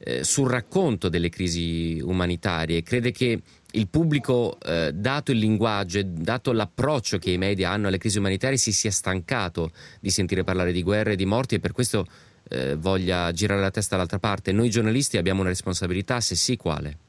eh, 0.05 0.23
sul 0.23 0.49
racconto 0.49 1.09
delle 1.09 1.29
crisi 1.29 1.99
umanitarie? 2.01 2.83
Crede 2.83 3.11
che 3.11 3.41
il 3.71 3.87
pubblico, 3.89 4.57
eh, 4.61 4.93
dato 4.93 5.31
il 5.31 5.39
linguaggio 5.39 5.99
e 5.99 6.05
dato 6.05 6.53
l'approccio 6.53 7.17
che 7.17 7.31
i 7.31 7.37
media 7.37 7.71
hanno 7.71 7.87
alle 7.87 7.97
crisi 7.97 8.19
umanitarie, 8.19 8.57
si 8.57 8.71
sia 8.71 8.91
stancato 8.91 9.71
di 9.99 10.09
sentire 10.09 10.43
parlare 10.43 10.71
di 10.71 10.83
guerre 10.83 11.13
e 11.13 11.15
di 11.15 11.25
morti 11.25 11.55
e 11.55 11.59
per 11.59 11.71
questo 11.71 12.05
eh, 12.49 12.75
voglia 12.75 13.31
girare 13.31 13.61
la 13.61 13.71
testa 13.71 13.95
dall'altra 13.95 14.19
parte. 14.19 14.51
Noi 14.51 14.69
giornalisti 14.69 15.17
abbiamo 15.17 15.41
una 15.41 15.49
responsabilità, 15.49 16.21
se 16.21 16.35
sì, 16.35 16.55
quale? 16.55 16.99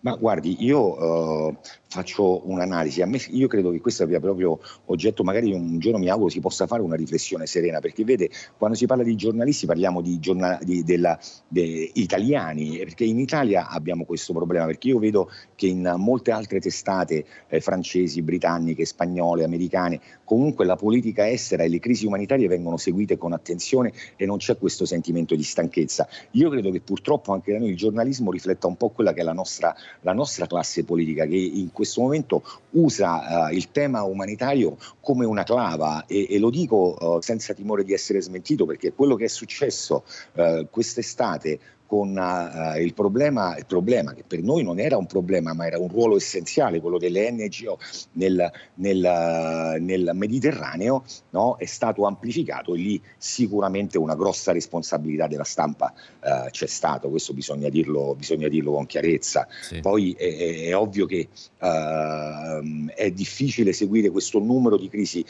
Ma 0.00 0.14
guardi, 0.16 0.64
io 0.64 1.48
uh, 1.48 1.56
faccio 1.88 2.48
un'analisi. 2.48 3.04
Me, 3.04 3.20
io 3.28 3.48
credo 3.48 3.70
che 3.70 3.80
questo 3.80 4.02
abbia 4.02 4.18
proprio 4.18 4.58
oggetto, 4.86 5.22
magari 5.22 5.52
un 5.52 5.78
giorno 5.78 5.98
mi 5.98 6.08
auguro 6.08 6.30
si 6.30 6.40
possa 6.40 6.66
fare 6.66 6.82
una 6.82 6.96
riflessione 6.96 7.46
serena, 7.46 7.80
perché 7.80 8.02
vede, 8.04 8.30
quando 8.56 8.76
si 8.76 8.86
parla 8.86 9.02
di 9.02 9.14
giornalisti 9.14 9.66
parliamo 9.66 10.00
di, 10.00 10.18
giornal- 10.18 10.58
di 10.62 10.82
de, 10.82 11.90
italiani, 11.94 12.78
perché 12.78 13.04
in 13.04 13.18
Italia 13.18 13.68
abbiamo 13.68 14.04
questo 14.04 14.32
problema, 14.32 14.66
perché 14.66 14.88
io 14.88 14.98
vedo 14.98 15.30
che 15.54 15.66
in 15.66 15.94
molte 15.96 16.30
altre 16.30 16.60
testate 16.60 17.24
eh, 17.48 17.60
francesi, 17.60 18.22
britanniche, 18.22 18.84
spagnole, 18.84 19.44
americane, 19.44 20.00
comunque 20.24 20.64
la 20.64 20.76
politica 20.76 21.28
estera 21.28 21.62
e 21.62 21.68
le 21.68 21.78
crisi 21.78 22.06
umanitarie 22.06 22.48
vengono 22.48 22.76
seguite 22.76 23.16
con 23.16 23.32
attenzione 23.32 23.92
e 24.16 24.26
non 24.26 24.38
c'è 24.38 24.58
questo 24.58 24.84
sentimento 24.84 25.34
di 25.34 25.42
stanchezza. 25.42 26.08
Io 26.32 26.50
credo 26.50 26.70
che 26.70 26.80
purtroppo 26.80 27.32
anche 27.32 27.52
da 27.52 27.58
noi 27.58 27.70
il 27.70 27.76
giornalismo 27.76 28.30
rifletta 28.30 28.66
un 28.66 28.76
po' 28.76 28.90
quella 28.90 29.12
che 29.12 29.20
è 29.20 29.24
la 29.24 29.32
nostra, 29.32 29.74
la 30.00 30.12
nostra 30.12 30.46
classe 30.46 30.84
politica, 30.84 31.26
che 31.26 31.36
in 31.36 31.70
questo 31.72 32.00
momento 32.00 32.42
usa 32.70 33.48
uh, 33.48 33.54
il 33.54 33.70
tema 33.70 34.02
umanitario 34.02 34.76
come 35.00 35.24
una 35.24 35.44
clava 35.44 36.06
e, 36.06 36.26
e 36.28 36.38
lo 36.38 36.50
dico 36.50 36.96
uh, 36.98 37.20
senza 37.20 37.54
timore 37.54 37.84
di 37.84 37.92
essere 37.92 38.20
smentito 38.20 38.66
perché 38.66 38.92
quello 38.92 39.16
che 39.16 39.24
è 39.24 39.28
successo 39.28 40.04
uh, 40.34 40.66
quest'estate 40.70 41.58
con 41.86 42.16
uh, 42.16 42.80
il, 42.80 42.94
problema, 42.94 43.56
il, 43.56 43.66
problema, 43.66 44.14
che 44.14 44.24
per 44.26 44.42
noi 44.42 44.62
non 44.62 44.78
era 44.78 44.96
un 44.96 45.06
problema 45.06 45.52
ma 45.52 45.66
era 45.66 45.78
un 45.78 45.88
ruolo 45.88 46.16
essenziale, 46.16 46.80
quello 46.80 46.98
delle 46.98 47.30
NGO 47.30 47.78
nel, 48.12 48.50
nel, 48.74 49.76
nel 49.80 50.10
Mediterraneo, 50.14 51.04
no? 51.30 51.56
è 51.58 51.66
stato 51.66 52.04
amplificato 52.06 52.74
e 52.74 52.78
lì 52.78 53.02
sicuramente 53.16 53.98
una 53.98 54.14
grossa 54.14 54.52
responsabilità 54.52 55.26
della 55.26 55.44
stampa 55.44 55.92
uh, 56.22 56.50
c'è 56.50 56.66
stato, 56.66 57.10
questo 57.10 57.32
bisogna 57.32 57.68
dirlo, 57.68 58.14
bisogna 58.14 58.48
dirlo 58.48 58.72
con 58.72 58.86
chiarezza. 58.86 59.46
Sì. 59.60 59.80
Poi 59.80 60.12
è, 60.12 60.68
è, 60.68 60.76
ovvio 60.76 61.06
che 61.06 61.28
uh, 61.60 62.88
è 62.94 63.10
difficile 63.10 63.72
seguire 63.72 64.10
questo 64.10 64.38
numero 64.38 64.76
di 64.76 64.88
crisi 64.88 65.24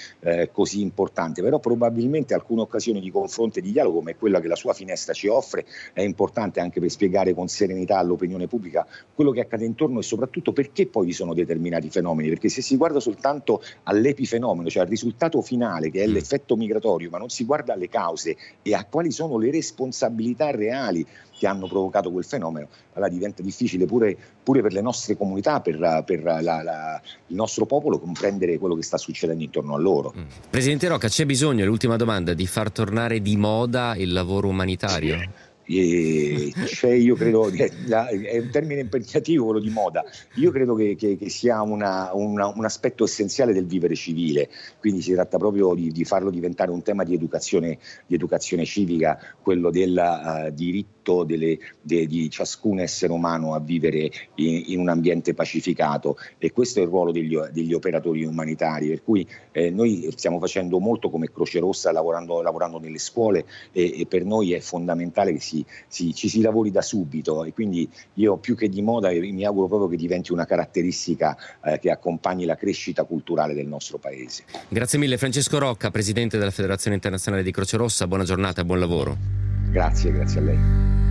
così 0.53 0.81
importante, 0.81 1.43
però 1.43 1.59
probabilmente 1.59 2.35
alcune 2.35 2.63
occasioni 2.63 3.01
di 3.01 3.11
confronto 3.11 3.59
e 3.59 3.63
di 3.63 3.73
dialogo 3.73 3.99
come 3.99 4.17
quella 4.17 4.41
che 4.41 4.49
la 4.49 4.57
sua 4.57 4.73
finestra 4.73 5.13
ci 5.13 5.29
offre 5.29 5.67
è 5.93 6.01
importante 6.01 6.44
importante 6.45 6.61
anche 6.61 6.81
per 6.81 6.91
spiegare 6.91 7.35
con 7.35 7.49
serenità 7.49 7.99
all'opinione 7.99 8.47
pubblica 8.47 8.87
quello 9.15 9.31
che 9.31 9.41
accade 9.41 9.65
intorno 9.65 10.01
e 10.01 10.03
soprattutto 10.03 10.53
perché 10.53 10.87
poi 10.87 11.07
vi 11.07 11.13
sono 11.13 11.35
determinati 11.35 11.91
fenomeni, 11.91 12.29
perché 12.29 12.49
se 12.49 12.63
si 12.63 12.77
guarda 12.77 13.01
soltanto 13.01 13.63
all'epifenomeno, 13.85 14.69
cioè 14.69 14.83
al 14.83 14.89
risultato 14.89 15.41
finale 15.43 15.91
che 15.91 16.03
è 16.03 16.09
mm. 16.09 16.13
l'effetto 16.13 16.57
migratorio, 16.57 17.11
ma 17.11 17.19
non 17.19 17.29
si 17.29 17.45
guarda 17.45 17.73
alle 17.73 17.89
cause 17.89 18.37
e 18.63 18.75
a 18.75 18.85
quali 18.85 19.11
sono 19.11 19.39
le 19.39 19.51
responsabilità 19.51 20.51
reali 20.51 21.07
che 21.37 21.47
hanno 21.47 21.67
provocato 21.67 22.13
quel 22.13 22.25
fenomeno, 22.25 22.69
allora 22.93 23.11
diventa 23.11 23.43
difficile 23.43 23.87
pure, 23.87 24.17
pure 24.43 24.63
per 24.63 24.73
le 24.73 24.81
nostre 24.81 25.17
comunità, 25.17 25.61
per, 25.61 26.03
per 26.07 26.23
la, 26.23 26.41
la, 26.41 27.03
il 27.27 27.35
nostro 27.35 27.67
popolo 27.67 27.99
comprendere 27.99 28.57
quello 28.59 28.77
che 28.77 28.83
sta 28.83 28.99
succedendo 28.99 29.43
intorno 29.43 29.75
a 29.75 29.79
loro. 29.79 30.15
Mm. 30.17 30.23
Presidente 30.49 30.87
Rocca, 30.89 31.09
c'è 31.09 31.27
bisogno, 31.27 31.65
l'ultima 31.65 31.97
domanda, 31.97 32.35
di 32.35 32.47
far 32.47 32.71
tornare 32.71 33.21
di 33.21 33.37
moda 33.37 33.95
il 33.97 34.13
lavoro 34.13 34.49
umanitario? 34.49 35.19
Cioè 35.67 36.93
io 36.93 37.15
credo 37.15 37.49
è 37.49 38.39
un 38.39 38.51
termine 38.51 38.81
impegnativo 38.81 39.45
quello 39.45 39.61
di 39.61 39.71
moda. 39.71 40.05
Io 40.35 40.51
credo 40.51 40.75
che, 40.75 40.95
che, 40.95 41.17
che 41.17 41.29
sia 41.29 41.63
una, 41.63 42.11
una, 42.13 42.49
un 42.49 42.65
aspetto 42.65 43.05
essenziale 43.05 43.53
del 43.53 43.67
vivere 43.67 43.95
civile. 43.95 44.51
Quindi 44.79 45.01
si 45.01 45.13
tratta 45.13 45.39
proprio 45.39 45.75
di, 45.75 45.91
di 45.91 46.05
farlo 46.05 46.31
diventare 46.31 46.71
un 46.71 46.83
tema 46.83 47.05
di 47.05 47.15
educazione, 47.15 47.79
di 48.07 48.15
educazione 48.15 48.65
civica 48.65 49.19
quello 49.41 49.71
del 49.71 49.97
uh, 49.97 50.51
diritto 50.51 50.94
delle, 51.25 51.59
de, 51.81 52.07
di 52.07 52.31
ciascun 52.31 52.81
essere 52.81 53.13
umano 53.13 53.55
a 53.55 53.61
vivere 53.61 54.11
in, 54.37 54.65
in, 54.67 54.79
un 54.79 54.89
ambiente 54.89 55.35
pacificato 55.35 56.17
e 56.39 56.53
questo 56.53 56.81
è 56.81 56.83
il 56.83 56.89
ruolo 56.89 57.13
degli, 57.13 57.37
degli 57.53 57.75
operatori 57.75 58.25
umanitari 58.25 58.89
per 58.89 59.03
cui 59.03 59.27
eh, 59.53 59.71
noi 59.71 60.09
stiamo 60.17 60.39
facendo 60.41 60.79
molto 60.79 61.11
come 61.11 61.31
Croce 61.31 61.61
Rossa 61.61 61.93
lavorando, 61.93 62.41
lavorando 62.41 62.79
nelle 62.79 62.99
scuole 62.99 63.45
e, 63.73 64.01
e 64.01 64.07
per 64.07 64.25
noi 64.25 64.55
è 64.55 64.61
fondamentale 64.61 65.33
che 65.35 65.41
si, 65.41 65.65
si, 65.87 66.15
ci 66.15 66.29
si 66.29 66.41
lavori 66.41 66.71
da 66.71 66.83
subito 66.83 67.45
e 67.45 67.53
quindi 67.53 67.89
io 68.15 68.39
più 68.39 68.57
che 68.57 68.69
di 68.69 68.81
moda 68.81 69.11
mi 69.11 69.45
auguro 69.45 69.67
proprio 69.67 69.89
che 69.89 69.97
diventi 69.97 70.33
una 70.33 70.47
caratteristica 70.47 71.37
eh, 71.65 71.79
che 71.79 71.91
accompagni 71.91 72.45
la 72.47 72.57
crescita 72.57 73.05
culturale 73.05 73.55
del 73.55 73.67
nostro 73.67 73.99
paese. 73.99 74.45
Grazie 74.69 74.99
mille 74.99 75.19
Francesco 75.19 75.59
Rocca, 75.59 75.91
Presidente 75.91 76.39
della 76.39 76.51
Federazione 76.51 76.97
Internazionale 76.97 77.43
di 77.43 77.51
Croce 77.51 77.77
Rossa, 77.77 78.07
buona 78.07 78.25
giornata 78.25 78.63
e 78.63 78.65
buon 78.65 78.79
lavoro. 78.79 79.44
Grazie, 79.75 80.13
grazie 80.13 80.39
a 80.39 80.43
lei. 80.45 81.04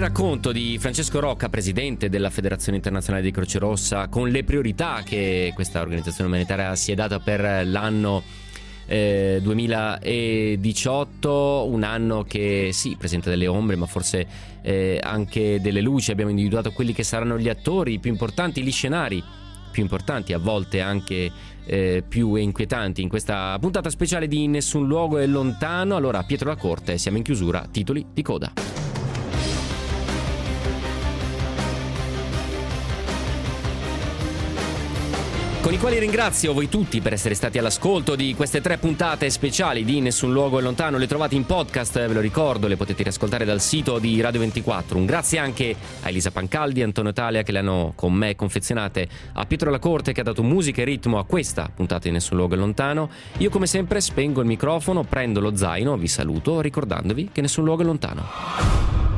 Racconto 0.00 0.50
di 0.50 0.78
Francesco 0.78 1.20
Rocca, 1.20 1.50
presidente 1.50 2.08
della 2.08 2.30
Federazione 2.30 2.78
Internazionale 2.78 3.22
di 3.22 3.30
Croce 3.30 3.58
Rossa, 3.58 4.08
con 4.08 4.30
le 4.30 4.44
priorità 4.44 5.02
che 5.04 5.52
questa 5.54 5.82
organizzazione 5.82 6.30
umanitaria 6.30 6.74
si 6.74 6.90
è 6.90 6.94
data 6.94 7.20
per 7.20 7.66
l'anno 7.66 8.22
eh, 8.86 9.40
2018, 9.42 11.66
un 11.68 11.82
anno 11.82 12.24
che 12.24 12.70
sì, 12.72 12.96
presenta 12.98 13.28
delle 13.28 13.46
ombre, 13.46 13.76
ma 13.76 13.84
forse 13.84 14.26
eh, 14.62 14.98
anche 15.02 15.60
delle 15.60 15.82
luci. 15.82 16.10
Abbiamo 16.10 16.30
individuato 16.30 16.72
quelli 16.72 16.94
che 16.94 17.02
saranno 17.02 17.38
gli 17.38 17.50
attori 17.50 17.98
più 17.98 18.10
importanti, 18.10 18.62
gli 18.62 18.72
scenari 18.72 19.22
più 19.70 19.82
importanti, 19.82 20.32
a 20.32 20.38
volte 20.38 20.80
anche 20.80 21.30
eh, 21.66 22.02
più 22.08 22.36
inquietanti 22.36 23.02
in 23.02 23.10
questa 23.10 23.54
puntata 23.60 23.90
speciale 23.90 24.26
di 24.26 24.46
Nessun 24.46 24.86
luogo 24.86 25.18
è 25.18 25.26
lontano. 25.26 25.94
Allora, 25.94 26.22
Pietro 26.22 26.48
La 26.48 26.56
Corte, 26.56 26.96
siamo 26.96 27.18
in 27.18 27.22
chiusura, 27.22 27.68
titoli 27.70 28.06
di 28.14 28.22
coda. 28.22 28.79
Con 35.70 35.78
i 35.78 35.82
quali 35.82 36.00
ringrazio 36.00 36.52
voi 36.52 36.68
tutti 36.68 37.00
per 37.00 37.12
essere 37.12 37.36
stati 37.36 37.56
all'ascolto 37.56 38.16
di 38.16 38.34
queste 38.34 38.60
tre 38.60 38.76
puntate 38.76 39.30
speciali 39.30 39.84
di 39.84 40.00
Nessun 40.00 40.32
Luogo 40.32 40.58
è 40.58 40.62
Lontano. 40.62 40.98
Le 40.98 41.06
trovate 41.06 41.36
in 41.36 41.46
podcast, 41.46 41.94
ve 42.08 42.12
lo 42.12 42.18
ricordo, 42.18 42.66
le 42.66 42.74
potete 42.74 43.04
riascoltare 43.04 43.44
dal 43.44 43.60
sito 43.60 44.00
di 44.00 44.20
Radio 44.20 44.40
24. 44.40 44.98
Un 44.98 45.06
grazie 45.06 45.38
anche 45.38 45.76
a 46.02 46.08
Elisa 46.08 46.32
Pancaldi 46.32 46.82
Antonio 46.82 47.12
Talia 47.12 47.44
che 47.44 47.52
le 47.52 47.60
hanno 47.60 47.92
con 47.94 48.12
me 48.12 48.34
confezionate, 48.34 49.08
a 49.34 49.46
Pietro 49.46 49.70
Lacorte 49.70 50.12
che 50.12 50.22
ha 50.22 50.24
dato 50.24 50.42
musica 50.42 50.82
e 50.82 50.86
ritmo 50.86 51.20
a 51.20 51.24
questa 51.24 51.70
puntata 51.72 52.08
di 52.08 52.10
Nessun 52.10 52.36
Luogo 52.36 52.54
è 52.54 52.58
Lontano. 52.58 53.08
Io 53.36 53.50
come 53.50 53.68
sempre 53.68 54.00
spengo 54.00 54.40
il 54.40 54.48
microfono, 54.48 55.04
prendo 55.04 55.38
lo 55.38 55.54
zaino, 55.54 55.96
vi 55.96 56.08
saluto 56.08 56.60
ricordandovi 56.60 57.28
che 57.30 57.42
Nessun 57.42 57.62
Luogo 57.62 57.82
è 57.82 57.84
Lontano. 57.84 59.09